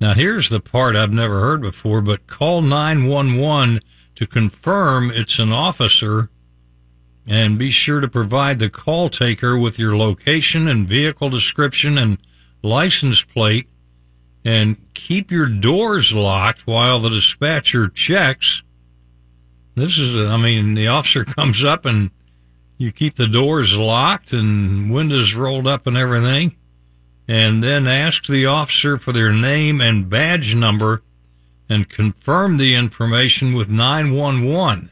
Now, 0.00 0.12
here's 0.12 0.48
the 0.48 0.60
part 0.60 0.96
I've 0.96 1.12
never 1.12 1.40
heard 1.40 1.62
before, 1.62 2.02
but 2.02 2.26
call 2.26 2.60
911 2.60 3.80
to 4.16 4.26
confirm 4.26 5.10
it's 5.10 5.38
an 5.38 5.52
officer 5.52 6.28
and 7.26 7.58
be 7.58 7.70
sure 7.70 8.00
to 8.00 8.08
provide 8.08 8.58
the 8.58 8.68
call 8.68 9.08
taker 9.08 9.58
with 9.58 9.78
your 9.78 9.96
location 9.96 10.68
and 10.68 10.88
vehicle 10.88 11.30
description 11.30 11.96
and 11.96 12.18
license 12.62 13.24
plate 13.24 13.68
and 14.44 14.76
keep 14.92 15.30
your 15.30 15.46
doors 15.46 16.14
locked 16.14 16.66
while 16.66 17.00
the 17.00 17.08
dispatcher 17.08 17.88
checks. 17.88 18.62
This 19.74 19.98
is, 19.98 20.16
I 20.16 20.36
mean, 20.36 20.74
the 20.74 20.88
officer 20.88 21.24
comes 21.24 21.64
up 21.64 21.86
and 21.86 22.10
you 22.76 22.92
keep 22.92 23.14
the 23.14 23.28
doors 23.28 23.78
locked 23.78 24.32
and 24.32 24.92
windows 24.92 25.34
rolled 25.34 25.66
up 25.66 25.86
and 25.86 25.96
everything, 25.96 26.56
and 27.26 27.62
then 27.62 27.86
ask 27.86 28.26
the 28.26 28.46
officer 28.46 28.98
for 28.98 29.12
their 29.12 29.32
name 29.32 29.80
and 29.80 30.10
badge 30.10 30.54
number 30.54 31.02
and 31.68 31.88
confirm 31.88 32.58
the 32.58 32.74
information 32.74 33.54
with 33.54 33.70
911. 33.70 34.90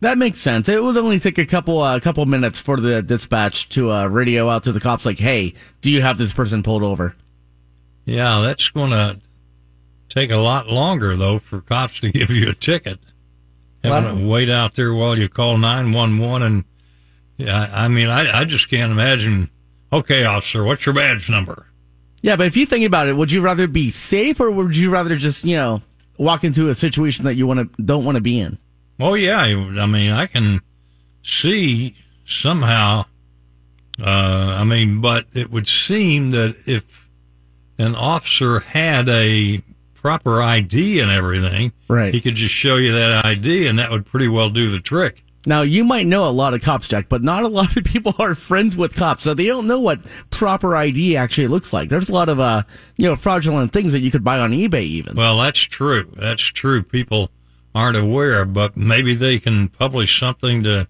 That 0.00 0.16
makes 0.16 0.38
sense. 0.38 0.68
It 0.68 0.82
would 0.82 0.96
only 0.96 1.18
take 1.18 1.36
a 1.36 1.44
couple 1.44 1.82
a 1.82 1.96
uh, 1.96 2.00
couple 2.00 2.24
minutes 2.24 2.58
for 2.58 2.78
the 2.78 3.02
dispatch 3.02 3.68
to 3.70 3.90
uh, 3.90 4.06
radio 4.06 4.48
out 4.48 4.62
to 4.64 4.72
the 4.72 4.80
cops, 4.80 5.04
like, 5.04 5.18
"Hey, 5.18 5.54
do 5.82 5.90
you 5.90 6.00
have 6.00 6.16
this 6.16 6.32
person 6.32 6.62
pulled 6.62 6.82
over?" 6.82 7.14
Yeah, 8.06 8.40
that's 8.40 8.70
going 8.70 8.90
to 8.90 9.20
take 10.08 10.30
a 10.30 10.36
lot 10.36 10.68
longer, 10.68 11.16
though, 11.16 11.38
for 11.38 11.60
cops 11.60 12.00
to 12.00 12.10
give 12.12 12.30
you 12.30 12.48
a 12.48 12.54
ticket. 12.54 12.98
Having 13.84 14.18
to 14.18 14.26
wait 14.26 14.50
out 14.50 14.74
there 14.74 14.92
while 14.92 15.18
you 15.18 15.28
call 15.28 15.56
911. 15.56 16.42
And 16.42 16.64
yeah, 17.36 17.70
I 17.72 17.88
mean, 17.88 18.08
I, 18.08 18.40
I 18.40 18.44
just 18.44 18.68
can't 18.68 18.92
imagine. 18.92 19.48
Okay, 19.92 20.24
officer, 20.24 20.62
what's 20.62 20.84
your 20.86 20.94
badge 20.94 21.30
number? 21.30 21.66
Yeah, 22.22 22.36
but 22.36 22.46
if 22.46 22.56
you 22.56 22.66
think 22.66 22.84
about 22.84 23.08
it, 23.08 23.16
would 23.16 23.32
you 23.32 23.40
rather 23.40 23.66
be 23.66 23.90
safe 23.90 24.38
or 24.40 24.50
would 24.50 24.76
you 24.76 24.90
rather 24.90 25.16
just 25.16 25.44
you 25.44 25.56
know 25.56 25.82
walk 26.18 26.44
into 26.44 26.68
a 26.68 26.74
situation 26.74 27.24
that 27.24 27.34
you 27.34 27.46
want 27.46 27.76
to 27.76 27.82
don't 27.82 28.04
want 28.04 28.16
to 28.16 28.20
be 28.20 28.38
in? 28.38 28.58
Oh, 29.00 29.14
yeah. 29.14 29.38
I 29.40 29.86
mean, 29.86 30.12
I 30.12 30.26
can 30.26 30.60
see 31.22 31.96
somehow. 32.24 33.06
Uh, 34.00 34.04
I 34.58 34.64
mean, 34.64 35.00
but 35.00 35.26
it 35.34 35.50
would 35.50 35.68
seem 35.68 36.30
that 36.30 36.56
if 36.66 37.08
an 37.78 37.94
officer 37.94 38.60
had 38.60 39.08
a 39.08 39.62
proper 39.94 40.40
ID 40.40 41.00
and 41.00 41.10
everything, 41.10 41.72
Right. 41.88 42.14
he 42.14 42.20
could 42.20 42.34
just 42.34 42.54
show 42.54 42.76
you 42.76 42.92
that 42.92 43.24
ID 43.26 43.66
and 43.66 43.78
that 43.78 43.90
would 43.90 44.06
pretty 44.06 44.28
well 44.28 44.48
do 44.48 44.70
the 44.70 44.80
trick. 44.80 45.22
Now 45.46 45.62
you 45.62 45.84
might 45.84 46.06
know 46.06 46.28
a 46.28 46.30
lot 46.30 46.52
of 46.54 46.60
cops, 46.62 46.86
Jack, 46.88 47.08
but 47.08 47.22
not 47.22 47.42
a 47.44 47.48
lot 47.60 47.76
of 47.76 47.84
people 47.84 48.14
are 48.18 48.34
friends 48.34 48.76
with 48.76 48.94
cops, 48.94 49.22
so 49.22 49.34
they 49.34 49.46
don't 49.46 49.66
know 49.66 49.80
what 49.80 50.00
proper 50.30 50.76
ID 50.76 51.16
actually 51.16 51.46
looks 51.46 51.72
like. 51.72 51.88
There's 51.90 52.08
a 52.08 52.12
lot 52.12 52.28
of 52.30 52.40
uh, 52.40 52.62
you 52.96 53.06
know, 53.06 53.16
fraudulent 53.16 53.72
things 53.72 53.92
that 53.92 54.00
you 54.00 54.10
could 54.10 54.24
buy 54.24 54.38
on 54.38 54.52
eBay, 54.52 54.82
even. 54.82 55.16
Well, 55.16 55.38
that's 55.38 55.60
true. 55.60 56.10
That's 56.16 56.42
true. 56.42 56.82
People 56.82 57.30
aren't 57.74 57.96
aware, 57.96 58.44
but 58.44 58.76
maybe 58.76 59.14
they 59.14 59.38
can 59.38 59.68
publish 59.68 60.18
something 60.18 60.62
to 60.64 60.88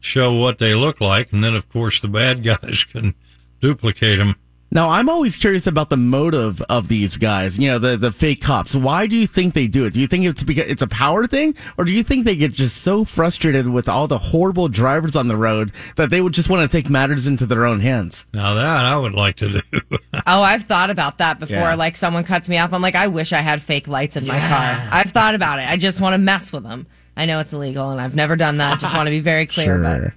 show 0.00 0.32
what 0.32 0.58
they 0.58 0.74
look 0.74 1.00
like, 1.00 1.32
and 1.32 1.42
then 1.42 1.54
of 1.54 1.68
course 1.68 2.00
the 2.00 2.08
bad 2.08 2.42
guys 2.44 2.84
can 2.84 3.14
duplicate 3.60 4.18
them. 4.18 4.36
Now 4.70 4.90
I'm 4.90 5.08
always 5.08 5.34
curious 5.34 5.66
about 5.66 5.88
the 5.88 5.96
motive 5.96 6.60
of 6.62 6.88
these 6.88 7.16
guys. 7.16 7.58
You 7.58 7.68
know, 7.70 7.78
the 7.78 7.96
the 7.96 8.12
fake 8.12 8.42
cops. 8.42 8.74
Why 8.74 9.06
do 9.06 9.16
you 9.16 9.26
think 9.26 9.54
they 9.54 9.66
do 9.66 9.86
it? 9.86 9.94
Do 9.94 10.00
you 10.00 10.06
think 10.06 10.26
it's 10.26 10.42
because 10.42 10.66
it's 10.66 10.82
a 10.82 10.86
power 10.86 11.26
thing, 11.26 11.54
or 11.78 11.84
do 11.84 11.92
you 11.92 12.02
think 12.02 12.24
they 12.24 12.36
get 12.36 12.52
just 12.52 12.76
so 12.82 13.04
frustrated 13.04 13.68
with 13.68 13.88
all 13.88 14.06
the 14.06 14.18
horrible 14.18 14.68
drivers 14.68 15.16
on 15.16 15.28
the 15.28 15.36
road 15.36 15.72
that 15.96 16.10
they 16.10 16.20
would 16.20 16.34
just 16.34 16.50
want 16.50 16.70
to 16.70 16.76
take 16.76 16.90
matters 16.90 17.26
into 17.26 17.46
their 17.46 17.64
own 17.64 17.80
hands? 17.80 18.26
Now 18.34 18.54
that 18.54 18.84
I 18.84 18.96
would 18.96 19.14
like 19.14 19.36
to 19.36 19.48
do. 19.50 19.60
Oh, 20.30 20.42
I've 20.42 20.64
thought 20.64 20.90
about 20.90 21.18
that 21.18 21.38
before. 21.38 21.56
Yeah. 21.56 21.74
Like 21.74 21.96
someone 21.96 22.22
cuts 22.24 22.50
me 22.50 22.58
off, 22.58 22.74
I'm 22.74 22.82
like, 22.82 22.94
I 22.96 23.06
wish 23.06 23.32
I 23.32 23.38
had 23.38 23.62
fake 23.62 23.88
lights 23.88 24.16
in 24.16 24.26
my 24.26 24.38
car. 24.38 24.88
I've 24.90 25.10
thought 25.10 25.34
about 25.34 25.58
it. 25.58 25.70
I 25.70 25.78
just 25.78 26.00
want 26.02 26.12
to 26.14 26.18
mess 26.18 26.52
with 26.52 26.64
them. 26.64 26.86
I 27.16 27.24
know 27.24 27.38
it's 27.38 27.52
illegal, 27.52 27.90
and 27.90 28.00
I've 28.00 28.14
never 28.14 28.36
done 28.36 28.58
that. 28.58 28.78
Just 28.78 28.94
want 28.94 29.06
to 29.06 29.10
be 29.10 29.20
very 29.20 29.46
clear 29.46 29.78
about 29.80 30.02
it. 30.02 30.12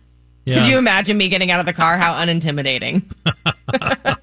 Yeah. 0.45 0.55
Could 0.59 0.67
you 0.67 0.77
imagine 0.77 1.17
me 1.17 1.29
getting 1.29 1.51
out 1.51 1.59
of 1.59 1.65
the 1.65 1.73
car? 1.73 1.97
How 1.97 2.13
unintimidating! 2.13 3.03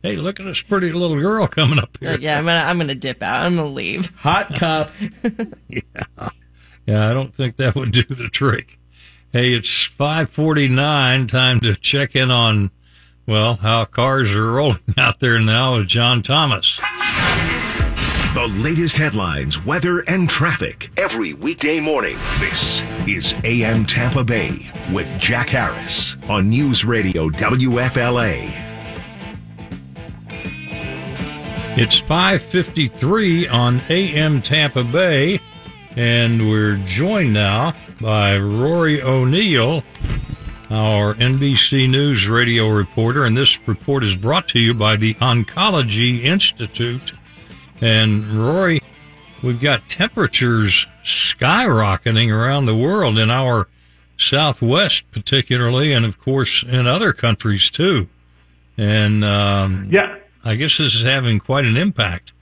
Hey, 0.00 0.14
look 0.14 0.38
at 0.38 0.46
this 0.46 0.62
pretty 0.62 0.92
little 0.92 1.18
girl 1.20 1.48
coming 1.48 1.80
up 1.80 1.98
here. 1.98 2.12
Like, 2.12 2.20
yeah, 2.20 2.38
I'm 2.38 2.44
gonna, 2.44 2.60
I'm 2.60 2.78
gonna 2.78 2.94
dip 2.94 3.20
out. 3.20 3.44
I'm 3.44 3.56
gonna 3.56 3.68
leave. 3.68 4.14
Hot 4.18 4.54
cup. 4.54 4.92
Yeah, 6.86 7.10
I 7.10 7.12
don't 7.12 7.34
think 7.34 7.56
that 7.56 7.74
would 7.74 7.90
do 7.92 8.02
the 8.02 8.30
trick. 8.30 8.78
Hey, 9.30 9.52
it's 9.52 9.84
549. 9.84 11.26
Time 11.26 11.60
to 11.60 11.74
check 11.74 12.16
in 12.16 12.30
on, 12.30 12.70
well, 13.26 13.56
how 13.56 13.84
cars 13.84 14.34
are 14.34 14.52
rolling 14.52 14.78
out 14.96 15.20
there 15.20 15.38
now 15.38 15.74
with 15.76 15.86
John 15.86 16.22
Thomas. 16.22 16.80
The 18.34 18.46
latest 18.46 18.98
headlines, 18.98 19.64
weather, 19.64 20.00
and 20.00 20.28
traffic 20.28 20.90
every 20.98 21.32
weekday 21.32 21.80
morning. 21.80 22.16
This 22.38 22.82
is 23.08 23.34
AM 23.42 23.86
Tampa 23.86 24.22
Bay 24.22 24.70
with 24.92 25.18
Jack 25.18 25.48
Harris 25.48 26.14
on 26.28 26.50
News 26.50 26.84
Radio 26.84 27.30
WFLA. 27.30 28.50
It's 31.78 31.98
553 32.00 33.48
on 33.48 33.80
AM 33.88 34.42
Tampa 34.42 34.84
Bay, 34.84 35.40
and 35.96 36.50
we're 36.50 36.76
joined 36.84 37.32
now 37.32 37.72
by 37.98 38.36
Rory 38.36 39.00
O'Neill, 39.00 39.82
our 40.70 41.14
NBC 41.14 41.88
News 41.88 42.28
radio 42.28 42.68
reporter. 42.68 43.24
And 43.24 43.34
this 43.34 43.58
report 43.66 44.04
is 44.04 44.16
brought 44.16 44.46
to 44.48 44.60
you 44.60 44.74
by 44.74 44.96
the 44.96 45.14
Oncology 45.14 46.24
Institute. 46.24 47.12
And 47.80 48.24
Rory, 48.24 48.80
we've 49.42 49.60
got 49.60 49.88
temperatures 49.88 50.86
skyrocketing 51.04 52.32
around 52.32 52.66
the 52.66 52.76
world 52.76 53.18
in 53.18 53.30
our 53.30 53.68
southwest, 54.16 55.10
particularly, 55.12 55.92
and 55.92 56.04
of 56.04 56.18
course 56.18 56.62
in 56.62 56.86
other 56.86 57.12
countries 57.12 57.70
too. 57.70 58.08
And 58.76 59.24
um, 59.24 59.88
yeah 59.90 60.18
I 60.44 60.54
guess 60.54 60.78
this 60.78 60.94
is 60.94 61.02
having 61.02 61.40
quite 61.40 61.64
an 61.64 61.76
impact. 61.76 62.32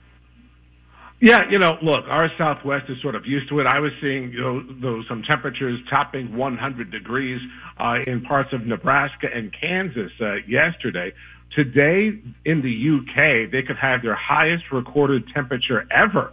Yeah, 1.19 1.49
you 1.49 1.57
know, 1.57 1.77
look, 1.81 2.05
our 2.07 2.31
Southwest 2.37 2.89
is 2.89 3.01
sort 3.01 3.15
of 3.15 3.25
used 3.25 3.49
to 3.49 3.59
it. 3.59 3.65
I 3.65 3.79
was 3.79 3.91
seeing, 3.99 4.31
you 4.31 4.41
know, 4.41 4.63
those 4.79 5.07
some 5.07 5.23
temperatures 5.23 5.79
topping 5.89 6.35
100 6.35 6.91
degrees 6.91 7.41
uh, 7.79 7.97
in 8.05 8.21
parts 8.21 8.53
of 8.53 8.67
Nebraska 8.67 9.27
and 9.33 9.51
Kansas 9.51 10.11
uh, 10.21 10.35
yesterday. 10.47 11.11
Today 11.57 12.15
in 12.45 12.61
the 12.61 12.69
UK, 12.69 13.49
they 13.51 13.63
could 13.63 13.77
have 13.77 14.03
their 14.03 14.13
highest 14.13 14.71
recorded 14.71 15.27
temperature 15.33 15.87
ever. 15.89 16.31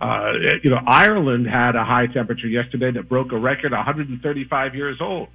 Uh, 0.00 0.32
you 0.60 0.70
know, 0.70 0.80
Ireland 0.84 1.46
had 1.46 1.76
a 1.76 1.84
high 1.84 2.08
temperature 2.08 2.48
yesterday 2.48 2.90
that 2.90 3.08
broke 3.08 3.30
a 3.30 3.38
record 3.38 3.70
135 3.70 4.74
years 4.74 5.00
old. 5.00 5.28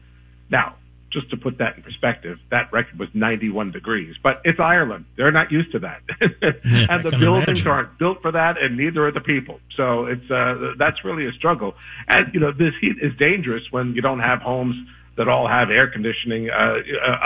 Now, 0.50 0.76
just 1.13 1.30
to 1.30 1.38
put 1.38 1.60
that 1.60 1.78
in 1.78 1.84
perspective, 1.84 2.39
that 2.50 2.74
record 2.74 3.00
was 3.00 3.08
91 3.13 3.72
degrees, 3.72 4.17
but 4.22 4.41
it's 4.44 4.60
Ireland. 4.60 5.06
They're 5.15 5.32
not 5.32 5.50
used 5.50 5.72
to 5.72 5.80
that. 5.80 6.02
Yeah, 6.63 6.88
and 6.89 7.04
the 7.04 7.12
buildings 7.12 7.60
imagine. 7.62 7.67
aren't 7.67 7.98
built 7.98 8.22
for 8.22 8.34
that 8.34 8.62
and 8.62 8.76
neither 8.76 9.08
are 9.08 9.12
the 9.12 9.22
people. 9.22 9.62
So 9.78 10.08
it's, 10.08 10.30
uh, 10.30 10.74
that's 10.78 11.06
really 11.06 11.26
a 11.26 11.32
struggle. 11.32 11.76
And, 12.08 12.34
you 12.34 12.39
know, 12.41 12.52
this 12.52 12.74
heat 12.82 12.98
is 13.02 13.15
dangerous 13.17 13.63
when 13.72 13.94
you 13.96 14.02
don't 14.02 14.20
have 14.20 14.41
homes 14.41 14.76
that 15.17 15.28
all 15.28 15.47
have 15.47 15.69
air 15.69 15.88
conditioning, 15.88 16.50
uh, 16.50 16.78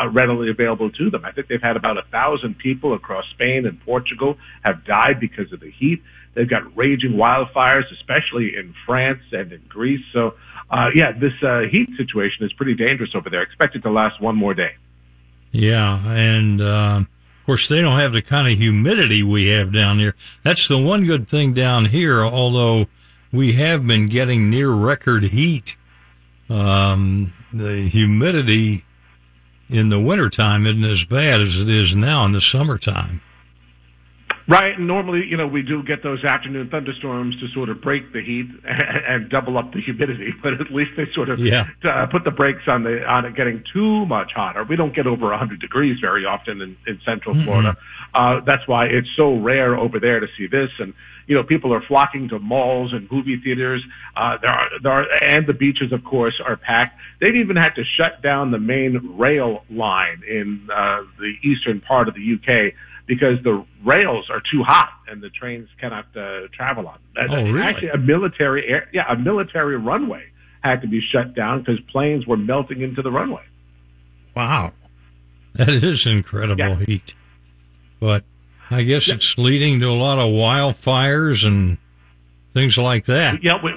uh, 0.04 0.10
readily 0.10 0.50
available 0.50 0.89
to 0.91 1.10
them. 1.10 1.24
I 1.24 1.32
think 1.32 1.48
they've 1.48 1.62
had 1.62 1.78
about 1.78 1.98
a 1.98 2.04
thousand 2.04 2.58
people 2.58 2.93
across 2.93 3.26
Spain 3.34 3.65
and 3.65 3.80
Portugal 3.82 4.38
have 4.63 4.86
died 4.86 5.19
because 5.19 5.54
of 5.54 5.60
the 5.60 5.69
heat. 5.69 6.02
They've 6.34 6.50
got 6.50 6.76
raging 6.76 7.13
wildfires, 7.13 7.89
especially 7.93 8.56
in 8.56 8.74
France 8.86 9.21
and 9.32 9.52
in 9.54 9.62
Greece. 9.69 10.04
So, 10.12 10.34
uh, 10.69 10.89
yeah, 10.93 11.12
this 11.13 11.34
uh, 11.41 11.62
heat 11.71 11.89
situation 11.95 12.45
is 12.45 12.52
pretty 12.54 12.74
dangerous 12.74 13.12
over 13.15 13.30
there. 13.30 13.41
Expected 13.41 13.84
to 13.84 13.91
last 13.91 14.19
one 14.19 14.36
more 14.36 14.54
day. 14.54 14.76
Yeah, 15.52 16.06
and 16.12 16.60
uh, 16.60 17.00
of 17.02 17.45
course 17.45 17.69
they 17.69 17.82
don't 17.82 17.98
have 17.98 18.12
the 18.12 18.21
kind 18.21 18.52
of 18.52 18.58
humidity 18.58 19.24
we 19.24 19.48
have 19.48 19.71
down 19.71 20.00
here. 20.00 20.15
That's 20.43 20.67
the 20.67 20.78
one 20.78 21.06
good 21.06 21.30
thing 21.30 21.54
down 21.54 21.86
here. 21.86 22.21
Although 22.26 22.88
we 23.32 23.54
have 23.54 23.88
been 23.88 24.10
getting 24.10 24.50
near 24.50 24.69
record 24.71 25.24
heat, 25.24 25.78
um, 26.50 27.32
the 27.58 27.88
humidity 27.89 28.84
in 29.70 29.89
the 29.89 30.00
wintertime 30.00 30.65
isn't 30.65 30.84
as 30.84 31.06
bad 31.06 31.41
as 31.41 31.60
it 31.60 31.70
is 31.70 31.96
now 31.96 32.26
in 32.26 32.32
the 32.32 32.41
summertime. 32.41 33.22
Right. 34.48 34.78
And 34.78 34.88
normally, 34.88 35.26
you 35.28 35.38
know, 35.38 35.48
we 35.48 35.63
do 35.63 35.82
get 35.82 36.04
those 36.04 36.24
afternoon 36.24 36.70
thunderstorms 36.70 37.39
to 37.39 37.48
sort 37.48 37.70
of 37.70 37.82
break 37.82 38.13
the 38.13 38.22
heat 38.22 38.46
and 38.63 39.30
double 39.30 39.58
up 39.58 39.74
the 39.74 39.82
humidity, 39.82 40.34
but 40.44 40.54
at 40.54 40.72
least 40.72 40.91
they 40.98 41.06
sort 41.15 41.30
of 41.30 41.39
yeah. 41.39 41.68
uh, 41.84 42.06
put 42.12 42.24
the 42.24 42.32
brakes 42.32 42.63
on 42.68 42.84
the 42.84 43.04
on 43.06 43.26
it 43.26 43.36
getting 43.36 43.63
too 43.74 44.06
much 44.06 44.32
hotter. 44.36 44.63
We 44.63 44.76
don't 44.76 44.96
get 44.96 45.08
over 45.08 45.28
a 45.28 45.38
100 45.38 45.60
degrees 45.60 45.98
very 46.00 46.26
often 46.26 46.62
in, 46.62 46.78
in 46.86 47.00
central 47.04 47.34
mm-hmm. 47.34 47.46
Florida. 47.46 47.78
Uh, 48.15 48.39
that's 48.45 48.65
why 48.67 48.86
it's 48.86 49.10
so 49.17 49.36
rare 49.36 49.78
over 49.78 49.99
there 49.99 50.21
to 50.21 50.28
see 50.38 50.47
this. 50.47 50.69
And, 50.80 50.93
you 51.28 51.36
know, 51.36 51.43
people 51.43 51.73
are 51.73 51.82
flocking 51.82 52.30
to 52.30 52.39
malls 52.39 52.93
and 52.93 53.12
movie 53.12 53.38
theaters. 53.43 53.84
Uh, 54.15 54.38
there 54.41 54.51
are, 54.51 54.69
there 54.82 54.91
are, 54.91 55.06
and 55.21 55.45
the 55.45 55.54
beaches, 55.54 55.91
of 55.91 56.04
course, 56.06 56.39
are 56.45 56.56
packed. 56.56 56.97
They've 57.19 57.36
even 57.36 57.58
had 57.58 57.75
to 57.75 57.84
shut 57.84 58.21
down 58.21 58.51
the 58.51 58.60
main 58.60 59.17
rail 59.17 59.65
line 59.69 60.21
in, 60.28 60.69
uh, 60.73 61.01
the 61.19 61.34
eastern 61.43 61.82
part 61.82 62.08
of 62.08 62.15
the 62.15 62.36
UK 62.36 62.73
because 63.06 63.43
the 63.43 63.65
rails 63.84 64.30
are 64.30 64.41
too 64.51 64.63
hot 64.63 64.91
and 65.08 65.21
the 65.21 65.30
trains 65.30 65.67
cannot 65.80 66.06
uh, 66.15 66.47
travel 66.54 66.88
on. 66.88 66.99
Them. 67.15 67.28
Oh, 67.30 67.51
really? 67.51 67.62
Actually, 67.62 67.89
a 67.89 67.97
military 67.97 68.67
air, 68.67 68.89
yeah, 68.93 69.12
a 69.12 69.17
military 69.17 69.78
runway 69.78 70.23
had 70.63 70.82
to 70.82 70.88
be 70.88 71.01
shut 71.12 71.36
down 71.36 71.60
because 71.60 71.80
planes 71.91 72.25
were 72.25 72.38
melting 72.38 72.82
into 72.82 73.01
the 73.01 73.12
runway. 73.12 73.43
Wow, 74.36 74.73
that 75.54 75.69
is 75.69 76.06
incredible 76.06 76.58
yeah. 76.58 76.86
heat. 76.86 77.13
But 78.00 78.24
I 78.70 78.84
guess 78.84 79.08
yeah. 79.08 79.16
it's 79.16 79.38
leading 79.38 79.80
to 79.80 79.88
a 79.88 79.94
lot 79.94 80.20
of 80.20 80.30
wildfires 80.30 81.46
and 81.46 81.78
things 82.54 82.78
like 82.78 83.06
that. 83.06 83.44
Yeah, 83.44 83.60
we, 83.64 83.72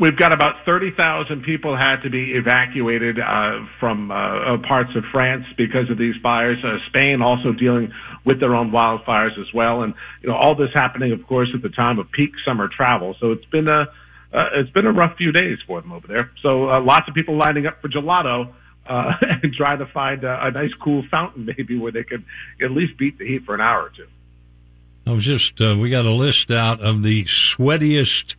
We've 0.00 0.16
got 0.16 0.32
about 0.32 0.64
30,000 0.64 1.42
people 1.42 1.76
had 1.76 2.00
to 2.04 2.10
be 2.10 2.32
evacuated 2.32 3.20
uh, 3.20 3.66
from 3.78 4.10
uh, 4.10 4.56
parts 4.66 4.96
of 4.96 5.04
France 5.12 5.44
because 5.58 5.90
of 5.90 5.98
these 5.98 6.14
fires. 6.22 6.56
Uh, 6.64 6.78
Spain 6.88 7.20
also 7.20 7.52
dealing 7.52 7.92
with 8.24 8.40
their 8.40 8.54
own 8.54 8.70
wildfires 8.70 9.38
as 9.38 9.52
well, 9.52 9.82
and 9.82 9.92
you 10.22 10.30
know 10.30 10.36
all 10.36 10.54
this 10.54 10.70
happening, 10.72 11.12
of 11.12 11.26
course, 11.26 11.50
at 11.54 11.60
the 11.60 11.68
time 11.68 11.98
of 11.98 12.10
peak 12.10 12.30
summer 12.46 12.66
travel. 12.66 13.14
So 13.20 13.32
it's 13.32 13.44
been 13.44 13.68
a 13.68 13.88
uh, 14.32 14.48
it's 14.54 14.70
been 14.70 14.86
a 14.86 14.92
rough 14.92 15.18
few 15.18 15.32
days 15.32 15.58
for 15.66 15.82
them 15.82 15.92
over 15.92 16.06
there. 16.06 16.30
So 16.40 16.70
uh, 16.70 16.80
lots 16.80 17.06
of 17.06 17.14
people 17.14 17.36
lining 17.36 17.66
up 17.66 17.82
for 17.82 17.90
gelato 17.90 18.54
uh, 18.90 19.12
and 19.42 19.54
try 19.54 19.76
to 19.76 19.86
find 19.86 20.24
a, 20.24 20.46
a 20.46 20.50
nice 20.50 20.74
cool 20.82 21.04
fountain 21.10 21.46
maybe 21.56 21.78
where 21.78 21.92
they 21.92 22.04
could 22.04 22.24
at 22.60 22.72
least 22.72 22.98
beat 22.98 23.18
the 23.18 23.26
heat 23.26 23.44
for 23.44 23.54
an 23.54 23.60
hour 23.60 23.84
or 23.84 23.90
two. 23.90 24.06
I 25.06 25.12
was 25.12 25.24
just 25.24 25.60
uh, 25.60 25.76
we 25.80 25.88
got 25.88 26.04
a 26.04 26.10
list 26.10 26.50
out 26.50 26.80
of 26.80 27.02
the 27.02 27.24
sweatiest 27.24 28.34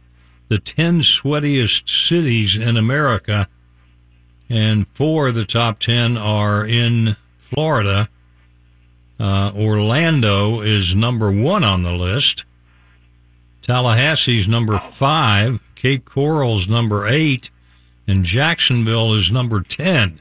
the 0.52 0.60
10 0.60 1.00
sweatiest 1.00 1.88
cities 1.88 2.58
in 2.58 2.76
America, 2.76 3.48
and 4.50 4.86
four 4.90 5.28
of 5.28 5.36
the 5.36 5.46
top 5.46 5.80
10 5.80 6.18
are 6.18 6.66
in 6.66 7.16
Florida. 7.38 8.10
Uh, 9.18 9.54
Orlando 9.56 10.60
is 10.60 10.94
number 10.94 11.32
one 11.32 11.64
on 11.64 11.84
the 11.84 11.94
list. 11.94 12.44
Tallahassee's 13.62 14.46
number 14.46 14.78
five. 14.78 15.62
Cape 15.76 16.04
Coral's 16.04 16.68
number 16.68 17.08
eight. 17.08 17.50
And 18.06 18.26
Jacksonville 18.26 19.14
is 19.14 19.32
number 19.32 19.62
10. 19.62 20.20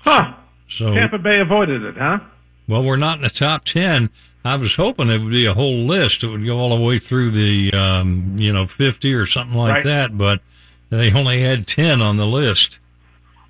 Huh. 0.00 0.34
So 0.68 0.94
Tampa 0.94 1.18
Bay 1.18 1.40
avoided 1.40 1.82
it, 1.82 1.96
huh? 1.96 2.20
Well, 2.68 2.82
we're 2.82 2.96
not 2.96 3.18
in 3.18 3.22
the 3.22 3.30
top 3.30 3.64
10. 3.64 4.10
I 4.44 4.56
was 4.56 4.76
hoping 4.76 5.10
it 5.10 5.20
would 5.20 5.30
be 5.30 5.46
a 5.46 5.54
whole 5.54 5.84
list. 5.84 6.24
It 6.24 6.28
would 6.28 6.46
go 6.46 6.58
all 6.58 6.76
the 6.76 6.82
way 6.82 6.98
through 6.98 7.32
the, 7.32 7.72
um, 7.72 8.38
you 8.38 8.52
know, 8.52 8.66
50 8.66 9.12
or 9.12 9.26
something 9.26 9.58
like 9.58 9.74
right. 9.74 9.84
that, 9.84 10.16
but 10.16 10.40
they 10.88 11.12
only 11.12 11.42
had 11.42 11.66
10 11.66 12.00
on 12.00 12.16
the 12.16 12.26
list. 12.26 12.78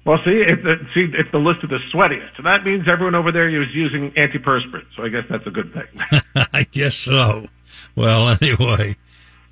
Well, 0.04 0.18
see, 0.24 0.42
it's, 0.46 0.62
see, 0.94 1.12
it's 1.12 1.30
the 1.30 1.38
list 1.38 1.62
of 1.62 1.70
the 1.70 1.78
sweatiest. 1.92 2.36
So 2.36 2.42
that 2.42 2.64
means 2.64 2.88
everyone 2.88 3.14
over 3.14 3.30
there 3.30 3.48
is 3.48 3.68
using 3.74 4.10
antiperspirant. 4.12 4.86
So 4.96 5.04
I 5.04 5.08
guess 5.08 5.24
that's 5.28 5.46
a 5.46 5.50
good 5.50 5.72
thing. 5.72 6.22
I 6.52 6.64
guess 6.64 6.96
so. 6.96 7.46
Well, 7.94 8.28
anyway, 8.42 8.96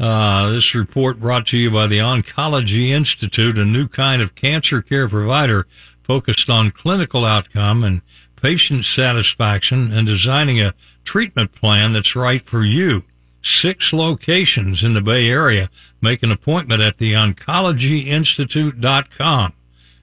uh, 0.01 0.51
this 0.51 0.75
report 0.75 1.21
brought 1.21 1.47
to 1.49 1.59
you 1.59 1.71
by 1.71 1.87
the 1.87 1.99
Oncology 1.99 2.89
Institute, 2.89 3.59
a 3.59 3.65
new 3.65 3.89
kind 3.89 4.23
of 4.23 4.35
cancer 4.35 4.81
care 4.81 5.09
provider 5.09 5.67
focused 6.09 6.51
on 6.51 6.73
clinical 6.73 7.25
outcome 7.25 7.85
and 7.85 8.03
patient 8.41 8.85
satisfaction 8.85 9.93
and 9.93 10.07
designing 10.07 10.61
a 10.61 10.75
treatment 11.05 11.53
plan 11.53 11.93
that's 11.93 12.17
right 12.17 12.43
for 12.43 12.65
you. 12.65 13.05
Six 13.43 13.93
locations 13.93 14.83
in 14.83 14.95
the 14.95 15.01
Bay 15.01 15.29
Area. 15.29 15.71
Make 16.01 16.25
an 16.25 16.33
appointment 16.33 16.81
at 16.81 16.99
the 16.99 17.13
oncologyinstitute.com. 17.13 19.53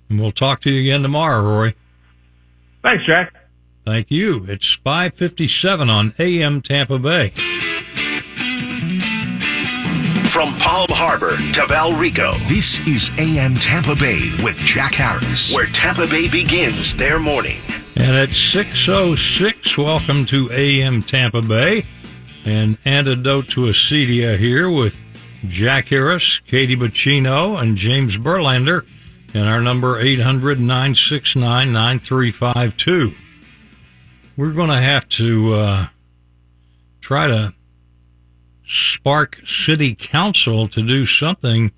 And 0.10 0.20
we'll 0.20 0.32
talk 0.32 0.60
to 0.62 0.70
you 0.70 0.82
again 0.82 1.02
tomorrow, 1.02 1.42
Roy. 1.42 1.74
Thanks, 2.84 3.04
Jack. 3.06 3.34
Thank 3.86 4.12
you. 4.12 4.46
It's 4.48 4.76
557 4.76 5.90
on 5.90 6.14
AM 6.20 6.62
Tampa 6.62 7.00
Bay. 7.00 7.34
From 10.36 10.54
Palm 10.56 10.88
Harbor 10.90 11.38
to 11.38 11.62
Valrico, 11.62 12.38
this 12.50 12.86
is 12.86 13.10
AM 13.18 13.56
Tampa 13.56 13.96
Bay 13.96 14.32
with 14.44 14.58
Jack 14.58 14.96
Harris, 14.96 15.56
where 15.56 15.68
Tampa 15.68 16.08
Bay 16.08 16.28
begins 16.28 16.94
their 16.94 17.20
morning. 17.20 17.56
And 17.96 18.18
at 18.18 18.32
6.06, 18.32 19.78
welcome 19.78 20.26
to 20.26 20.52
AM 20.52 21.02
Tampa 21.02 21.42
Bay. 21.42 21.86
An 22.44 22.78
antidote 22.84 23.48
to 23.52 23.62
acedia 23.62 24.38
here 24.38 24.70
with 24.70 25.00
Jack 25.48 25.88
Harris, 25.88 26.40
Katie 26.40 26.76
Bacino, 26.76 27.58
and 27.62 27.78
James 27.78 28.18
Burlander. 28.18 28.86
and 29.34 29.48
our 29.48 29.62
number 29.62 30.02
800 30.02 30.60
969 30.60 31.72
9352. 31.72 33.16
We're 34.36 34.52
going 34.52 34.70
to 34.70 34.82
have 34.82 35.08
to 35.08 35.54
uh, 35.54 35.88
try 37.00 37.28
to 37.28 37.54
spark 38.68 39.40
city 39.46 39.96
council 39.96 40.68
to 40.68 40.82
do 40.82 41.06
something 41.06 41.72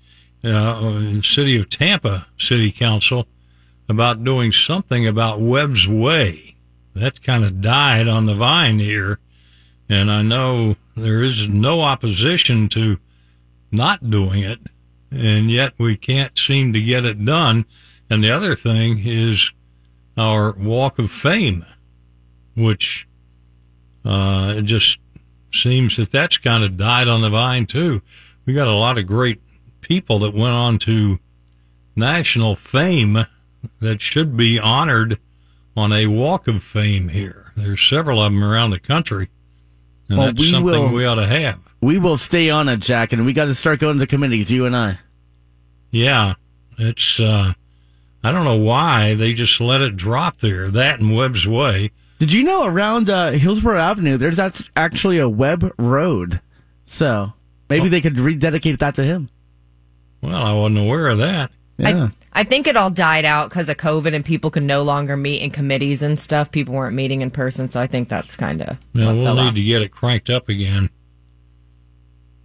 uh, 0.44 1.20
city 1.20 1.58
of 1.58 1.68
Tampa 1.68 2.26
city 2.36 2.70
council 2.70 3.26
about 3.88 4.24
doing 4.24 4.52
something 4.52 5.06
about 5.06 5.40
Webb's 5.40 5.88
Way. 5.88 6.54
That 6.94 7.22
kind 7.22 7.44
of 7.44 7.60
died 7.60 8.08
on 8.08 8.26
the 8.26 8.34
vine 8.34 8.78
here, 8.78 9.18
and 9.88 10.10
I 10.10 10.22
know 10.22 10.76
there 10.96 11.22
is 11.22 11.48
no 11.48 11.80
opposition 11.80 12.68
to 12.70 12.98
not 13.70 14.10
doing 14.10 14.42
it, 14.42 14.58
and 15.10 15.50
yet 15.50 15.74
we 15.78 15.96
can't 15.96 16.36
seem 16.36 16.72
to 16.72 16.82
get 16.82 17.04
it 17.04 17.24
done. 17.24 17.64
And 18.10 18.24
the 18.24 18.30
other 18.30 18.54
thing 18.54 19.02
is 19.04 19.52
our 20.16 20.52
Walk 20.52 20.98
of 20.98 21.10
Fame, 21.10 21.64
which 22.56 23.06
uh, 24.04 24.60
just 24.62 24.98
seems 25.52 25.96
that 25.96 26.10
that's 26.10 26.38
kind 26.38 26.64
of 26.64 26.76
died 26.76 27.08
on 27.08 27.22
the 27.22 27.30
vine 27.30 27.66
too. 27.66 28.02
We 28.46 28.54
got 28.54 28.68
a 28.68 28.74
lot 28.74 28.98
of 28.98 29.06
great 29.06 29.40
people 29.80 30.18
that 30.20 30.34
went 30.34 30.54
on 30.54 30.78
to 30.80 31.18
national 31.96 32.54
fame 32.56 33.26
that 33.80 34.00
should 34.00 34.36
be 34.36 34.58
honored 34.58 35.18
on 35.76 35.92
a 35.92 36.06
walk 36.06 36.48
of 36.48 36.62
fame 36.62 37.08
here. 37.08 37.52
There's 37.56 37.80
several 37.82 38.22
of 38.22 38.32
them 38.32 38.42
around 38.44 38.70
the 38.70 38.78
country, 38.80 39.28
and 40.08 40.18
Well, 40.18 40.26
that's 40.28 40.40
we 40.40 40.50
something 40.50 40.64
will- 40.64 40.92
we 40.92 41.04
ought 41.04 41.16
to 41.16 41.26
have. 41.26 41.58
We 41.80 41.98
will 41.98 42.16
stay 42.16 42.50
on 42.50 42.68
it, 42.68 42.80
Jack, 42.80 43.12
and 43.12 43.24
we 43.24 43.32
got 43.32 43.44
to 43.44 43.54
start 43.54 43.78
going 43.78 43.98
to 44.00 44.06
committees, 44.06 44.50
you 44.50 44.66
and 44.66 44.74
I. 44.76 44.98
Yeah, 45.90 46.34
it's. 46.76 47.20
uh 47.20 47.52
I 48.24 48.32
don't 48.32 48.44
know 48.44 48.56
why 48.56 49.14
they 49.14 49.32
just 49.32 49.60
let 49.60 49.80
it 49.80 49.96
drop 49.96 50.38
there. 50.38 50.68
That 50.70 50.98
and 50.98 51.14
Webb's 51.14 51.46
Way. 51.46 51.92
Did 52.18 52.32
you 52.32 52.42
know 52.44 52.66
around 52.66 53.08
uh, 53.08 53.30
Hillsborough 53.30 53.78
Avenue, 53.78 54.16
there's 54.16 54.36
that's 54.36 54.64
actually 54.76 55.18
a 55.18 55.28
Webb 55.28 55.72
road. 55.78 56.40
So 56.86 57.32
maybe 57.70 57.88
they 57.88 58.00
could 58.00 58.18
rededicate 58.18 58.80
that 58.80 58.94
to 58.96 59.04
him. 59.04 59.30
Well, 60.20 60.34
I 60.34 60.52
wasn't 60.52 60.78
aware 60.78 61.08
of 61.08 61.18
that. 61.18 61.52
Yeah. 61.76 62.08
I, 62.32 62.40
I 62.40 62.44
think 62.44 62.66
it 62.66 62.76
all 62.76 62.90
died 62.90 63.24
out 63.24 63.50
because 63.50 63.68
of 63.68 63.76
COVID 63.76 64.14
and 64.14 64.24
people 64.24 64.50
could 64.50 64.64
no 64.64 64.82
longer 64.82 65.16
meet 65.16 65.42
in 65.42 65.50
committees 65.50 66.02
and 66.02 66.18
stuff. 66.18 66.50
People 66.50 66.74
weren't 66.74 66.96
meeting 66.96 67.22
in 67.22 67.30
person, 67.30 67.70
so 67.70 67.80
I 67.80 67.86
think 67.86 68.08
that's 68.08 68.34
kind 68.34 68.62
of 68.62 68.78
Now 68.94 69.14
we'll 69.14 69.34
need 69.34 69.54
to 69.54 69.62
get 69.62 69.82
it 69.82 69.90
cranked 69.90 70.28
up 70.28 70.48
again. 70.48 70.90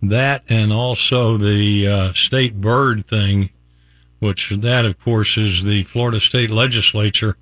That 0.04 0.44
and 0.50 0.72
also 0.72 1.38
the 1.38 1.88
uh, 1.88 2.14
state 2.14 2.60
bird 2.60 3.08
thing, 3.08 3.50
which 4.20 4.50
that 4.50 4.86
of 4.86 5.00
course 5.00 5.38
is 5.38 5.64
the 5.64 5.84
Florida 5.84 6.20
State 6.20 6.52
Legislature, 6.52 7.38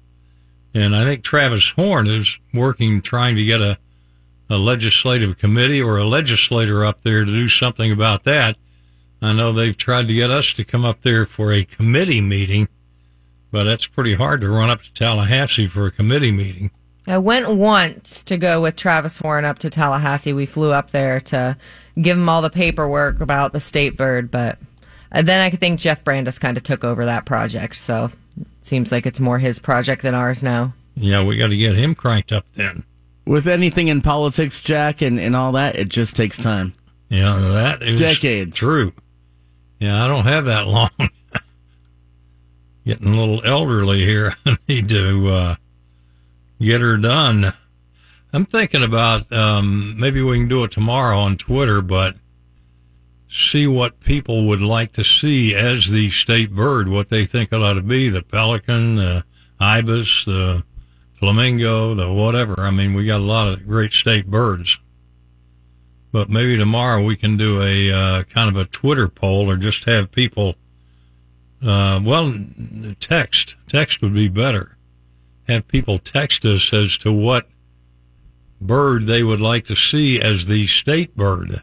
and 0.74 0.96
I 0.96 1.04
think 1.04 1.24
Travis 1.24 1.72
Horn 1.72 2.08
is 2.08 2.40
working 2.54 3.02
trying 3.02 3.36
to 3.36 3.46
get 3.46 3.62
a 3.62 3.78
a 4.52 4.58
legislative 4.58 5.38
committee 5.38 5.82
or 5.82 5.98
a 5.98 6.04
legislator 6.04 6.84
up 6.84 7.04
there 7.04 7.24
to 7.24 7.32
do 7.32 7.48
something 7.48 7.90
about 7.92 8.26
that. 8.26 8.58
I 9.22 9.34
know 9.34 9.54
they've 9.54 9.78
tried 9.78 10.10
to 10.10 10.14
get 10.14 10.30
us 10.30 10.52
to 10.54 10.66
come 10.66 10.84
up 10.84 11.02
there 11.02 11.26
for 11.26 11.54
a 11.54 11.64
committee 11.64 12.22
meeting, 12.22 12.68
but 13.50 13.64
that's 13.64 13.88
pretty 13.88 14.16
hard 14.16 14.42
to 14.42 14.50
run 14.50 14.70
up 14.70 14.82
to 14.82 14.94
Tallahassee 14.94 15.68
for 15.68 15.86
a 15.86 15.92
committee 15.92 16.32
meeting. 16.32 16.72
I 17.08 17.18
went 17.18 17.56
once 17.56 18.24
to 18.24 18.38
go 18.38 18.62
with 18.62 18.76
Travis 18.76 19.18
Horn 19.18 19.46
up 19.46 19.60
to 19.60 19.70
Tallahassee. 19.70 20.34
We 20.34 20.46
flew 20.46 20.72
up 20.72 20.92
there 20.92 21.20
to 21.22 21.56
give 22.00 22.18
him 22.18 22.28
all 22.28 22.42
the 22.42 22.50
paperwork 22.50 23.22
about 23.22 23.54
the 23.54 23.62
state 23.62 23.96
bird, 23.96 24.32
but 24.32 24.60
then 25.12 25.40
I 25.42 25.50
think 25.50 25.80
Jeff 25.80 26.04
Brandes 26.04 26.40
kind 26.40 26.58
of 26.58 26.64
took 26.64 26.84
over 26.84 27.06
that 27.06 27.26
project. 27.26 27.76
So 27.78 28.12
seems 28.62 28.92
like 28.92 29.06
it's 29.06 29.20
more 29.20 29.40
his 29.40 29.60
project 29.60 30.02
than 30.02 30.14
ours 30.16 30.42
now. 30.44 30.74
Yeah, 30.96 31.24
we 31.24 31.38
got 31.38 31.48
to 31.48 31.58
get 31.58 31.76
him 31.76 31.96
cranked 31.96 32.32
up 32.32 32.46
then. 32.56 32.84
With 33.26 33.48
anything 33.48 33.88
in 33.88 34.02
politics, 34.02 34.60
Jack, 34.62 35.02
and, 35.02 35.20
and 35.20 35.36
all 35.36 35.52
that, 35.54 35.76
it 35.76 35.90
just 35.90 36.16
takes 36.16 36.38
time. 36.38 36.74
Yeah, 37.10 37.36
that 37.38 37.84
is 37.84 38.00
Decades. 38.00 38.56
true. 38.56 38.94
Yeah, 39.80 40.04
I 40.04 40.08
don't 40.08 40.26
have 40.26 40.46
that 40.46 40.68
long. 40.68 40.90
Getting 42.86 43.14
a 43.14 43.18
little 43.20 43.46
elderly 43.46 44.00
here. 44.06 44.36
I 44.46 44.58
need 44.68 44.90
to 44.90 45.30
uh, 45.30 45.56
get 46.60 46.82
her 46.82 46.98
done. 46.98 47.54
I'm 48.34 48.46
thinking 48.46 48.84
about 48.84 49.32
um, 49.32 50.00
maybe 50.00 50.22
we 50.22 50.38
can 50.40 50.48
do 50.48 50.64
it 50.64 50.72
tomorrow 50.72 51.20
on 51.20 51.38
Twitter, 51.38 51.82
but 51.82 52.16
see 53.32 53.66
what 53.66 54.00
people 54.02 54.48
would 54.48 54.62
like 54.62 54.92
to 54.94 55.04
see 55.04 55.56
as 55.56 55.90
the 55.90 56.10
state 56.10 56.54
bird, 56.54 56.88
what 56.88 57.10
they 57.10 57.26
think 57.26 57.52
it 57.52 57.62
ought 57.62 57.74
to 57.74 57.82
be 57.82 58.10
the 58.10 58.22
pelican, 58.22 58.98
the 58.98 59.24
ibis, 59.60 60.26
the 60.26 60.64
flamingo, 61.18 61.96
the 61.96 62.12
whatever. 62.12 62.60
I 62.60 62.72
mean, 62.72 62.94
we 62.94 63.06
got 63.06 63.22
a 63.22 63.24
lot 63.24 63.48
of 63.48 63.66
great 63.66 63.94
state 63.94 64.28
birds 64.28 64.80
but 66.12 66.30
maybe 66.30 66.58
tomorrow 66.58 67.04
we 67.04 67.16
can 67.16 67.38
do 67.38 67.62
a 67.62 67.92
uh, 67.92 68.24
kind 68.24 68.50
of 68.50 68.58
a 68.58 68.66
Twitter 68.66 69.08
poll 69.08 69.50
or 69.50 69.56
just 69.56 69.86
have 69.86 70.12
people. 70.12 70.56
Uh, 71.66 72.02
well, 72.04 72.34
text 73.00 73.56
text 73.68 74.02
would 74.02 74.14
be 74.14 74.28
better. 74.28 74.78
Have 75.48 75.68
people 75.68 75.98
text 76.00 76.46
us 76.46 76.74
as 76.74 76.98
to 77.00 77.14
what 77.14 77.48
bird 78.60 79.08
they 79.08 79.24
would 79.24 79.42
like 79.42 79.66
to 79.66 79.76
see 79.76 80.22
as 80.22 80.46
the 80.46 80.68
state 80.68 81.16
bird, 81.16 81.62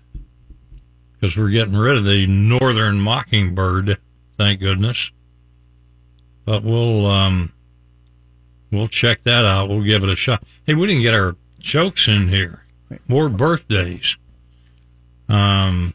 because 1.18 1.36
we're 1.36 1.50
getting 1.50 1.76
rid 1.76 1.96
of 1.96 2.04
the 2.04 2.26
northern 2.26 3.00
mockingbird, 3.00 3.98
thank 4.36 4.60
goodness. 4.60 5.10
But 6.44 6.62
we'll 6.62 7.06
um, 7.06 7.52
we'll 8.70 8.88
check 8.88 9.24
that 9.24 9.44
out. 9.44 9.68
We'll 9.68 9.82
give 9.82 10.02
it 10.02 10.08
a 10.08 10.16
shot. 10.16 10.42
Hey, 10.64 10.74
we 10.74 10.86
didn't 10.86 11.02
get 11.02 11.14
our 11.14 11.36
jokes 11.58 12.08
in 12.08 12.28
here. 12.28 12.64
More 13.06 13.28
birthdays. 13.28 14.16
Um, 15.28 15.92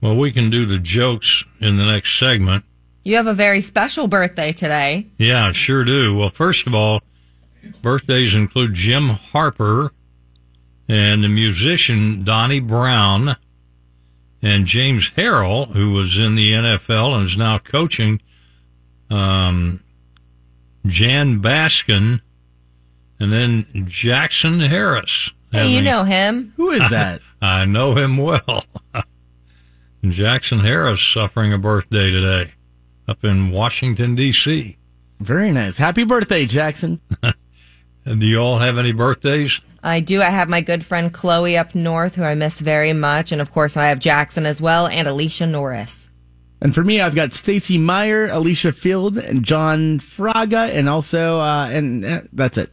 well, 0.00 0.16
we 0.16 0.32
can 0.32 0.50
do 0.50 0.66
the 0.66 0.78
jokes 0.78 1.44
in 1.60 1.76
the 1.76 1.86
next 1.86 2.18
segment. 2.18 2.64
You 3.04 3.16
have 3.16 3.28
a 3.28 3.34
very 3.34 3.60
special 3.60 4.08
birthday 4.08 4.52
today. 4.52 5.06
Yeah, 5.18 5.52
sure 5.52 5.84
do. 5.84 6.16
Well, 6.16 6.28
first 6.28 6.66
of 6.66 6.74
all, 6.74 7.02
birthdays 7.80 8.34
include 8.34 8.74
Jim 8.74 9.08
Harper 9.08 9.92
and 10.88 11.22
the 11.22 11.28
musician 11.28 12.24
Donnie 12.24 12.60
Brown 12.60 13.36
and 14.42 14.66
James 14.66 15.10
Harrell, 15.10 15.68
who 15.68 15.92
was 15.92 16.18
in 16.18 16.34
the 16.34 16.52
NFL 16.52 17.14
and 17.14 17.24
is 17.24 17.36
now 17.36 17.58
coaching. 17.58 18.20
Um, 19.10 19.82
Jan 20.86 21.40
Baskin, 21.40 22.20
and 23.20 23.32
then 23.32 23.66
Jackson 23.86 24.58
Harris. 24.60 25.30
Hey, 25.52 25.68
you 25.68 25.76
having- 25.76 25.84
know 25.84 26.04
him. 26.04 26.52
Who 26.56 26.70
is 26.70 26.90
that? 26.90 27.20
I 27.42 27.64
know 27.66 27.94
him 27.94 28.16
well. 28.16 28.64
Jackson 30.04 30.60
Harris 30.60 31.00
suffering 31.00 31.52
a 31.52 31.58
birthday 31.58 32.10
today 32.10 32.52
up 33.06 33.22
in 33.24 33.50
Washington, 33.52 34.14
D.C. 34.16 34.76
Very 35.20 35.52
nice. 35.52 35.78
Happy 35.78 36.02
birthday, 36.04 36.46
Jackson. 36.46 37.00
Do 38.04 38.26
you 38.26 38.38
all 38.38 38.58
have 38.58 38.78
any 38.78 38.90
birthdays? 38.92 39.60
I 39.82 40.00
do. 40.00 40.22
I 40.22 40.30
have 40.30 40.48
my 40.48 40.60
good 40.60 40.84
friend 40.84 41.12
Chloe 41.12 41.56
up 41.56 41.74
north, 41.74 42.14
who 42.14 42.22
I 42.22 42.34
miss 42.34 42.60
very 42.60 42.92
much, 42.92 43.32
and 43.32 43.40
of 43.40 43.50
course 43.50 43.76
I 43.76 43.86
have 43.86 43.98
Jackson 43.98 44.46
as 44.46 44.60
well, 44.60 44.86
and 44.86 45.08
Alicia 45.08 45.46
Norris. 45.46 46.08
And 46.60 46.72
for 46.72 46.84
me, 46.84 47.00
I've 47.00 47.16
got 47.16 47.32
Stacy 47.32 47.76
Meyer, 47.76 48.26
Alicia 48.26 48.72
Field, 48.72 49.18
and 49.18 49.44
John 49.44 49.98
Fraga, 49.98 50.70
and 50.70 50.88
also, 50.88 51.40
uh, 51.40 51.68
and 51.68 52.04
uh, 52.04 52.20
that's 52.32 52.56
it. 52.56 52.70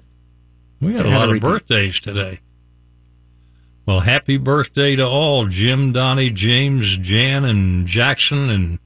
We 0.80 0.93
got 0.93 1.08
a 1.08 1.10
lot 1.10 1.34
of 1.34 1.41
birthdays 1.41 2.00
today. 2.00 2.39
Well, 3.88 4.02
happy 4.02 4.38
birthday 4.38 4.95
to 4.95 5.08
all 5.08 5.48
Jim, 5.48 5.91
Donnie, 5.91 6.30
James, 6.30 6.98
Jan, 6.98 7.43
and 7.43 7.88
Jackson, 7.88 8.52
and 8.52 8.80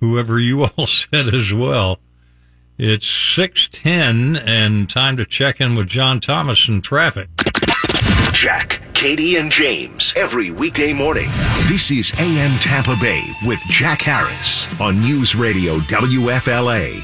whoever 0.00 0.40
you 0.40 0.64
all 0.76 0.88
said 0.88 1.32
as 1.32 1.54
well. 1.54 2.00
It's 2.78 3.06
610 3.06 4.36
and 4.46 4.90
time 4.90 5.16
to 5.16 5.24
check 5.24 5.60
in 5.62 5.76
with 5.76 5.86
John 5.86 6.20
Thomas 6.20 6.68
in 6.68 6.82
traffic. 6.82 7.28
Jack, 8.32 8.82
Katie, 8.92 9.36
and 9.36 9.50
James 9.50 10.12
every 10.14 10.50
weekday 10.50 10.92
morning. 10.92 11.28
This 11.68 11.90
is 11.90 12.12
AM 12.18 12.58
Tampa 12.58 12.94
Bay 13.00 13.22
with 13.46 13.60
Jack 13.68 14.02
Harris 14.02 14.68
on 14.78 15.00
News 15.00 15.34
Radio 15.34 15.76
WFLA. 15.76 17.00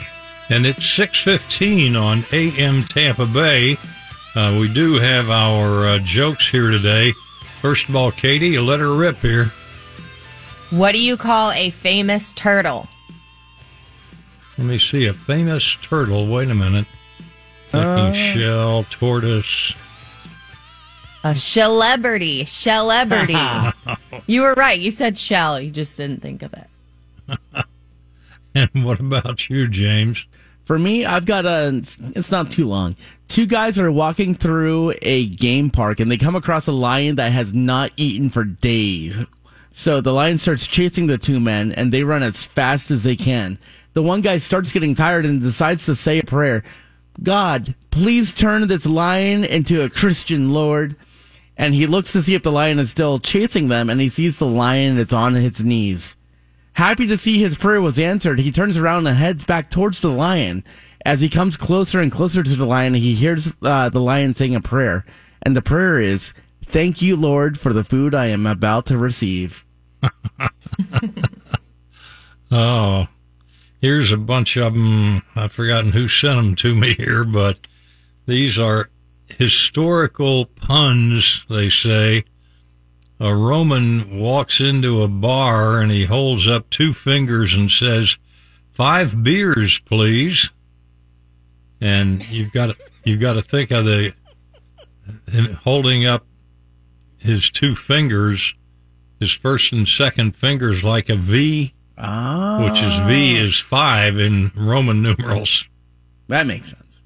and 0.51 0.67
it's 0.67 0.81
6.15 0.81 1.97
on 1.99 2.25
am 2.33 2.83
tampa 2.85 3.25
bay 3.25 3.79
uh, 4.35 4.55
we 4.61 4.69
do 4.71 4.99
have 4.99 5.31
our 5.31 5.87
uh, 5.87 5.99
jokes 6.01 6.51
here 6.51 6.69
today 6.71 7.13
first 7.63 7.89
of 7.89 7.95
all 7.97 8.11
katie 8.11 8.49
you 8.49 8.63
let 8.63 8.81
her 8.81 8.93
rip 8.93 9.17
here 9.19 9.53
What 10.71 10.93
do 10.93 11.01
you 11.03 11.17
call 11.17 11.53
a 11.53 11.71
famous 11.71 12.33
turtle? 12.35 12.89
Let 14.59 14.67
me 14.67 14.79
see 14.79 15.07
a 15.07 15.15
famous 15.15 15.77
turtle 15.77 16.29
wait 16.29 16.51
a 16.51 16.55
minute 16.55 16.87
thinking 17.71 17.89
uh. 17.89 18.13
shell 18.13 18.85
tortoise 18.85 19.75
A 21.25 21.35
celebrity. 21.37 22.45
Celebrity. 22.45 23.39
you 24.27 24.43
were 24.43 24.55
right. 24.55 24.79
You 24.79 24.91
said 24.91 25.17
shell. 25.17 25.61
You 25.61 25.71
just 25.71 25.97
didn't 25.97 26.21
think 26.21 26.43
of 26.43 26.53
it. 26.53 27.39
And 28.55 28.85
what 28.85 29.01
about 29.01 29.49
you, 29.49 29.67
James? 29.67 30.27
For 30.65 30.79
me, 30.79 31.05
I've 31.05 31.25
got 31.25 31.47
a. 31.47 31.83
It's 32.15 32.31
not 32.31 32.51
too 32.51 32.69
long. 32.69 32.97
Two 33.29 33.47
guys 33.47 33.79
are 33.79 33.91
walking 33.91 34.35
through 34.35 34.95
a 35.01 35.27
game 35.27 35.71
park 35.71 36.01
and 36.01 36.11
they 36.11 36.19
come 36.19 36.37
across 36.37 36.67
a 36.67 36.73
lion 36.73 37.17
that 37.17 37.33
has 37.33 37.55
not 37.55 37.93
eaten 37.97 38.29
for 38.29 38.45
days. 38.45 39.17
So 39.73 40.03
the 40.03 40.13
lion 40.13 40.39
starts 40.39 40.67
chasing 40.67 41.07
the 41.07 41.17
two 41.17 41.41
men 41.41 41.73
and 41.73 41.93
they 41.93 42.05
run 42.05 42.23
as 42.23 42.45
fast 42.45 42.91
as 42.91 43.05
they 43.05 43.17
can. 43.17 43.59
The 43.95 44.03
one 44.03 44.21
guy 44.21 44.39
starts 44.39 44.73
getting 44.73 44.95
tired 44.95 45.27
and 45.27 45.41
decides 45.41 45.87
to 45.87 45.95
say 45.95 46.21
a 46.21 46.25
prayer. 46.25 46.63
God, 47.23 47.75
please 47.91 48.33
turn 48.33 48.67
this 48.67 48.87
lion 48.87 49.45
into 49.45 49.83
a 49.83 49.91
Christian 49.91 50.53
Lord. 50.53 50.97
And 51.57 51.75
he 51.75 51.87
looks 51.87 52.13
to 52.13 52.23
see 52.23 52.35
if 52.35 52.43
the 52.43 52.51
lion 52.53 52.79
is 52.79 52.91
still 52.91 53.19
chasing 53.19 53.69
them 53.69 53.91
and 53.91 54.01
he 54.01 54.09
sees 54.09 54.39
the 54.39 54.47
lion 54.47 54.97
is 54.99 55.13
on 55.13 55.37
its 55.37 55.61
knees. 55.61 56.17
Happy 56.75 57.07
to 57.07 57.19
see 57.19 57.39
his 57.39 57.59
prayer 57.59 57.83
was 57.83 57.99
answered, 57.99 58.39
he 58.39 58.51
turns 58.51 58.79
around 58.79 59.07
and 59.07 59.17
heads 59.17 59.45
back 59.45 59.71
towards 59.71 60.01
the 60.01 60.11
lion. 60.11 60.65
As 61.05 61.21
he 61.21 61.29
comes 61.29 61.57
closer 61.57 62.01
and 62.01 62.11
closer 62.11 62.43
to 62.43 62.57
the 62.57 62.65
lion, 62.65 62.95
he 62.95 63.15
hears 63.15 63.53
uh, 63.61 63.91
the 63.91 64.01
lion 64.01 64.33
saying 64.33 64.55
a 64.55 64.61
prayer. 64.61 65.05
And 65.43 65.55
the 65.55 65.63
prayer 65.63 65.99
is, 65.99 66.33
Thank 66.65 67.03
you, 67.03 67.17
Lord, 67.17 67.59
for 67.61 67.75
the 67.75 67.85
food 67.85 68.15
I 68.15 68.27
am 68.29 68.47
about 68.47 68.87
to 68.87 68.97
receive. 68.97 69.67
Oh, 72.55 73.09
here's 73.83 74.13
a 74.13 74.17
bunch 74.17 74.57
of 74.57 74.73
them. 74.73 75.23
I've 75.37 75.53
forgotten 75.53 75.93
who 75.93 76.09
sent 76.09 76.37
them 76.37 76.55
to 76.57 76.75
me 76.75 76.95
here, 76.95 77.25
but 77.25 77.67
these 78.25 78.59
are 78.59 78.89
historical 79.37 80.47
puns, 80.47 81.45
they 81.51 81.69
say. 81.69 82.25
A 83.21 83.35
Roman 83.35 84.19
walks 84.19 84.61
into 84.61 85.03
a 85.03 85.09
bar 85.09 85.81
and 85.81 85.91
he 85.91 86.07
holds 86.07 86.49
up 86.49 86.71
two 86.71 86.93
fingers 86.93 87.55
and 87.55 87.71
says, 87.71 88.17
Five 88.71 89.23
beers, 89.23 89.79
please. 89.81 90.51
And 91.81 92.29
you've 92.31 92.53
got 92.53 92.67
to, 92.67 92.77
you've 93.05 93.21
got 93.21 93.35
to 93.35 93.43
think 93.43 93.71
of 93.71 93.85
the 93.85 94.15
holding 95.63 96.07
up 96.07 96.25
his 97.19 97.51
two 97.51 97.75
fingers, 97.75 98.55
his 99.21 99.33
first 99.33 99.73
and 99.73 99.87
second 99.87 100.35
fingers 100.35 100.83
like 100.83 101.09
a 101.09 101.17
V, 101.17 101.75
Ah. 101.99 102.65
which 102.65 102.83
is 102.83 102.99
V 103.01 103.37
is 103.37 103.59
five 103.59 104.19
in 104.19 104.51
Roman 104.57 105.03
numerals. 105.03 105.69
That 106.29 106.47
makes 106.47 106.71
sense. 106.71 107.03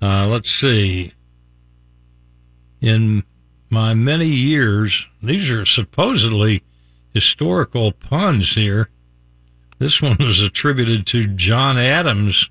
Uh, 0.00 0.26
let's 0.26 0.50
see. 0.50 1.12
In 2.80 3.24
my 3.70 3.94
many 3.94 4.28
years, 4.28 5.06
these 5.22 5.50
are 5.50 5.64
supposedly 5.64 6.62
historical 7.12 7.92
puns 7.92 8.54
here. 8.54 8.90
This 9.78 10.00
one 10.00 10.16
was 10.18 10.40
attributed 10.40 11.06
to 11.08 11.26
John 11.26 11.78
Adams. 11.78 12.50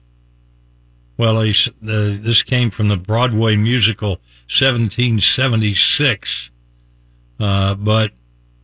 Well, 1.17 1.41
he's, 1.41 1.67
uh, 1.67 1.71
this 1.81 2.43
came 2.43 2.69
from 2.69 2.89
the 2.89 2.97
Broadway 2.97 3.55
musical 3.55 4.19
1776. 4.49 6.51
Uh, 7.39 7.75
but 7.75 8.11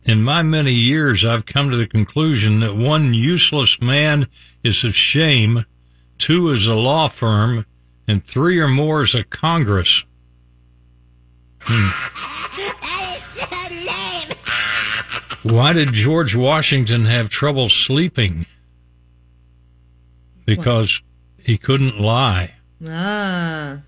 in 0.04 0.22
my 0.22 0.42
many 0.42 0.72
years, 0.72 1.24
I've 1.24 1.46
come 1.46 1.70
to 1.70 1.76
the 1.76 1.86
conclusion 1.86 2.60
that 2.60 2.76
one 2.76 3.14
useless 3.14 3.80
man 3.80 4.26
is 4.62 4.84
a 4.84 4.92
shame, 4.92 5.64
two 6.18 6.50
is 6.50 6.66
a 6.66 6.74
law 6.74 7.08
firm, 7.08 7.64
and 8.06 8.22
three 8.24 8.58
or 8.58 8.68
more 8.68 9.02
is 9.02 9.14
a 9.14 9.24
Congress. 9.24 10.04
Hmm. 11.60 11.88
Why 15.42 15.72
did 15.72 15.92
George 15.92 16.34
Washington 16.34 17.04
have 17.06 17.28
trouble 17.28 17.68
sleeping? 17.68 18.46
Because 20.46 21.02
he 21.38 21.56
couldn't 21.58 22.00
lie. 22.00 22.54
Ah. 22.86 23.80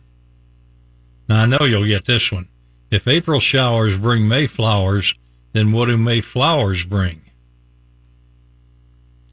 Now 1.28 1.42
I 1.42 1.46
know 1.46 1.64
you'll 1.64 1.86
get 1.86 2.04
this 2.04 2.30
one. 2.32 2.48
If 2.90 3.08
April 3.08 3.40
showers 3.40 3.98
bring 3.98 4.28
Mayflowers, 4.28 5.14
then 5.56 5.72
what 5.72 5.86
do 5.86 5.96
Mayflowers 5.96 6.84
bring? 6.84 7.22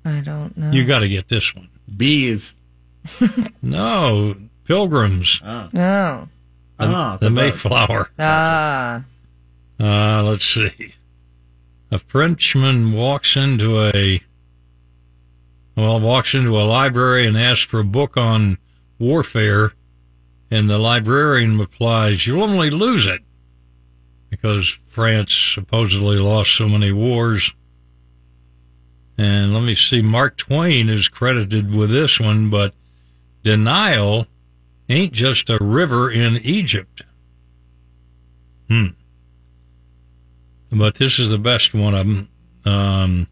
I 0.06 0.22
don't 0.22 0.56
know. 0.58 0.72
You 0.72 0.86
got 0.86 1.00
to 1.00 1.10
get 1.10 1.28
this 1.30 1.54
one. 1.56 1.70
Bees. 1.96 2.56
No, 3.62 4.36
pilgrims. 4.66 5.42
Oh. 5.44 5.68
The, 5.72 6.28
Ah, 6.80 7.18
the 7.18 7.26
the. 7.26 7.30
Mayflower. 7.30 8.10
Ah. 8.20 9.04
Uh, 9.80 10.24
let's 10.24 10.46
see. 10.46 10.94
A 11.92 11.98
Frenchman 12.00 12.92
walks 12.94 13.36
into 13.38 13.82
a 13.82 14.22
well, 15.76 16.00
walks 16.00 16.34
into 16.34 16.58
a 16.60 16.64
library 16.64 17.26
and 17.28 17.38
asks 17.38 17.66
for 17.66 17.80
a 17.80 17.84
book 17.86 18.16
on 18.18 18.58
warfare, 19.00 19.74
and 20.52 20.70
the 20.70 20.78
librarian 20.78 21.58
replies, 21.58 22.28
"You'll 22.28 22.44
only 22.44 22.70
lose 22.70 23.06
it 23.08 23.22
because 24.34 24.70
France 24.70 25.34
supposedly 25.34 26.18
lost 26.18 26.56
so 26.56 26.68
many 26.68 26.92
wars." 26.92 27.54
And 29.18 29.54
let 29.54 29.64
me 29.64 29.76
see, 29.76 30.02
Mark 30.02 30.38
Twain 30.38 30.90
is 30.90 31.08
credited 31.08 31.74
with 31.74 31.92
this 31.92 32.20
one, 32.20 32.50
but 32.50 32.74
denial 33.44 34.26
ain't 34.90 35.14
just 35.14 35.50
a 35.50 35.58
river 35.62 36.10
in 36.10 36.38
Egypt. 36.38 37.04
Hmm 38.68 38.88
but 40.74 40.96
this 40.96 41.20
is 41.20 41.30
the 41.30 41.38
best 41.38 41.74
one 41.74 41.94
of 41.94 42.08
them. 42.08 42.30
Um, 42.66 43.28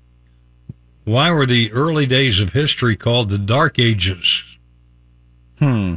why 1.03 1.31
were 1.31 1.45
the 1.45 1.71
early 1.71 2.05
days 2.05 2.39
of 2.39 2.53
history 2.53 2.95
called 2.95 3.29
the 3.29 3.37
Dark 3.37 3.79
Ages? 3.79 4.43
Hmm. 5.59 5.95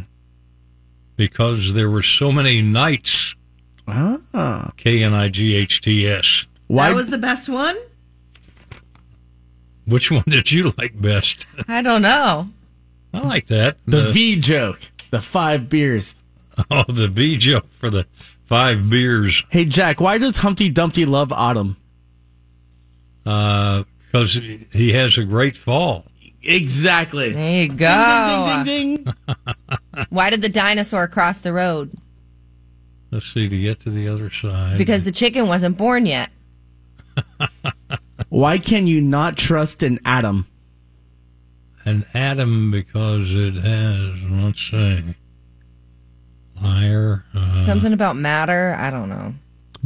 Because 1.16 1.74
there 1.74 1.90
were 1.90 2.02
so 2.02 2.32
many 2.32 2.62
nights. 2.62 3.34
Ah. 3.86 4.72
K 4.76 5.02
N 5.02 5.12
I 5.14 5.28
G 5.28 5.54
H 5.54 5.80
T 5.80 6.06
S. 6.08 6.46
Why? 6.66 6.88
That 6.88 6.94
was 6.96 7.06
the 7.08 7.18
best 7.18 7.48
one? 7.48 7.76
Which 9.86 10.10
one 10.10 10.24
did 10.26 10.50
you 10.50 10.72
like 10.78 11.00
best? 11.00 11.46
I 11.68 11.82
don't 11.82 12.02
know. 12.02 12.48
I 13.12 13.20
like 13.20 13.48
that. 13.48 13.76
the 13.86 14.10
V 14.10 14.40
joke. 14.40 14.80
The 15.10 15.20
five 15.20 15.68
beers. 15.68 16.14
oh, 16.70 16.84
the 16.88 17.08
V 17.08 17.36
joke 17.36 17.68
for 17.68 17.90
the 17.90 18.06
five 18.42 18.88
beers. 18.88 19.44
Hey, 19.50 19.64
Jack, 19.66 20.00
why 20.00 20.18
does 20.18 20.38
Humpty 20.38 20.68
Dumpty 20.70 21.04
love 21.04 21.32
autumn? 21.32 21.76
Uh, 23.26 23.84
Because 24.10 24.34
he 24.34 24.92
has 24.92 25.18
a 25.18 25.24
great 25.24 25.56
fall. 25.56 26.04
Exactly. 26.42 27.32
There 27.32 27.62
you 27.62 27.68
go. 27.68 28.64
Ding, 28.64 28.64
ding, 28.64 28.94
ding, 28.96 29.04
ding. 29.04 29.14
Why 30.10 30.28
did 30.28 30.42
the 30.42 30.50
dinosaur 30.50 31.08
cross 31.08 31.38
the 31.38 31.54
road? 31.54 31.90
Let's 33.14 33.32
see 33.32 33.48
to 33.48 33.60
get 33.60 33.78
to 33.80 33.90
the 33.90 34.08
other 34.08 34.28
side. 34.28 34.76
Because 34.76 35.04
the 35.04 35.12
chicken 35.12 35.46
wasn't 35.46 35.78
born 35.78 36.04
yet. 36.04 36.30
Why 38.28 38.58
can 38.58 38.88
you 38.88 39.00
not 39.00 39.36
trust 39.36 39.84
an 39.84 40.00
atom? 40.04 40.48
an 41.86 42.02
atom 42.12 42.70
because 42.72 43.32
it 43.32 43.54
has. 43.54 44.22
Let's 44.24 44.60
see. 44.60 45.14
Liar. 46.60 47.24
Uh, 47.34 47.62
Something 47.64 47.92
about 47.92 48.16
matter? 48.16 48.74
I 48.78 48.90
don't 48.90 49.08
know. 49.08 49.34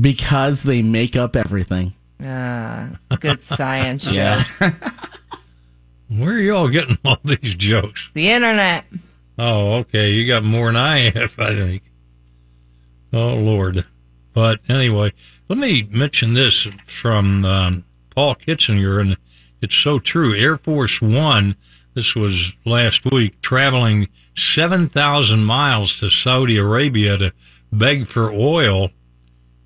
Because 0.01 0.62
they 0.62 0.81
make 0.81 1.14
up 1.16 1.37
everything. 1.37 1.93
Ah, 2.22 2.99
good 3.20 3.43
science 3.43 4.11
Yeah. 4.14 4.43
joke. 4.59 4.72
Where 6.09 6.31
are 6.35 6.39
you 6.39 6.55
all 6.57 6.68
getting 6.68 6.97
all 7.05 7.18
these 7.24 7.55
jokes? 7.57 8.09
The 8.14 8.31
internet. 8.31 8.87
Oh, 9.39 9.72
okay. 9.81 10.12
You 10.12 10.26
got 10.26 10.45
more 10.45 10.66
than 10.66 10.76
I 10.76 11.11
have, 11.11 11.39
I 11.39 11.55
think. 11.57 11.83
Oh, 13.12 13.34
Lord. 13.34 13.84
But 14.34 14.61
anyway, 14.68 15.12
let 15.48 15.59
me 15.59 15.82
mention 15.90 16.34
this 16.34 16.62
from 16.84 17.44
um, 17.44 17.84
Paul 18.11 18.34
Kitzinger, 18.34 19.00
and 19.00 19.16
it's 19.61 19.74
so 19.74 19.98
true. 19.98 20.34
Air 20.34 20.56
Force 20.56 21.00
One, 21.00 21.56
this 21.94 22.14
was 22.14 22.54
last 22.64 23.11
week, 23.11 23.40
traveling 23.40 24.09
7,000 24.36 25.44
miles 25.44 25.98
to 26.00 26.11
Saudi 26.11 26.56
Arabia 26.56 27.16
to 27.16 27.32
beg 27.72 28.06
for 28.06 28.30
oil. 28.30 28.90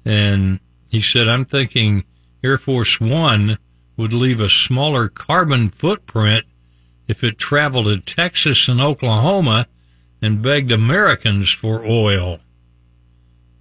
And 0.05 0.61
he 0.90 1.01
said, 1.03 1.28
I'm 1.28 1.45
thinking 1.45 2.05
Air 2.43 2.59
Force 2.59 3.01
One 3.01 3.59
would 3.97 4.12
leave 4.12 4.40
a 4.40 4.49
smaller 4.49 5.09
carbon 5.09 5.68
footprint 5.68 6.47
if 7.09 7.22
it 7.22 7.38
traveled 7.38 7.86
to 7.86 8.01
Texas 8.01 8.68
and 8.68 8.80
Oklahoma 8.80 9.66
and 10.22 10.40
begged 10.40 10.72
Americans 10.72 11.51
for 11.51 11.84
oil. 11.84 12.38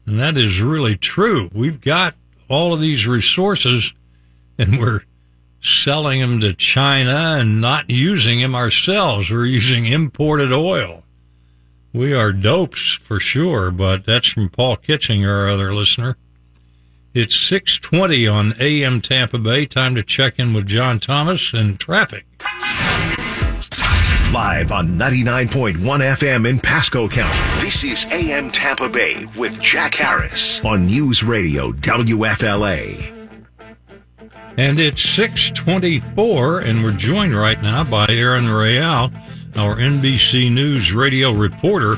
And 0.05 0.19
that 0.19 0.37
is 0.37 0.61
really 0.61 0.95
true. 0.95 1.49
We've 1.53 1.79
got 1.79 2.15
all 2.49 2.73
of 2.73 2.81
these 2.81 3.07
resources 3.07 3.93
and 4.57 4.79
we're 4.79 5.01
selling 5.61 6.21
them 6.21 6.41
to 6.41 6.53
China 6.53 7.37
and 7.39 7.61
not 7.61 7.89
using 7.89 8.41
them 8.41 8.55
ourselves. 8.55 9.31
We're 9.31 9.45
using 9.45 9.85
imported 9.85 10.51
oil. 10.51 11.03
We 11.93 12.13
are 12.13 12.31
dopes 12.31 12.93
for 12.93 13.19
sure, 13.19 13.69
but 13.69 14.05
that's 14.05 14.27
from 14.29 14.49
Paul 14.49 14.77
Kitchinger, 14.77 15.27
our 15.27 15.49
other 15.49 15.73
listener. 15.73 16.17
It's 17.13 17.35
620 17.35 18.27
on 18.27 18.53
AM 18.59 19.01
Tampa 19.01 19.37
Bay. 19.37 19.65
Time 19.65 19.95
to 19.95 20.03
check 20.03 20.39
in 20.39 20.53
with 20.53 20.65
John 20.65 20.99
Thomas 20.99 21.53
and 21.53 21.77
traffic. 21.77 22.25
Live 24.33 24.71
on 24.71 24.87
99.1 24.97 25.75
FM 25.75 26.47
in 26.47 26.59
Pasco 26.59 27.09
County. 27.09 27.50
This 27.71 27.85
is 27.85 28.05
AM 28.11 28.51
Tampa 28.51 28.89
Bay 28.89 29.25
with 29.37 29.61
Jack 29.61 29.95
Harris 29.95 30.59
on 30.65 30.87
News 30.87 31.23
Radio 31.23 31.71
WFLA. 31.71 33.29
And 34.57 34.77
it's 34.77 35.01
624, 35.01 36.59
and 36.59 36.83
we're 36.83 36.91
joined 36.91 37.33
right 37.33 37.59
now 37.63 37.85
by 37.85 38.07
Aaron 38.09 38.49
Real, 38.49 39.09
our 39.55 39.77
NBC 39.77 40.51
News 40.51 40.91
radio 40.91 41.31
reporter. 41.31 41.95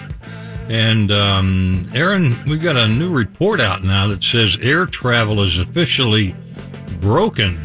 And 0.69 1.11
um, 1.11 1.89
Aaron, 1.95 2.35
we've 2.45 2.61
got 2.61 2.77
a 2.77 2.87
new 2.87 3.11
report 3.11 3.59
out 3.59 3.83
now 3.83 4.07
that 4.09 4.23
says 4.23 4.59
air 4.61 4.85
travel 4.85 5.41
is 5.41 5.57
officially 5.57 6.35
broken. 7.01 7.59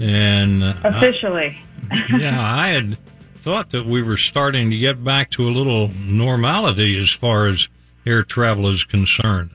And 0.00 0.64
uh, 0.64 0.74
Officially. 0.84 1.60
yeah, 2.18 2.40
I 2.42 2.68
had 2.68 2.99
thought 3.40 3.70
that 3.70 3.86
we 3.86 4.02
were 4.02 4.16
starting 4.16 4.70
to 4.70 4.78
get 4.78 5.02
back 5.02 5.30
to 5.30 5.48
a 5.48 5.50
little 5.50 5.88
normality 5.88 6.98
as 6.98 7.10
far 7.10 7.46
as 7.46 7.68
air 8.06 8.22
travel 8.22 8.68
is 8.68 8.84
concerned. 8.84 9.50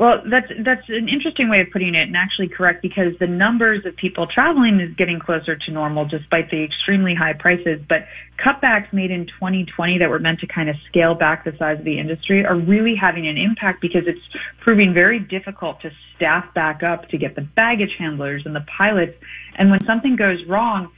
Well, 0.00 0.22
that's 0.24 0.50
that's 0.60 0.88
an 0.88 1.10
interesting 1.10 1.50
way 1.50 1.60
of 1.60 1.70
putting 1.70 1.94
it, 1.94 2.08
and 2.08 2.16
actually 2.16 2.48
correct 2.48 2.80
because 2.80 3.18
the 3.18 3.26
numbers 3.26 3.84
of 3.84 3.94
people 3.96 4.26
traveling 4.26 4.80
is 4.80 4.94
getting 4.94 5.18
closer 5.18 5.56
to 5.56 5.70
normal 5.70 6.06
despite 6.06 6.50
the 6.50 6.62
extremely 6.62 7.14
high 7.14 7.34
prices. 7.34 7.82
But 7.86 8.06
cutbacks 8.38 8.90
made 8.94 9.10
in 9.10 9.26
2020 9.26 9.98
that 9.98 10.08
were 10.08 10.18
meant 10.18 10.40
to 10.40 10.46
kind 10.46 10.70
of 10.70 10.76
scale 10.88 11.14
back 11.14 11.44
the 11.44 11.54
size 11.58 11.80
of 11.80 11.84
the 11.84 11.98
industry 11.98 12.46
are 12.46 12.56
really 12.56 12.94
having 12.94 13.26
an 13.26 13.36
impact 13.36 13.82
because 13.82 14.06
it's 14.06 14.22
proving 14.60 14.94
very 14.94 15.18
difficult 15.18 15.82
to 15.82 15.90
staff 16.16 16.46
back 16.54 16.82
up 16.82 17.10
to 17.10 17.18
get 17.18 17.34
the 17.34 17.42
baggage 17.42 17.94
handlers 17.98 18.46
and 18.46 18.56
the 18.56 18.64
pilots. 18.74 19.18
And 19.56 19.70
when 19.70 19.84
something 19.84 20.16
goes 20.16 20.42
wrong, 20.46 20.90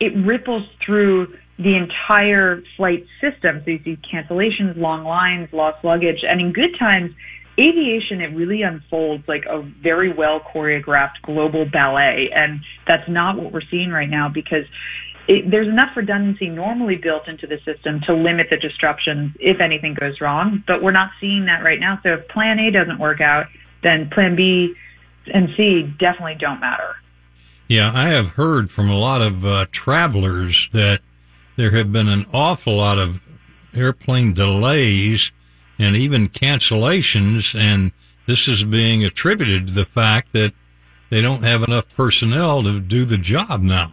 it 0.00 0.14
ripples 0.24 0.64
through 0.84 1.34
the 1.58 1.76
entire 1.76 2.62
flight 2.76 3.06
system. 3.20 3.62
So 3.64 3.70
you 3.70 3.80
see 3.84 3.98
cancellations, 4.12 4.76
long 4.76 5.04
lines, 5.04 5.52
lost 5.52 5.84
luggage, 5.84 6.24
and 6.26 6.40
in 6.40 6.52
good 6.52 6.76
times 6.78 7.14
aviation, 7.58 8.20
it 8.20 8.34
really 8.34 8.62
unfolds 8.62 9.26
like 9.28 9.46
a 9.46 9.62
very 9.62 10.12
well 10.12 10.40
choreographed 10.40 11.22
global 11.22 11.64
ballet. 11.64 12.30
And 12.34 12.60
that's 12.86 13.08
not 13.08 13.36
what 13.36 13.52
we're 13.52 13.62
seeing 13.70 13.90
right 13.90 14.10
now 14.10 14.28
because 14.28 14.64
it, 15.28 15.50
there's 15.50 15.68
enough 15.68 15.96
redundancy 15.96 16.48
normally 16.48 16.96
built 16.96 17.28
into 17.28 17.46
the 17.46 17.58
system 17.64 18.00
to 18.02 18.14
limit 18.14 18.48
the 18.50 18.56
disruptions 18.56 19.34
if 19.38 19.60
anything 19.60 19.94
goes 19.94 20.20
wrong. 20.20 20.62
But 20.66 20.82
we're 20.82 20.90
not 20.90 21.10
seeing 21.20 21.46
that 21.46 21.62
right 21.62 21.80
now. 21.80 22.00
So 22.02 22.14
if 22.14 22.28
plan 22.28 22.58
A 22.58 22.70
doesn't 22.70 22.98
work 22.98 23.20
out, 23.20 23.46
then 23.82 24.10
plan 24.10 24.34
B 24.36 24.74
and 25.32 25.48
C 25.56 25.82
definitely 25.98 26.36
don't 26.38 26.60
matter. 26.60 26.96
Yeah, 27.66 27.92
I 27.94 28.10
have 28.10 28.30
heard 28.30 28.70
from 28.70 28.90
a 28.90 28.98
lot 28.98 29.22
of 29.22 29.46
uh, 29.46 29.66
travelers 29.72 30.68
that 30.72 31.00
there 31.56 31.70
have 31.70 31.92
been 31.92 32.08
an 32.08 32.26
awful 32.32 32.76
lot 32.76 32.98
of 32.98 33.22
airplane 33.74 34.34
delays 34.34 35.32
and 35.78 35.96
even 35.96 36.28
cancellations. 36.28 37.58
And 37.58 37.92
this 38.26 38.48
is 38.48 38.64
being 38.64 39.04
attributed 39.04 39.68
to 39.68 39.72
the 39.72 39.86
fact 39.86 40.32
that 40.32 40.52
they 41.08 41.22
don't 41.22 41.42
have 41.42 41.62
enough 41.62 41.94
personnel 41.94 42.62
to 42.64 42.80
do 42.80 43.04
the 43.04 43.18
job 43.18 43.62
now. 43.62 43.92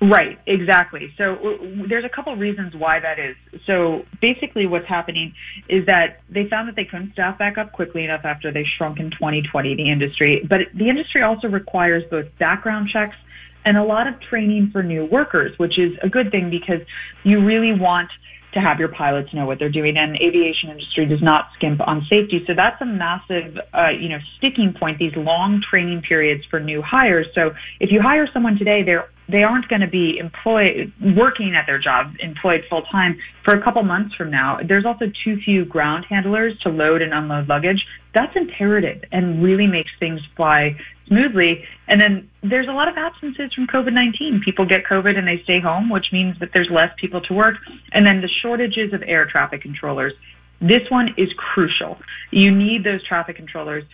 Right, 0.00 0.38
exactly. 0.46 1.12
So 1.18 1.34
w- 1.36 1.88
there's 1.88 2.04
a 2.04 2.08
couple 2.08 2.34
reasons 2.36 2.74
why 2.74 3.00
that 3.00 3.18
is. 3.18 3.36
So 3.66 4.06
basically 4.20 4.66
what's 4.66 4.86
happening 4.86 5.34
is 5.68 5.86
that 5.86 6.20
they 6.30 6.48
found 6.48 6.68
that 6.68 6.76
they 6.76 6.84
couldn't 6.84 7.12
staff 7.14 7.36
back 7.36 7.58
up 7.58 7.72
quickly 7.72 8.04
enough 8.04 8.24
after 8.24 8.52
they 8.52 8.64
shrunk 8.64 9.00
in 9.00 9.10
2020, 9.10 9.74
the 9.74 9.90
industry. 9.90 10.46
But 10.48 10.68
the 10.72 10.88
industry 10.88 11.22
also 11.22 11.48
requires 11.48 12.04
both 12.10 12.26
background 12.38 12.90
checks 12.90 13.16
and 13.64 13.76
a 13.76 13.82
lot 13.82 14.06
of 14.06 14.20
training 14.20 14.70
for 14.70 14.84
new 14.84 15.04
workers, 15.04 15.58
which 15.58 15.78
is 15.78 15.98
a 16.00 16.08
good 16.08 16.30
thing 16.30 16.48
because 16.48 16.80
you 17.24 17.44
really 17.44 17.72
want– 17.72 18.10
to 18.52 18.60
have 18.60 18.78
your 18.78 18.88
pilots 18.88 19.32
know 19.34 19.46
what 19.46 19.58
they're 19.58 19.68
doing. 19.68 19.96
And 19.96 20.16
aviation 20.16 20.70
industry 20.70 21.06
does 21.06 21.22
not 21.22 21.48
skimp 21.54 21.80
on 21.86 22.06
safety. 22.08 22.44
So 22.46 22.54
that's 22.54 22.80
a 22.80 22.86
massive, 22.86 23.58
uh, 23.74 23.90
you 23.90 24.08
know, 24.08 24.18
sticking 24.36 24.72
point, 24.72 24.98
these 24.98 25.14
long 25.16 25.62
training 25.68 26.02
periods 26.02 26.44
for 26.46 26.58
new 26.60 26.80
hires. 26.82 27.26
So 27.34 27.54
if 27.80 27.90
you 27.92 28.00
hire 28.00 28.28
someone 28.32 28.56
today, 28.56 28.82
they're, 28.82 29.08
they 29.28 29.42
aren't 29.42 29.68
going 29.68 29.82
to 29.82 29.88
be 29.88 30.18
employed, 30.18 30.92
working 31.16 31.54
at 31.54 31.66
their 31.66 31.78
job, 31.78 32.14
employed 32.20 32.64
full 32.70 32.82
time 32.82 33.18
for 33.44 33.54
a 33.54 33.62
couple 33.62 33.82
months 33.82 34.14
from 34.14 34.30
now. 34.30 34.58
There's 34.64 34.86
also 34.86 35.06
too 35.24 35.38
few 35.44 35.64
ground 35.64 36.06
handlers 36.08 36.58
to 36.60 36.70
load 36.70 37.02
and 37.02 37.12
unload 37.12 37.48
luggage. 37.48 37.84
That's 38.14 38.34
imperative 38.34 39.04
and 39.12 39.42
really 39.42 39.66
makes 39.66 39.90
things 40.00 40.20
fly 40.34 40.76
smoothly. 41.08 41.64
And 41.88 42.00
then 42.00 42.30
there's 42.42 42.68
a 42.68 42.72
lot 42.72 42.88
of 42.88 42.96
absences 42.96 43.52
from 43.52 43.66
COVID-19. 43.66 44.42
People 44.42 44.64
get 44.64 44.84
COVID 44.84 45.18
and 45.18 45.28
they 45.28 45.42
stay 45.42 45.60
home, 45.60 45.90
which 45.90 46.06
means 46.10 46.38
that 46.40 46.50
there's 46.54 46.70
less 46.70 46.90
people 46.96 47.20
to 47.22 47.34
work. 47.34 47.56
And 47.92 48.06
then 48.06 48.22
the 48.22 48.28
shortages 48.28 48.94
of 48.94 49.02
air 49.06 49.26
traffic 49.26 49.60
controllers. 49.60 50.14
This 50.60 50.88
one 50.90 51.14
is 51.18 51.28
crucial. 51.36 51.98
You 52.30 52.50
need 52.50 52.82
those 52.82 53.04
traffic 53.06 53.36
controllers 53.36 53.84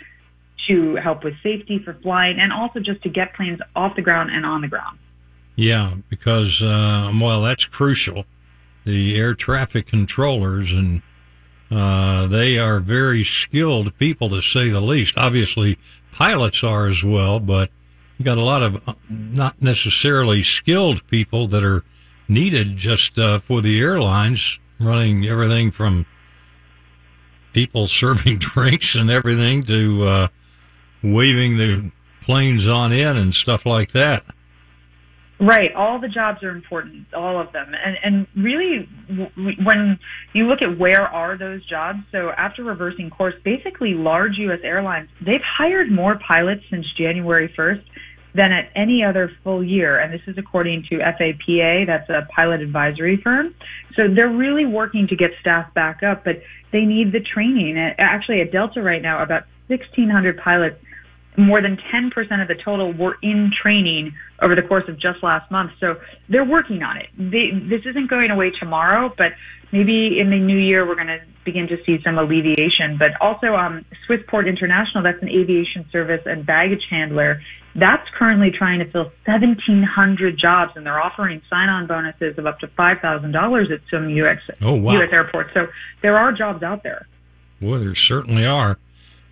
to 0.69 0.95
help 0.97 1.25
with 1.25 1.35
safety 1.43 1.79
for 1.79 1.95
flying 2.03 2.39
and 2.39 2.53
also 2.53 2.81
just 2.81 3.03
to 3.03 3.09
get 3.09 3.35
planes 3.35 3.61
off 3.77 3.97
the 3.97 4.03
ground 4.03 4.31
and 4.31 4.47
on 4.47 4.63
the 4.63 4.69
ground. 4.69 4.99
Yeah, 5.57 5.95
because, 6.09 6.63
uh, 6.63 7.13
well, 7.21 7.43
that's 7.43 7.65
crucial. 7.65 8.25
The 8.85 9.17
air 9.17 9.35
traffic 9.35 9.87
controllers 9.87 10.73
and 10.73 11.03
uh, 11.71 12.27
they 12.27 12.59
are 12.59 12.81
very 12.81 13.25
skilled 13.25 13.97
people 13.99 14.29
to 14.31 14.43
say 14.43 14.69
the 14.69 14.81
least. 14.81 15.17
Obviously, 15.17 15.79
pilots 16.13 16.63
are 16.63 16.87
as 16.87 17.03
well, 17.03 17.41
but 17.41 17.71
you 18.19 18.25
got 18.25 18.39
a 18.39 18.43
lot 18.43 18.63
of 18.63 18.89
uh, 18.89 18.95
not 19.09 19.61
necessarily 19.61 20.43
skilled 20.43 21.07
people 21.09 21.47
that 21.49 21.65
are 21.65 21.85
needed 22.29 22.77
just 22.77 23.19
uh, 23.19 23.39
for 23.39 23.61
the 23.61 23.81
airlines, 23.81 24.61
running 24.79 25.27
everything 25.27 25.71
from 25.71 26.07
people 27.53 27.87
serving 27.89 28.39
drinks 28.39 28.95
and 28.95 29.11
everything 29.11 29.63
to 29.63 30.07
uh, 30.07 30.29
waving 31.03 31.57
the 31.57 31.91
planes 32.21 32.69
on 32.69 32.93
in 32.93 33.17
and 33.17 33.35
stuff 33.35 33.67
like 33.67 33.93
that. 33.93 34.25
Right. 35.45 35.75
All 35.75 35.99
the 35.99 36.09
jobs 36.09 36.43
are 36.43 36.49
important, 36.51 37.13
all 37.13 37.39
of 37.39 37.53
them. 37.53 37.75
And, 37.75 37.99
and 38.03 38.27
really, 38.35 38.89
when 39.63 39.99
you 40.33 40.47
look 40.47 40.63
at 40.63 40.79
where 40.79 41.07
are 41.07 41.37
those 41.37 41.65
jobs, 41.67 41.99
so 42.11 42.31
after 42.31 42.65
reversing 42.65 43.11
course, 43.11 43.35
basically 43.45 43.93
large 43.93 44.39
U.S. 44.39 44.61
airlines, 44.63 45.11
they've 45.21 45.43
hired 45.43 45.91
more 45.91 46.19
pilots 46.27 46.63
since 46.71 46.91
January 46.97 47.53
1st 47.59 47.83
than 48.35 48.53
at 48.53 48.71
any 48.75 49.05
other 49.05 49.31
full 49.45 49.63
year. 49.63 49.99
And 50.01 50.15
this 50.15 50.23
is 50.27 50.39
according 50.39 50.85
to 50.85 50.99
FAPA, 50.99 51.87
that's 51.87 52.09
a 52.09 52.27
pilot 52.35 52.63
advisory 52.63 53.19
firm. 53.19 53.55
So 53.97 54.09
they're 54.09 54.31
really 54.31 54.65
working 54.65 55.07
to 55.09 55.17
get 55.17 55.33
staff 55.41 55.73
back 55.75 56.03
up, 56.03 56.25
but 56.25 56.43
they 56.73 56.87
need 56.87 57.13
the 57.13 57.21
training. 57.21 57.77
Actually, 57.77 58.41
at 58.41 58.51
Delta 58.51 58.83
right 58.83 59.03
now, 59.03 59.23
about 59.23 59.45
1,600 59.67 60.39
pilots 60.39 60.81
more 61.37 61.61
than 61.61 61.77
10% 61.93 62.43
of 62.43 62.49
the 62.49 62.55
total 62.55 62.93
were 62.93 63.17
in 63.23 63.51
training 63.51 64.15
over 64.41 64.55
the 64.55 64.63
course 64.63 64.85
of 64.89 64.99
just 64.99 65.23
last 65.23 65.51
month. 65.51 65.73
So 65.81 65.97
they're 66.29 66.45
working 66.45 66.83
on 66.83 66.97
it. 66.97 67.09
They, 67.17 67.51
this 67.51 67.83
isn't 67.87 68.09
going 68.09 68.31
away 68.31 68.51
tomorrow, 68.51 69.13
but 69.17 69.33
maybe 69.73 70.21
in 70.21 70.31
the 70.31 70.39
new 70.39 70.57
year 70.57 70.87
we're 70.87 70.95
going 70.95 71.09
to 71.09 71.21
begin 71.45 71.67
to 71.69 71.77
see 71.85 71.99
some 72.05 72.19
alleviation. 72.19 72.97
But 72.99 73.21
also, 73.21 73.55
um, 73.55 73.85
Swissport 74.09 74.49
International, 74.49 75.03
that's 75.03 75.21
an 75.23 75.29
aviation 75.29 75.87
service 75.91 76.23
and 76.25 76.47
baggage 76.47 76.87
handler. 76.89 77.41
That's 77.75 78.09
currently 78.17 78.53
trying 78.53 78.79
to 78.79 78.91
fill 78.91 79.11
1,700 79.27 80.39
jobs, 80.39 80.73
and 80.77 80.87
they're 80.87 81.01
offering 81.01 81.43
sign-on 81.51 81.89
bonuses 81.89 82.39
of 82.39 82.47
up 82.47 82.61
to 82.61 82.69
$5,000 82.69 83.73
at 83.73 83.81
some 83.91 84.09
U.S. 84.11 84.39
Oh, 84.63 84.75
wow. 84.75 84.93
U.S. 84.93 85.13
airports. 85.13 85.51
So 85.53 85.67
there 86.01 86.17
are 86.17 86.31
jobs 86.33 86.63
out 86.63 86.85
there. 86.85 87.07
Well, 87.61 87.81
there 87.81 87.95
certainly 87.97 88.47
are. 88.47 88.79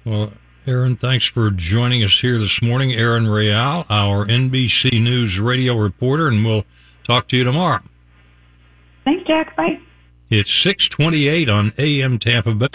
Well, 0.05 0.33
Aaron, 0.65 0.95
thanks 0.95 1.27
for 1.27 1.51
joining 1.51 2.05
us 2.05 2.21
here 2.21 2.39
this 2.39 2.63
morning. 2.63 2.93
Aaron 2.93 3.27
Real, 3.27 3.85
our 3.91 4.25
NBC 4.25 5.03
News 5.03 5.41
radio 5.41 5.77
reporter, 5.77 6.29
and 6.29 6.45
we'll 6.45 6.65
talk 7.03 7.27
to 7.29 7.37
you 7.37 7.43
tomorrow. 7.43 7.81
Thanks, 9.05 9.27
Jack. 9.27 9.57
Bye. 9.57 9.81
It's 10.31 10.53
628 10.53 11.49
on 11.49 11.73
AM 11.79 12.19
Tampa 12.21 12.55
Bay. 12.55 12.69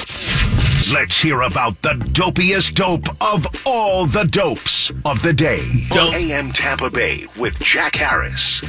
Let's 0.78 1.20
hear 1.20 1.42
about 1.42 1.82
the 1.82 1.96
dopiest 2.14 2.76
dope 2.76 3.10
of 3.20 3.46
all 3.66 4.06
the 4.06 4.24
dopes 4.24 4.92
of 5.06 5.22
the 5.22 5.34
day. 5.34 5.88
Dope. 5.90 6.14
AM 6.14 6.52
Tampa 6.52 6.90
Bay 6.90 7.28
with 7.36 7.60
Jack 7.60 7.96
Harris. 7.96 8.62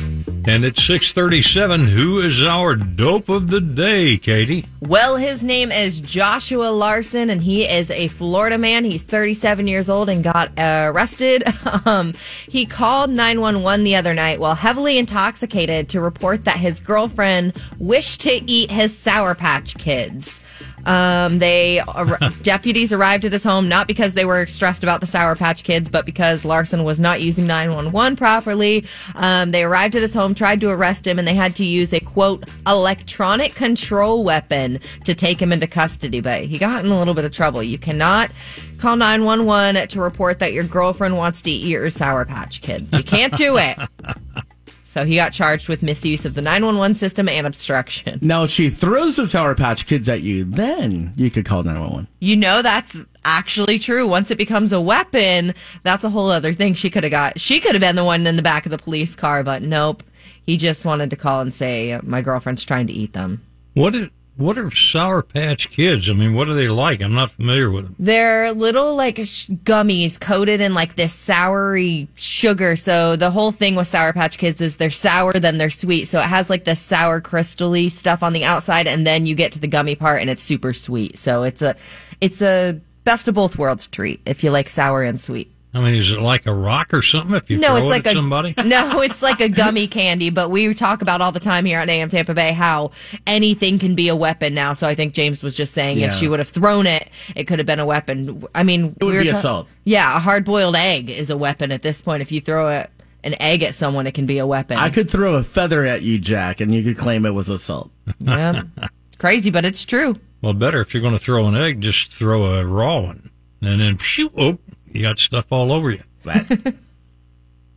And 0.49 0.65
at 0.65 0.77
637. 0.79 1.87
Who 1.87 2.21
is 2.21 2.43
our 2.43 2.75
dope 2.75 3.29
of 3.29 3.51
the 3.51 3.61
day, 3.61 4.17
Katie? 4.17 4.65
Well, 4.81 5.17
his 5.17 5.45
name 5.45 5.71
is 5.71 6.01
Joshua 6.01 6.71
Larson, 6.71 7.29
and 7.29 7.43
he 7.43 7.65
is 7.65 7.91
a 7.91 8.09
Florida 8.09 8.57
man. 8.57 8.85
He's 8.85 9.03
37 9.03 9.69
years 9.69 9.89
old 9.91 10.09
and 10.09 10.25
got 10.25 10.51
arrested. 10.59 11.45
Um, 11.85 12.13
he 12.49 12.65
called 12.67 13.11
911 13.11 13.85
the 13.85 13.97
other 13.97 14.13
night 14.13 14.41
while 14.41 14.55
heavily 14.55 14.99
intoxicated 14.99 15.89
to 15.91 16.01
report 16.01 16.45
that 16.45 16.57
his 16.57 16.81
girlfriend 16.81 17.55
wished 17.79 18.23
to 18.23 18.43
eat 18.51 18.71
his 18.71 18.97
Sour 18.97 19.35
Patch 19.35 19.77
Kids. 19.79 20.41
Um, 20.87 21.39
they 21.39 21.81
ar- 21.81 22.19
deputies 22.43 22.93
arrived 22.93 23.25
at 23.25 23.33
his 23.33 23.45
home 23.45 23.69
not 23.69 23.87
because 23.87 24.15
they 24.15 24.25
were 24.25 24.47
stressed 24.47 24.83
about 24.83 25.01
the 25.01 25.07
Sour 25.07 25.37
Patch 25.37 25.65
Kids, 25.65 25.89
but 25.89 26.07
because 26.07 26.45
Larson 26.45 26.85
was 26.85 26.99
not 26.99 27.21
using 27.21 27.47
911 27.47 28.17
properly. 28.17 28.85
Um, 29.15 29.51
they 29.51 29.65
arrived 29.65 29.97
at 29.97 30.03
his 30.03 30.15
home, 30.15 30.35
tried 30.35 30.61
to 30.61 30.71
arrest 30.71 31.07
him, 31.07 31.19
and 31.19 31.27
they 31.27 31.35
had 31.35 31.57
to 31.57 31.65
use 31.65 31.93
a 31.93 32.01
quote 32.01 32.49
electronic 32.67 33.55
control 33.55 34.25
weapon 34.25 34.81
to 35.05 35.15
take 35.15 35.41
him 35.41 35.53
into 35.53 35.67
custody. 35.67 36.21
But 36.21 36.45
he 36.45 36.59
got 36.59 36.85
in 36.85 36.91
a 36.91 36.99
little 36.99 37.15
bit 37.15 37.25
of 37.25 37.33
trouble. 37.33 37.63
You 37.63 37.79
cannot 37.79 38.31
call 38.79 38.97
911 38.97 39.89
to 39.89 40.01
report 40.01 40.39
that 40.39 40.53
your 40.53 40.65
girlfriend 40.65 41.17
wants 41.17 41.43
to 41.43 41.51
eat 41.51 41.67
your 41.67 41.91
Sour 41.91 42.25
Patch 42.25 42.63
Kids. 42.63 42.97
You 42.97 43.03
can't 43.03 43.35
do 43.37 43.59
it. 43.59 43.79
So 44.89 45.05
he 45.05 45.17
got 45.17 45.35
charged 45.35 45.69
with 45.69 45.83
misuse 45.83 46.25
of 46.25 46.35
the 46.35 46.41
911 46.41 46.95
system 46.95 47.29
and 47.29 47.47
obstruction. 47.47 48.19
Now, 48.23 48.45
if 48.45 48.51
she 48.51 48.71
throws 48.71 49.17
the 49.17 49.29
Sour 49.29 49.55
Patch 49.55 49.87
Kids 49.87 50.09
at 50.09 50.23
you, 50.23 50.45
then 50.45 51.13
you 51.15 51.31
could 51.31 51.45
call 51.45 51.63
911. 51.63 52.09
You 52.21 52.37
know 52.37 52.63
that's 52.63 53.05
actually 53.23 53.79
true. 53.79 54.09
Once 54.09 54.31
it 54.31 54.39
becomes 54.39 54.73
a 54.73 54.81
weapon, 54.81 55.53
that's 55.83 56.05
a 56.05 56.09
whole 56.09 56.31
other 56.31 56.55
thing. 56.55 56.73
She 56.73 56.89
could 56.89 57.05
have 57.05 57.11
got. 57.11 57.39
She 57.39 57.61
could 57.61 57.75
have 57.75 57.83
been 57.83 57.97
the 57.97 58.05
one 58.05 58.27
in 58.27 58.37
the 58.37 58.43
back 58.43 58.65
of 58.65 58.71
the 58.71 58.79
police 58.79 59.15
car, 59.15 59.45
but 59.45 59.61
nope. 59.61 60.03
He 60.47 60.57
just 60.57 60.87
wanted 60.87 61.11
to 61.11 61.17
call 61.17 61.43
and 61.43 61.53
say 61.53 62.01
my 62.03 62.23
girlfriend's 62.23 62.65
trying 62.65 62.87
to 62.87 62.93
eat 62.95 63.13
them. 63.13 63.45
What 63.75 63.95
is, 63.95 64.09
what 64.39 64.57
are 64.57 64.71
Sour 64.71 65.23
Patch 65.23 65.69
Kids? 65.71 66.09
I 66.09 66.13
mean, 66.13 66.33
what 66.33 66.49
are 66.49 66.55
they 66.55 66.69
like? 66.69 67.03
I'm 67.03 67.13
not 67.13 67.33
familiar 67.33 67.71
with 67.71 67.87
them. 67.87 67.97
They're 67.99 68.53
little 68.53 68.95
like 68.95 69.17
gummies 69.17 70.21
coated 70.21 70.61
in 70.61 70.75
like 70.75 70.95
this 70.95 71.13
soury 71.13 72.07
sugar. 72.15 72.77
So 72.77 73.17
the 73.17 73.31
whole 73.31 73.51
thing 73.51 73.75
with 73.75 73.89
Sour 73.89 74.13
Patch 74.13 74.39
Kids 74.39 74.61
is 74.61 74.77
they're 74.77 74.91
sour, 74.91 75.33
then 75.33 75.59
they're 75.59 75.71
sweet. 75.71 76.05
So 76.07 76.21
it 76.21 76.27
has 76.27 76.49
like 76.49 76.65
the 76.65 76.77
sour 76.77 77.21
crystally 77.21 77.91
stuff 77.91 78.23
on 78.23 78.33
the 78.33 78.45
outside, 78.45 78.87
and 78.87 79.05
then 79.05 79.27
you 79.27 79.35
get 79.35 79.51
to 79.53 79.59
the 79.59 79.67
gummy 79.67 79.97
part, 79.97 80.21
and 80.21 80.31
it's 80.31 80.43
super 80.43 80.73
sweet. 80.73 81.19
So 81.19 81.43
it's 81.43 81.61
a, 81.61 81.75
it's 82.21 82.41
a 82.41 82.81
best 83.03 83.27
of 83.27 83.35
both 83.35 83.59
worlds 83.59 83.89
treat 83.89 84.21
if 84.25 84.45
you 84.45 84.51
like 84.51 84.69
sour 84.69 85.03
and 85.03 85.21
sweet. 85.21 85.51
I 85.75 85.81
mean, 85.81 85.95
is 85.95 86.13
it 86.13 86.21
like 86.21 86.47
a 86.47 86.55
rock 86.55 86.95
or 86.95 87.03
something 87.03 87.37
if 87.37 87.51
you 87.51 87.59
No, 87.59 87.69
throw 87.69 87.77
it's 87.77 87.85
it 87.85 87.89
like 87.91 88.07
at 88.07 88.13
a 88.13 88.15
somebody? 88.15 88.55
no, 88.65 89.01
it's 89.03 89.21
like 89.23 89.41
a 89.41 89.49
gummy 89.51 89.87
candy. 89.87 90.31
But 90.31 90.51
we 90.51 90.73
talk 90.75 91.03
about 91.03 91.21
all 91.21 91.31
the 91.31 91.41
time 91.41 91.67
here 91.67 91.79
on 91.79 91.89
AM 91.91 92.09
Tampa 92.09 92.33
Bay 92.35 92.53
how 92.53 92.91
anything 93.27 93.79
can 93.79 93.95
be 93.95 94.09
a 94.09 94.17
weapon 94.17 94.55
now. 94.55 94.73
So 94.73 94.89
I 94.89 94.95
think 94.95 95.13
James 95.13 95.43
was 95.43 95.55
just 95.57 95.75
saying 95.75 95.99
Yeah. 95.99 96.07
if 96.07 96.15
she 96.15 96.27
would 96.27 96.39
have 96.39 96.49
thrown 96.49 96.87
it, 96.87 97.11
it 97.37 97.45
could 97.45 97.59
have 97.59 97.67
been 97.67 97.81
a 97.81 97.87
weapon. 97.87 98.45
I 98.55 98.63
mean, 98.63 98.97
It 98.99 99.05
would 99.05 99.11
we 99.11 99.17
were 99.19 99.25
be 99.25 99.31
ta- 99.31 99.39
assault. 99.39 99.69
Yeah, 99.85 100.17
a 100.17 100.21
hard 100.21 100.45
boiled 100.47 100.75
egg 100.77 101.11
is 101.11 101.29
a 101.31 101.37
weapon 101.37 101.71
at 101.71 101.83
this 101.83 102.01
point. 102.01 102.23
If 102.23 102.33
you 102.33 102.41
throw 102.41 102.69
a, 102.69 102.87
an 103.23 103.35
egg 103.41 103.63
at 103.63 103.75
someone, 103.75 104.07
it 104.07 104.15
can 104.15 104.25
be 104.27 104.39
a 104.39 104.47
weapon. 104.47 104.79
I 104.79 104.89
could 104.89 105.11
throw 105.11 105.35
a 105.35 105.45
feather 105.45 105.85
at 105.85 106.01
you, 106.03 106.19
Jack, 106.19 106.61
and 106.63 106.75
you 106.75 106.83
could 106.83 106.97
claim 106.97 107.27
it 107.27 107.35
was 107.35 107.49
assault. 107.51 107.91
yeah, 108.21 108.63
crazy, 109.19 109.51
but 109.51 109.65
it's 109.67 109.85
true. 109.85 110.17
Well, 110.41 110.55
better 110.55 110.81
if 110.81 110.95
you're 110.95 111.03
going 111.03 111.13
to 111.15 111.19
throw 111.19 111.47
an 111.47 111.57
egg, 111.57 111.81
just 111.83 112.13
throw 112.13 112.55
a 112.55 112.65
raw 112.65 113.01
one, 113.01 113.31
and 113.61 113.81
then 113.81 113.99
shoot, 113.99 114.33
oh, 114.39 114.59
you 114.99 115.05
got 115.05 115.21
stuff 115.21 115.47
all 115.51 115.71
over 115.71 115.93
you. 115.93 116.03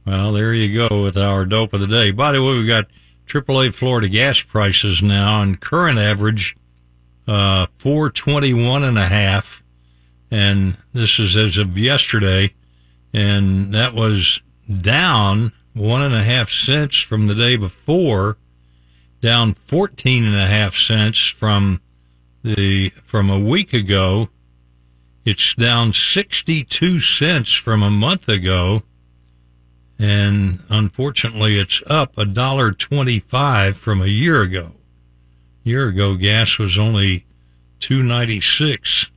well, 0.07 0.31
there 0.33 0.55
you 0.55 0.87
go 0.89 1.03
with 1.03 1.15
our 1.17 1.45
dope 1.45 1.71
of 1.73 1.79
the 1.79 1.85
day. 1.85 2.09
By 2.09 2.31
the 2.31 2.43
way, 2.43 2.57
we 2.57 2.65
got 2.65 2.87
AAA 3.27 3.75
Florida 3.75 4.09
gas 4.09 4.41
prices 4.41 5.03
now, 5.03 5.41
and 5.41 5.61
current 5.61 5.99
average 5.99 6.57
uh, 7.27 7.67
four 7.75 8.09
twenty 8.09 8.55
one 8.55 8.83
and 8.83 8.97
a 8.97 9.05
half, 9.05 9.61
and 10.31 10.77
this 10.93 11.19
is 11.19 11.37
as 11.37 11.59
of 11.59 11.77
yesterday, 11.77 12.55
and 13.13 13.71
that 13.73 13.93
was 13.93 14.41
down 14.81 15.53
one 15.73 16.01
and 16.01 16.15
a 16.15 16.23
half 16.23 16.49
cents 16.49 16.99
from 16.99 17.27
the 17.27 17.35
day 17.35 17.55
before, 17.55 18.37
down 19.21 19.53
fourteen 19.53 20.25
and 20.25 20.35
a 20.35 20.47
half 20.47 20.73
cents 20.73 21.27
from 21.27 21.81
the 22.41 22.89
from 23.03 23.29
a 23.29 23.39
week 23.39 23.73
ago. 23.73 24.27
It's 25.23 25.53
down 25.53 25.93
62 25.93 26.99
cents 26.99 27.53
from 27.53 27.83
a 27.83 27.91
month 27.91 28.27
ago. 28.27 28.83
And 29.99 30.63
unfortunately, 30.69 31.59
it's 31.59 31.83
up 31.85 32.17
a 32.17 32.25
dollar 32.25 32.71
25 32.71 33.77
from 33.77 34.01
a 34.01 34.07
year 34.07 34.41
ago. 34.41 34.71
A 35.63 35.69
year 35.69 35.87
ago, 35.89 36.15
gas 36.15 36.57
was 36.57 36.79
only 36.79 37.25
296. 37.81 39.11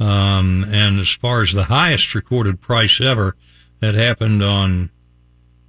Um, 0.00 0.64
and 0.68 0.98
as 0.98 1.10
far 1.10 1.42
as 1.42 1.52
the 1.52 1.64
highest 1.64 2.14
recorded 2.16 2.60
price 2.60 3.00
ever, 3.00 3.36
that 3.78 3.94
happened 3.94 4.42
on 4.42 4.90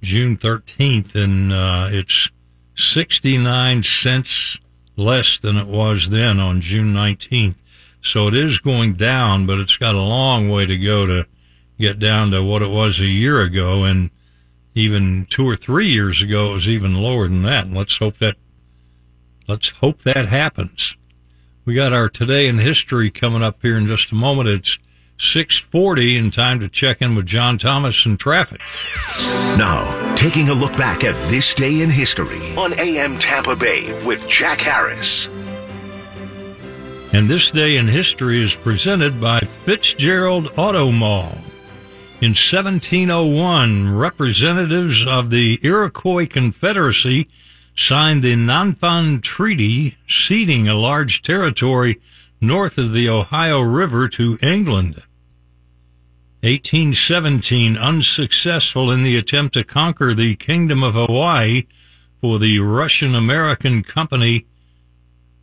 June 0.02 0.36
13th, 0.36 1.14
and 1.14 1.52
uh, 1.52 1.88
it's 1.90 2.30
69 2.74 3.82
cents 3.84 4.58
less 4.96 5.38
than 5.38 5.56
it 5.56 5.66
was 5.66 6.10
then 6.10 6.40
on 6.40 6.60
June 6.60 6.92
19th. 6.92 7.56
So 8.06 8.28
it 8.28 8.36
is 8.36 8.60
going 8.60 8.94
down, 8.94 9.46
but 9.46 9.58
it's 9.58 9.76
got 9.76 9.96
a 9.96 10.00
long 10.00 10.48
way 10.48 10.64
to 10.64 10.78
go 10.78 11.06
to 11.06 11.26
get 11.78 11.98
down 11.98 12.30
to 12.30 12.42
what 12.42 12.62
it 12.62 12.70
was 12.70 13.00
a 13.00 13.06
year 13.06 13.42
ago. 13.42 13.84
And 13.84 14.10
even 14.74 15.26
two 15.28 15.48
or 15.48 15.56
three 15.56 15.88
years 15.88 16.22
ago, 16.22 16.50
it 16.50 16.54
was 16.54 16.68
even 16.68 17.02
lower 17.02 17.26
than 17.26 17.42
that. 17.42 17.66
And 17.66 17.76
let's 17.76 17.98
hope 17.98 18.18
that, 18.18 18.36
let's 19.48 19.70
hope 19.70 20.02
that 20.02 20.26
happens. 20.28 20.96
We 21.64 21.74
got 21.74 21.92
our 21.92 22.08
today 22.08 22.46
in 22.46 22.58
history 22.58 23.10
coming 23.10 23.42
up 23.42 23.60
here 23.60 23.76
in 23.76 23.86
just 23.86 24.12
a 24.12 24.14
moment. 24.14 24.48
It's 24.48 24.78
640 25.18 26.16
and 26.16 26.32
time 26.32 26.60
to 26.60 26.68
check 26.68 27.02
in 27.02 27.16
with 27.16 27.26
John 27.26 27.58
Thomas 27.58 28.06
and 28.06 28.20
traffic. 28.20 28.60
Now, 29.58 30.14
taking 30.14 30.48
a 30.48 30.54
look 30.54 30.76
back 30.76 31.02
at 31.02 31.14
this 31.28 31.54
day 31.54 31.80
in 31.80 31.90
history 31.90 32.54
on 32.56 32.78
AM 32.78 33.18
Tampa 33.18 33.56
Bay 33.56 34.04
with 34.04 34.28
Jack 34.28 34.60
Harris. 34.60 35.28
And 37.16 37.30
this 37.30 37.50
day 37.50 37.78
in 37.78 37.88
history 37.88 38.42
is 38.42 38.56
presented 38.56 39.18
by 39.18 39.40
Fitzgerald 39.40 40.52
Auto 40.54 40.92
Mall. 40.92 41.38
In 42.20 42.34
1701, 42.34 43.96
representatives 43.96 45.06
of 45.06 45.30
the 45.30 45.58
Iroquois 45.62 46.26
Confederacy 46.26 47.26
signed 47.74 48.22
the 48.22 48.34
Nanfan 48.34 49.22
Treaty, 49.22 49.96
ceding 50.06 50.68
a 50.68 50.74
large 50.74 51.22
territory 51.22 52.02
north 52.38 52.76
of 52.76 52.92
the 52.92 53.08
Ohio 53.08 53.60
River 53.60 54.08
to 54.08 54.38
England. 54.42 54.96
1817, 56.42 57.78
unsuccessful 57.78 58.90
in 58.90 59.02
the 59.02 59.16
attempt 59.16 59.54
to 59.54 59.64
conquer 59.64 60.12
the 60.12 60.36
Kingdom 60.36 60.82
of 60.82 60.92
Hawaii 60.92 61.62
for 62.20 62.38
the 62.38 62.58
Russian 62.58 63.14
American 63.14 63.82
company 63.82 64.44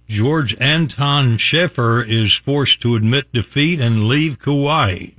George 0.07 0.55
Anton 0.59 1.37
Schaeffer 1.37 2.01
is 2.01 2.33
forced 2.33 2.81
to 2.81 2.95
admit 2.95 3.31
defeat 3.31 3.79
and 3.79 4.07
leave 4.07 4.37
Kauai. 4.37 5.11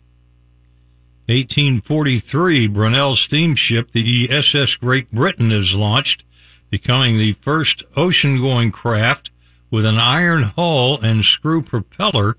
1843, 1.27 2.69
Brunel 2.69 3.15
steamship, 3.15 3.93
the 3.93 4.31
SS 4.31 4.77
Great 4.77 5.11
Britain, 5.11 5.51
is 5.51 5.75
launched, 5.75 6.25
becoming 6.69 7.17
the 7.17 7.33
first 7.33 7.83
ocean-going 7.97 8.71
craft 8.73 9.31
with 9.71 9.87
an 9.87 9.99
iron 9.99 10.43
hull 10.43 11.01
and 11.01 11.25
screw 11.25 11.63
propeller, 11.63 12.37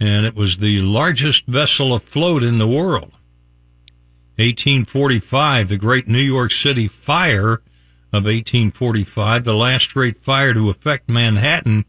and 0.00 0.26
it 0.26 0.34
was 0.34 0.58
the 0.58 0.80
largest 0.80 1.46
vessel 1.46 1.94
afloat 1.94 2.42
in 2.42 2.58
the 2.58 2.66
world. 2.66 3.12
1845, 4.36 5.68
the 5.68 5.76
Great 5.76 6.08
New 6.08 6.18
York 6.18 6.50
City 6.50 6.88
Fire 6.88 7.62
of 8.08 8.24
1845, 8.24 9.44
the 9.44 9.54
last 9.54 9.92
great 9.92 10.16
fire 10.16 10.54
to 10.54 10.70
affect 10.70 11.08
Manhattan, 11.08 11.84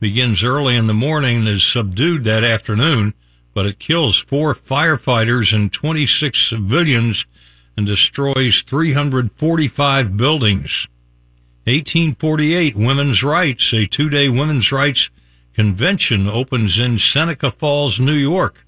begins 0.00 0.42
early 0.42 0.74
in 0.76 0.86
the 0.86 0.94
morning 0.94 1.38
and 1.40 1.48
is 1.48 1.62
subdued 1.62 2.24
that 2.24 2.42
afternoon, 2.42 3.14
but 3.54 3.66
it 3.66 3.78
kills 3.78 4.18
four 4.18 4.54
firefighters 4.54 5.54
and 5.54 5.72
26 5.72 6.40
civilians 6.40 7.26
and 7.76 7.86
destroys 7.86 8.62
345 8.62 10.16
buildings. 10.16 10.88
1848, 11.64 12.74
Women's 12.74 13.22
Rights, 13.22 13.72
a 13.72 13.86
two-day 13.86 14.28
women's 14.28 14.72
rights 14.72 15.10
convention 15.52 16.28
opens 16.28 16.78
in 16.78 16.98
Seneca 16.98 17.50
Falls, 17.50 18.00
New 18.00 18.12
York. 18.14 18.64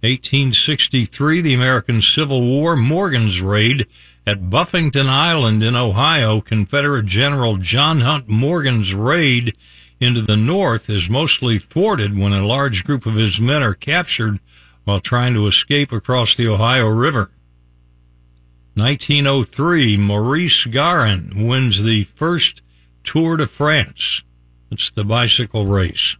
1863, 0.00 1.40
the 1.40 1.54
American 1.54 2.02
Civil 2.02 2.42
War, 2.42 2.76
Morgan's 2.76 3.40
Raid 3.40 3.86
at 4.26 4.50
Buffington 4.50 5.08
Island 5.08 5.62
in 5.62 5.76
Ohio, 5.76 6.40
Confederate 6.40 7.06
General 7.06 7.56
John 7.58 8.00
Hunt 8.00 8.28
Morgan's 8.28 8.92
raid 8.92 9.56
into 10.00 10.20
the 10.20 10.36
North 10.36 10.90
is 10.90 11.08
mostly 11.08 11.58
thwarted 11.58 12.18
when 12.18 12.32
a 12.32 12.46
large 12.46 12.84
group 12.84 13.06
of 13.06 13.14
his 13.14 13.40
men 13.40 13.62
are 13.62 13.74
captured 13.74 14.40
while 14.84 15.00
trying 15.00 15.34
to 15.34 15.46
escape 15.46 15.92
across 15.92 16.34
the 16.34 16.48
Ohio 16.48 16.88
River. 16.88 17.30
1903, 18.74 19.96
Maurice 19.96 20.64
Garin 20.66 21.46
wins 21.46 21.82
the 21.82 22.04
first 22.04 22.62
Tour 23.04 23.36
de 23.36 23.46
France. 23.46 24.22
It's 24.70 24.90
the 24.90 25.04
bicycle 25.04 25.66
race. 25.66 26.16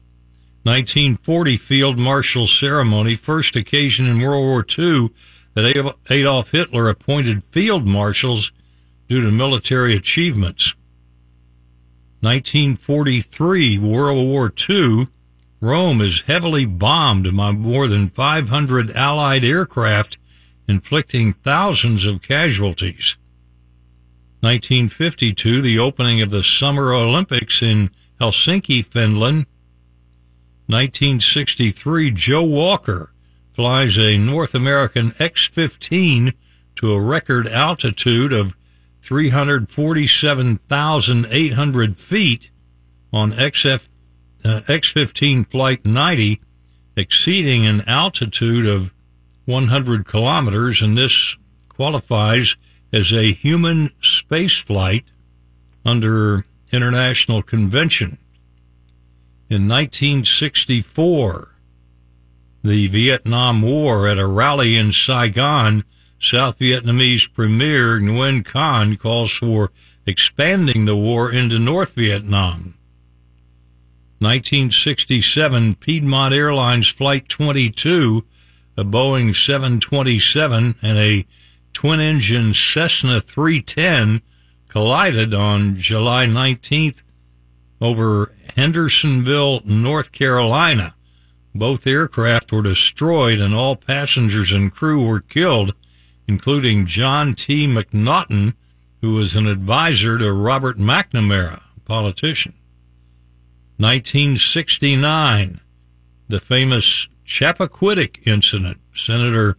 1940 0.62 1.56
Field 1.56 1.98
Marshal 1.98 2.46
Ceremony, 2.46 3.14
first 3.14 3.56
occasion 3.56 4.06
in 4.06 4.20
World 4.20 4.44
War 4.44 4.64
II 4.78 5.10
that 5.56 5.96
Adolf 6.10 6.50
Hitler 6.50 6.90
appointed 6.90 7.42
field 7.42 7.86
marshals 7.86 8.52
due 9.08 9.22
to 9.22 9.32
military 9.32 9.96
achievements. 9.96 10.74
1943 12.20 13.78
World 13.78 14.26
War 14.26 14.52
II 14.68 15.08
Rome 15.62 16.02
is 16.02 16.20
heavily 16.22 16.66
bombed 16.66 17.34
by 17.34 17.52
more 17.52 17.88
than 17.88 18.08
500 18.08 18.90
Allied 18.90 19.44
aircraft, 19.44 20.18
inflicting 20.68 21.32
thousands 21.32 22.04
of 22.04 22.20
casualties. 22.20 23.16
1952, 24.40 25.62
the 25.62 25.78
opening 25.78 26.20
of 26.20 26.30
the 26.30 26.42
Summer 26.42 26.92
Olympics 26.92 27.62
in 27.62 27.90
Helsinki, 28.20 28.84
Finland. 28.84 29.46
1963, 30.66 32.10
Joe 32.10 32.44
Walker 32.44 33.14
flies 33.56 33.98
a 33.98 34.16
North 34.18 34.54
American 34.54 35.14
X 35.18 35.48
15 35.48 36.34
to 36.74 36.92
a 36.92 37.00
record 37.00 37.48
altitude 37.48 38.30
of 38.30 38.54
347,800 39.00 41.96
feet 41.96 42.50
on 43.14 43.32
XF, 43.32 43.88
uh, 44.44 44.60
X15 44.66 45.50
Flight 45.50 45.86
90, 45.86 46.38
exceeding 46.96 47.66
an 47.66 47.80
altitude 47.88 48.66
of 48.66 48.92
100 49.46 50.06
kilometers, 50.06 50.82
and 50.82 50.98
this 50.98 51.38
qualifies 51.70 52.58
as 52.92 53.14
a 53.14 53.32
human 53.32 53.88
space 54.02 54.60
flight 54.60 55.06
under 55.82 56.44
international 56.72 57.42
convention. 57.42 58.18
In 59.48 59.66
1964, 59.66 61.55
the 62.66 62.88
Vietnam 62.88 63.62
War 63.62 64.08
at 64.08 64.18
a 64.18 64.26
rally 64.26 64.76
in 64.76 64.92
Saigon, 64.92 65.84
South 66.18 66.58
Vietnamese 66.58 67.32
Premier 67.32 68.00
Nguyen 68.00 68.42
Thanh 68.42 68.98
calls 68.98 69.32
for 69.32 69.70
expanding 70.06 70.84
the 70.84 70.96
war 70.96 71.30
into 71.30 71.58
North 71.58 71.94
Vietnam. 71.94 72.74
1967, 74.18 75.74
Piedmont 75.74 76.32
Airlines 76.32 76.88
Flight 76.88 77.28
22, 77.28 78.24
a 78.76 78.84
Boeing 78.84 79.34
727 79.34 80.74
and 80.80 80.98
a 80.98 81.26
twin 81.72 82.00
engine 82.00 82.54
Cessna 82.54 83.20
310 83.20 84.22
collided 84.68 85.34
on 85.34 85.76
July 85.76 86.26
19th 86.26 87.02
over 87.80 88.32
Hendersonville, 88.56 89.60
North 89.64 90.12
Carolina. 90.12 90.94
Both 91.58 91.86
aircraft 91.86 92.52
were 92.52 92.62
destroyed 92.62 93.40
and 93.40 93.54
all 93.54 93.76
passengers 93.76 94.52
and 94.52 94.72
crew 94.72 95.06
were 95.06 95.20
killed, 95.20 95.74
including 96.28 96.86
John 96.86 97.34
T. 97.34 97.66
McNaughton, 97.66 98.54
who 99.00 99.14
was 99.14 99.36
an 99.36 99.46
advisor 99.46 100.18
to 100.18 100.32
Robert 100.32 100.78
McNamara, 100.78 101.62
a 101.76 101.80
politician. 101.80 102.54
1969, 103.78 105.60
the 106.28 106.40
famous 106.40 107.08
Chappaquiddick 107.26 108.26
incident. 108.26 108.78
Senator 108.94 109.56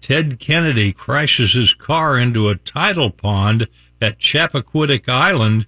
Ted 0.00 0.38
Kennedy 0.38 0.92
crashes 0.92 1.52
his 1.52 1.74
car 1.74 2.18
into 2.18 2.48
a 2.48 2.56
tidal 2.56 3.10
pond 3.10 3.68
at 4.00 4.18
Chappaquiddick 4.18 5.08
Island. 5.08 5.66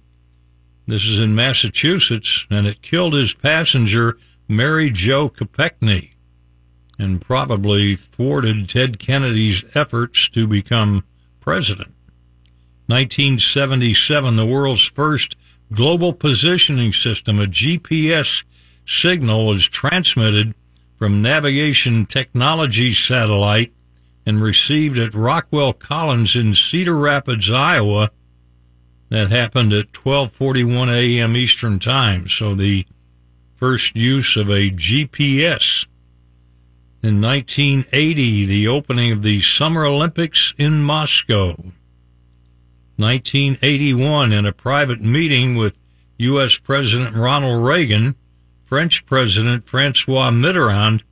This 0.87 1.05
is 1.05 1.19
in 1.19 1.35
Massachusetts, 1.35 2.47
and 2.49 2.65
it 2.65 2.81
killed 2.81 3.13
his 3.13 3.33
passenger, 3.33 4.17
Mary 4.47 4.89
Jo 4.89 5.29
Kopechne, 5.29 6.11
and 6.99 7.21
probably 7.21 7.95
thwarted 7.95 8.69
Ted 8.69 8.99
Kennedy's 8.99 9.63
efforts 9.75 10.27
to 10.29 10.47
become 10.47 11.03
president. 11.39 11.93
1977, 12.87 14.35
the 14.35 14.45
world's 14.45 14.85
first 14.89 15.35
global 15.71 16.13
positioning 16.13 16.91
system, 16.91 17.39
a 17.39 17.45
GPS 17.45 18.43
signal, 18.85 19.47
was 19.47 19.67
transmitted 19.67 20.53
from 20.97 21.21
Navigation 21.21 22.05
Technology 22.05 22.93
Satellite 22.93 23.73
and 24.25 24.41
received 24.41 24.97
at 24.97 25.15
Rockwell 25.15 25.73
Collins 25.73 26.35
in 26.35 26.53
Cedar 26.53 26.97
Rapids, 26.97 27.51
Iowa. 27.51 28.11
That 29.09 29.31
happened 29.31 29.73
at 29.73 29.91
12:41 29.91 30.89
a.m. 30.89 31.35
Eastern 31.35 31.79
Time. 31.79 32.27
So 32.27 32.55
the 32.55 32.85
first 33.63 33.95
use 33.95 34.35
of 34.35 34.49
a 34.49 34.69
GPS. 34.71 35.85
In 37.01 37.21
1980, 37.21 38.45
the 38.45 38.67
opening 38.67 39.13
of 39.13 39.21
the 39.21 39.39
Summer 39.39 39.85
Olympics 39.85 40.53
in 40.57 40.83
Moscow. 40.83 41.51
1981, 42.97 44.33
in 44.33 44.45
a 44.45 44.51
private 44.51 44.99
meeting 44.99 45.55
with 45.55 45.77
U.S. 46.17 46.57
President 46.57 47.15
Ronald 47.15 47.65
Reagan, 47.65 48.17
French 48.65 49.05
President 49.05 49.63
Francois 49.63 50.29
Mitterrand 50.29 51.03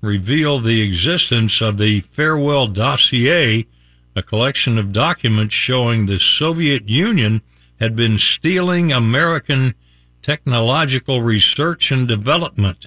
revealed 0.00 0.64
the 0.64 0.82
existence 0.82 1.60
of 1.60 1.78
the 1.78 2.00
Farewell 2.00 2.66
Dossier, 2.66 3.68
a 4.16 4.22
collection 4.24 4.78
of 4.78 4.92
documents 4.92 5.54
showing 5.54 6.06
the 6.06 6.18
Soviet 6.18 6.88
Union 6.88 7.40
had 7.78 7.94
been 7.94 8.18
stealing 8.18 8.90
American 8.90 9.76
technological 10.24 11.20
research 11.20 11.92
and 11.92 12.08
development. 12.08 12.86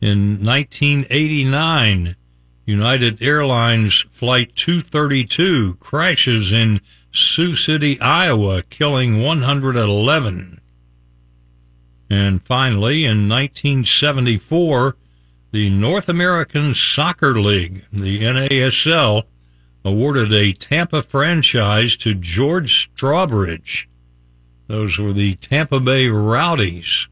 In 0.00 0.42
1989, 0.42 2.16
United 2.64 3.22
Airlines 3.22 4.06
Flight 4.08 4.56
232 4.56 5.74
crashes 5.74 6.54
in 6.54 6.80
Sioux 7.12 7.54
City, 7.54 8.00
Iowa, 8.00 8.62
killing 8.62 9.22
111. 9.22 10.58
And 12.08 12.42
finally, 12.42 13.04
in 13.04 13.28
1974, 13.28 14.96
the 15.50 15.68
North 15.68 16.08
American 16.08 16.74
Soccer 16.74 17.38
League, 17.38 17.84
the 17.92 18.22
NASL, 18.22 19.24
awarded 19.84 20.32
a 20.32 20.54
Tampa 20.54 21.02
franchise 21.02 21.94
to 21.98 22.14
George 22.14 22.88
Strawbridge. 22.88 23.86
Those 24.72 24.96
were 24.96 25.12
the 25.12 25.34
Tampa 25.34 25.80
Bay 25.80 26.08
Rowdies. 26.08 27.06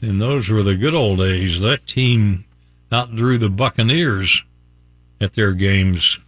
And 0.00 0.22
those 0.22 0.48
were 0.48 0.62
the 0.62 0.76
good 0.76 0.94
old 0.94 1.18
days. 1.18 1.58
That 1.58 1.88
team 1.88 2.44
outdrew 2.92 3.36
the 3.36 3.50
Buccaneers 3.50 4.44
at 5.20 5.32
their 5.32 5.54
games. 5.54 6.20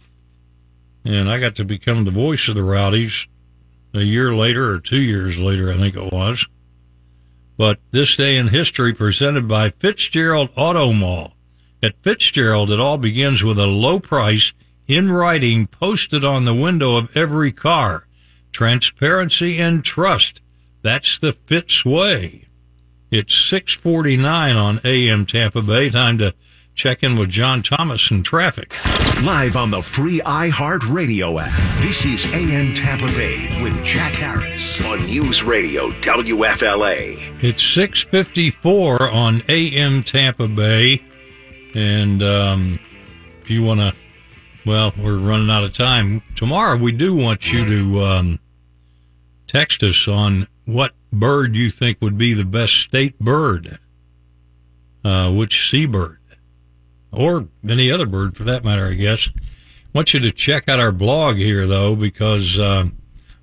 And 1.05 1.31
I 1.31 1.39
got 1.39 1.55
to 1.55 1.63
become 1.63 2.03
the 2.03 2.11
voice 2.11 2.49
of 2.49 2.55
the 2.55 2.65
Rowdies 2.65 3.27
a 3.93 4.01
year 4.01 4.35
later, 4.35 4.69
or 4.69 4.79
two 4.81 4.99
years 4.99 5.39
later, 5.39 5.71
I 5.71 5.77
think 5.77 5.95
it 5.95 6.11
was. 6.11 6.45
But 7.55 7.79
this 7.91 8.17
day 8.17 8.35
in 8.35 8.49
history 8.49 8.91
presented 8.91 9.47
by 9.47 9.69
Fitzgerald 9.69 10.49
Auto 10.57 10.91
Mall. 10.91 11.31
At 11.81 12.03
Fitzgerald, 12.03 12.71
it 12.71 12.79
all 12.81 12.97
begins 12.97 13.41
with 13.41 13.57
a 13.57 13.67
low 13.67 14.01
price 14.01 14.51
in 14.85 15.13
writing 15.13 15.65
posted 15.65 16.25
on 16.25 16.43
the 16.43 16.53
window 16.53 16.97
of 16.97 17.15
every 17.15 17.53
car. 17.53 18.05
Transparency 18.51 19.59
and 19.59 19.81
trust. 19.81 20.41
That's 20.87 21.19
the 21.19 21.33
Fitz 21.33 21.83
way. 21.83 22.45
It's 23.11 23.35
649 23.35 24.55
on 24.55 24.79
AM 24.85 25.25
Tampa 25.25 25.61
Bay. 25.61 25.89
Time 25.89 26.17
to 26.19 26.33
check 26.75 27.03
in 27.03 27.17
with 27.17 27.27
John 27.27 27.61
Thomas 27.61 28.09
in 28.09 28.23
traffic. 28.23 28.73
Live 29.21 29.57
on 29.57 29.69
the 29.69 29.81
free 29.81 30.21
iHeart 30.21 30.89
Radio 30.89 31.39
app. 31.39 31.51
This 31.81 32.05
is 32.05 32.25
AM 32.33 32.73
Tampa 32.73 33.07
Bay 33.07 33.61
with 33.61 33.83
Jack 33.83 34.13
Harris 34.13 34.81
on 34.85 35.05
News 35.07 35.43
Radio 35.43 35.89
WFLA. 35.89 37.43
It's 37.43 37.63
654 37.63 39.09
on 39.11 39.41
AM 39.49 40.03
Tampa 40.03 40.47
Bay. 40.47 41.03
And 41.75 42.23
um, 42.23 42.79
if 43.41 43.49
you 43.49 43.61
want 43.61 43.81
to, 43.81 43.93
well, 44.65 44.93
we're 44.97 45.17
running 45.17 45.49
out 45.49 45.65
of 45.65 45.73
time. 45.73 46.21
Tomorrow, 46.35 46.77
we 46.77 46.93
do 46.93 47.13
want 47.13 47.51
you 47.51 47.65
to 47.65 48.05
um, 48.05 48.39
text 49.47 49.83
us 49.83 50.07
on 50.07 50.47
what 50.67 50.93
bird 51.11 51.55
you 51.55 51.69
think 51.69 52.01
would 52.01 52.17
be 52.17 52.33
the 52.33 52.45
best 52.45 52.73
state 52.81 53.17
bird, 53.19 53.79
uh, 55.03 55.31
which 55.31 55.69
seabird, 55.69 56.19
or 57.11 57.47
any 57.67 57.89
other 57.89 58.05
bird 58.05 58.35
for 58.35 58.43
that 58.43 58.65
matter, 58.65 58.87
I 58.87 58.93
guess. 58.93 59.29
I 59.33 59.41
want 59.93 60.13
you 60.13 60.19
to 60.19 60.31
check 60.31 60.67
out 60.67 60.81
our 60.81 60.91
blog 60.91 61.37
here, 61.37 61.65
though, 61.65 61.95
because, 61.95 62.59
um, 62.59 62.97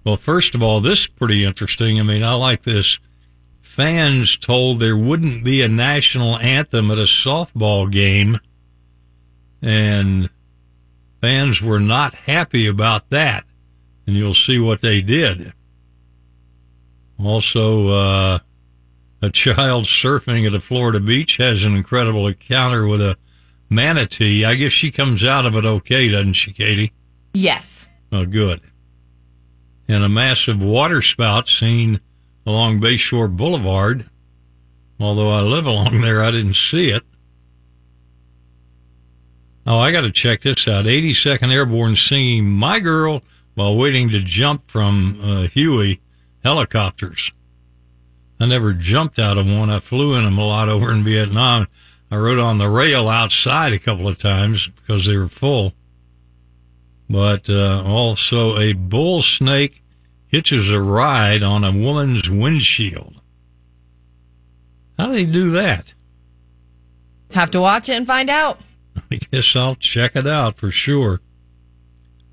well, 0.04 0.18
first 0.18 0.54
of 0.54 0.62
all, 0.62 0.82
this 0.82 1.00
is 1.00 1.06
pretty 1.06 1.44
interesting. 1.44 1.98
I 1.98 2.02
mean, 2.02 2.22
I 2.22 2.34
like 2.34 2.62
this 2.62 2.98
fans 3.62 4.36
told 4.36 4.78
there 4.78 4.96
wouldn't 4.96 5.44
be 5.44 5.62
a 5.62 5.68
national 5.68 6.38
anthem 6.38 6.90
at 6.90 6.98
a 6.98 7.04
softball 7.04 7.90
game, 7.90 8.38
and 9.62 10.28
fans 11.22 11.62
were 11.62 11.80
not 11.80 12.14
happy 12.14 12.66
about 12.66 13.08
that. 13.08 13.44
And 14.06 14.14
you'll 14.14 14.34
see 14.34 14.58
what 14.58 14.82
they 14.82 15.00
did. 15.00 15.54
Also, 17.22 17.88
uh, 17.88 18.38
a 19.22 19.30
child 19.30 19.84
surfing 19.84 20.46
at 20.46 20.54
a 20.54 20.60
Florida 20.60 21.00
beach 21.00 21.36
has 21.38 21.64
an 21.64 21.74
incredible 21.74 22.26
encounter 22.26 22.86
with 22.86 23.00
a 23.00 23.16
manatee. 23.70 24.44
I 24.44 24.54
guess 24.54 24.72
she 24.72 24.90
comes 24.90 25.24
out 25.24 25.46
of 25.46 25.56
it 25.56 25.64
okay, 25.64 26.10
doesn't 26.10 26.34
she, 26.34 26.52
Katie? 26.52 26.92
Yes. 27.32 27.86
Oh, 28.12 28.26
good. 28.26 28.60
And 29.88 30.04
a 30.04 30.08
massive 30.08 30.62
water 30.62 31.02
spout 31.02 31.48
seen 31.48 32.00
along 32.46 32.80
Bayshore 32.80 33.34
Boulevard. 33.34 34.08
Although 35.00 35.30
I 35.30 35.40
live 35.40 35.66
along 35.66 36.00
there, 36.00 36.22
I 36.22 36.30
didn't 36.30 36.56
see 36.56 36.90
it. 36.90 37.02
Oh, 39.66 39.78
I 39.78 39.90
got 39.92 40.02
to 40.02 40.10
check 40.10 40.42
this 40.42 40.68
out. 40.68 40.84
82nd 40.84 41.50
Airborne 41.50 41.96
singing 41.96 42.50
My 42.50 42.80
Girl 42.80 43.22
while 43.54 43.76
waiting 43.76 44.10
to 44.10 44.20
jump 44.20 44.70
from 44.70 45.18
uh, 45.22 45.42
Huey 45.48 46.00
helicopters. 46.44 47.32
I 48.38 48.46
never 48.46 48.72
jumped 48.72 49.18
out 49.18 49.38
of 49.38 49.46
one. 49.46 49.70
I 49.70 49.78
flew 49.78 50.14
in 50.14 50.24
them 50.24 50.38
a 50.38 50.44
lot 50.44 50.68
over 50.68 50.92
in 50.92 51.02
Vietnam. 51.04 51.66
I 52.10 52.16
rode 52.16 52.38
on 52.38 52.58
the 52.58 52.68
rail 52.68 53.08
outside 53.08 53.72
a 53.72 53.78
couple 53.78 54.06
of 54.06 54.18
times 54.18 54.68
because 54.68 55.06
they 55.06 55.16
were 55.16 55.28
full. 55.28 55.72
But 57.08 57.48
uh, 57.48 57.82
also, 57.84 58.58
a 58.58 58.72
bull 58.72 59.22
snake 59.22 59.82
hitches 60.26 60.70
a 60.70 60.80
ride 60.80 61.42
on 61.42 61.64
a 61.64 61.72
woman's 61.72 62.28
windshield. 62.28 63.20
How 64.98 65.06
do 65.06 65.12
they 65.12 65.26
do 65.26 65.52
that? 65.52 65.94
Have 67.32 67.50
to 67.52 67.60
watch 67.60 67.88
it 67.88 67.94
and 67.94 68.06
find 68.06 68.30
out. 68.30 68.60
I 69.10 69.16
guess 69.16 69.56
I'll 69.56 69.74
check 69.74 70.16
it 70.16 70.26
out 70.26 70.56
for 70.56 70.70
sure. 70.70 71.20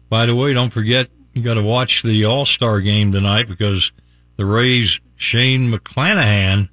By 0.10 0.26
the 0.26 0.36
way, 0.36 0.54
don't 0.54 0.74
forget 0.74 1.10
you 1.34 1.42
got 1.42 1.56
to 1.56 1.64
watch 1.64 2.04
the 2.04 2.26
All 2.26 2.46
Star 2.46 2.82
game 2.82 3.12
tonight 3.12 3.48
because 3.48 3.92
the 4.42 4.48
Rays 4.48 5.00
Shane 5.18 5.72
McClanahan 5.72 6.70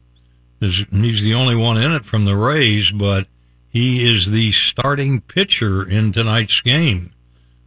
is 0.58 0.86
he's 0.90 1.22
the 1.22 1.34
only 1.34 1.54
one 1.54 1.76
in 1.76 1.92
it 1.92 2.02
from 2.02 2.24
the 2.24 2.34
Rays, 2.34 2.90
but 2.90 3.26
he 3.68 4.10
is 4.10 4.30
the 4.30 4.52
starting 4.52 5.20
pitcher 5.20 5.86
in 5.86 6.10
tonight's 6.12 6.62
game, 6.62 7.12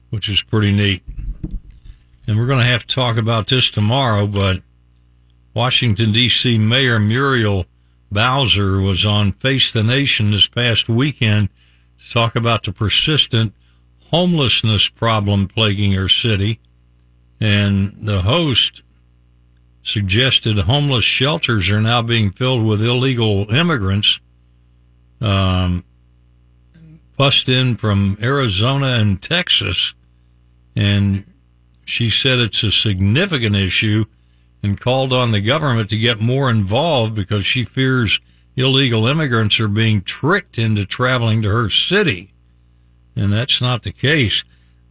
which 0.10 0.28
is 0.28 0.42
pretty 0.42 0.72
neat. 0.72 1.04
And 2.26 2.36
we're 2.36 2.48
going 2.48 2.66
to 2.66 2.72
have 2.72 2.88
to 2.88 2.96
talk 2.96 3.18
about 3.18 3.46
this 3.46 3.70
tomorrow, 3.70 4.26
but 4.26 4.64
Washington 5.54 6.14
D.C. 6.14 6.58
Mayor 6.58 7.00
Muriel 7.00 7.68
Bowser 8.12 8.82
was 8.82 9.06
on 9.06 9.34
Face 9.34 9.72
the 9.72 9.84
Nation 9.84 10.32
this 10.32 10.48
past 10.48 10.90
weekend 10.90 11.50
to 12.00 12.10
talk 12.10 12.36
about 12.36 12.64
the 12.64 12.74
persistent 12.74 13.54
homelessness 14.10 14.90
problem 14.90 15.48
plaguing 15.48 15.92
her 15.92 16.10
city. 16.10 16.60
And 17.40 18.08
the 18.08 18.24
host 18.24 18.82
suggested 19.84 20.58
homeless 20.58 21.04
shelters 21.04 21.70
are 21.70 21.82
now 21.82 22.02
being 22.02 22.32
filled 22.32 22.66
with 22.66 22.84
illegal 22.84 23.50
immigrants, 23.52 24.20
um, 25.20 25.84
bust 27.18 27.50
in 27.50 27.76
from 27.76 28.18
Arizona 28.22 28.98
and 28.98 29.22
Texas. 29.22 29.94
And 30.76 31.26
she 31.86 32.10
said 32.10 32.40
it's 32.40 32.64
a 32.64 32.72
significant 32.72 33.56
issue 33.56 34.06
and 34.64 34.80
called 34.80 35.14
on 35.14 35.32
the 35.32 35.42
government 35.42 35.90
to 35.90 35.98
get 35.98 36.20
more 36.20 36.50
involved 36.50 37.16
because 37.16 37.46
she 37.46 37.64
fears 37.64 38.20
illegal 38.56 39.08
immigrants 39.08 39.60
are 39.60 39.68
being 39.68 40.02
tricked 40.02 40.60
into 40.60 40.86
traveling 40.86 41.42
to 41.42 41.50
her 41.50 41.70
city. 41.70 42.34
And 43.16 43.34
that's 43.34 43.62
not 43.62 43.84
the 43.84 43.92
case. 43.92 44.44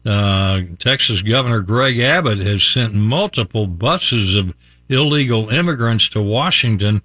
Uh, 0.05 0.63
Texas 0.79 1.23
Governor 1.23 1.61
Greg 1.61 1.99
Abbott 2.01 2.39
has 2.39 2.65
sent 2.65 2.95
multiple 2.95 3.67
buses 3.67 4.35
of 4.35 4.55
illegal 4.91 5.49
immigrants 5.49 6.09
to 6.11 6.23
Washington 6.23 7.01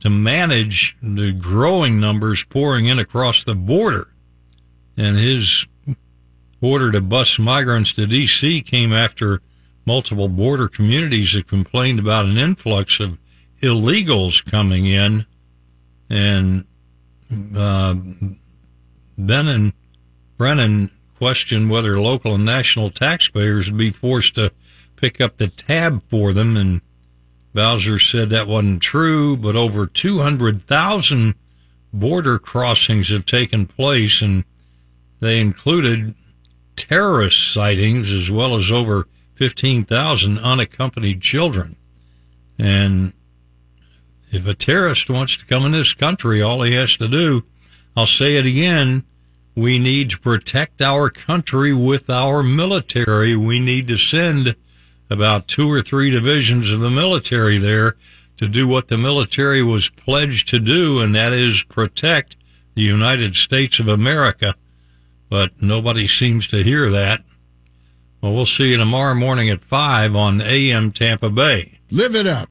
to 0.00 0.10
manage 0.10 0.96
the 1.00 1.32
growing 1.32 2.00
numbers 2.00 2.44
pouring 2.44 2.86
in 2.86 2.98
across 2.98 3.44
the 3.44 3.54
border. 3.54 4.08
And 4.96 5.16
his 5.16 5.66
order 6.60 6.90
to 6.92 7.00
bus 7.00 7.38
migrants 7.38 7.92
to 7.94 8.06
D.C. 8.06 8.62
came 8.62 8.92
after 8.92 9.40
multiple 9.86 10.28
border 10.28 10.68
communities 10.68 11.34
have 11.34 11.46
complained 11.46 11.98
about 11.98 12.26
an 12.26 12.36
influx 12.36 13.00
of 13.00 13.18
illegals 13.62 14.44
coming 14.44 14.86
in. 14.86 15.24
And 16.10 16.64
uh, 17.56 17.94
Brennan 19.16 20.90
questioned 21.18 21.70
whether 21.70 22.00
local 22.00 22.34
and 22.34 22.44
national 22.44 22.90
taxpayers 22.90 23.70
would 23.70 23.78
be 23.78 23.90
forced 23.90 24.34
to 24.36 24.52
pick 24.96 25.20
up 25.20 25.36
the 25.36 25.48
tab 25.48 26.02
for 26.08 26.32
them. 26.32 26.56
And 26.56 26.80
Bowser 27.58 27.98
said 27.98 28.30
that 28.30 28.46
wasn't 28.46 28.80
true, 28.80 29.36
but 29.36 29.56
over 29.56 29.84
200,000 29.84 31.34
border 31.92 32.38
crossings 32.38 33.08
have 33.08 33.26
taken 33.26 33.66
place, 33.66 34.22
and 34.22 34.44
they 35.18 35.40
included 35.40 36.14
terrorist 36.76 37.52
sightings 37.52 38.12
as 38.12 38.30
well 38.30 38.54
as 38.54 38.70
over 38.70 39.08
15,000 39.34 40.38
unaccompanied 40.38 41.20
children. 41.20 41.74
And 42.60 43.12
if 44.30 44.46
a 44.46 44.54
terrorist 44.54 45.10
wants 45.10 45.36
to 45.38 45.44
come 45.44 45.66
in 45.66 45.72
this 45.72 45.94
country, 45.94 46.40
all 46.40 46.62
he 46.62 46.74
has 46.74 46.96
to 46.98 47.08
do, 47.08 47.42
I'll 47.96 48.06
say 48.06 48.36
it 48.36 48.46
again, 48.46 49.02
we 49.56 49.80
need 49.80 50.10
to 50.10 50.20
protect 50.20 50.80
our 50.80 51.10
country 51.10 51.72
with 51.72 52.08
our 52.08 52.44
military. 52.44 53.34
We 53.34 53.58
need 53.58 53.88
to 53.88 53.96
send 53.96 54.54
about 55.10 55.48
two 55.48 55.70
or 55.70 55.82
three 55.82 56.10
divisions 56.10 56.72
of 56.72 56.80
the 56.80 56.90
military 56.90 57.58
there 57.58 57.96
to 58.36 58.48
do 58.48 58.66
what 58.68 58.88
the 58.88 58.98
military 58.98 59.62
was 59.62 59.90
pledged 59.90 60.48
to 60.48 60.58
do, 60.58 61.00
and 61.00 61.14
that 61.14 61.32
is 61.32 61.64
protect 61.64 62.36
the 62.74 62.82
United 62.82 63.34
States 63.34 63.80
of 63.80 63.88
America. 63.88 64.54
But 65.28 65.60
nobody 65.60 66.06
seems 66.06 66.46
to 66.48 66.62
hear 66.62 66.90
that. 66.90 67.20
Well, 68.20 68.34
we'll 68.34 68.46
see 68.46 68.70
you 68.70 68.76
tomorrow 68.76 69.14
morning 69.14 69.50
at 69.50 69.60
5 69.60 70.16
on 70.16 70.40
AM 70.40 70.92
Tampa 70.92 71.30
Bay. 71.30 71.78
Live 71.90 72.14
it 72.14 72.26
up. 72.26 72.46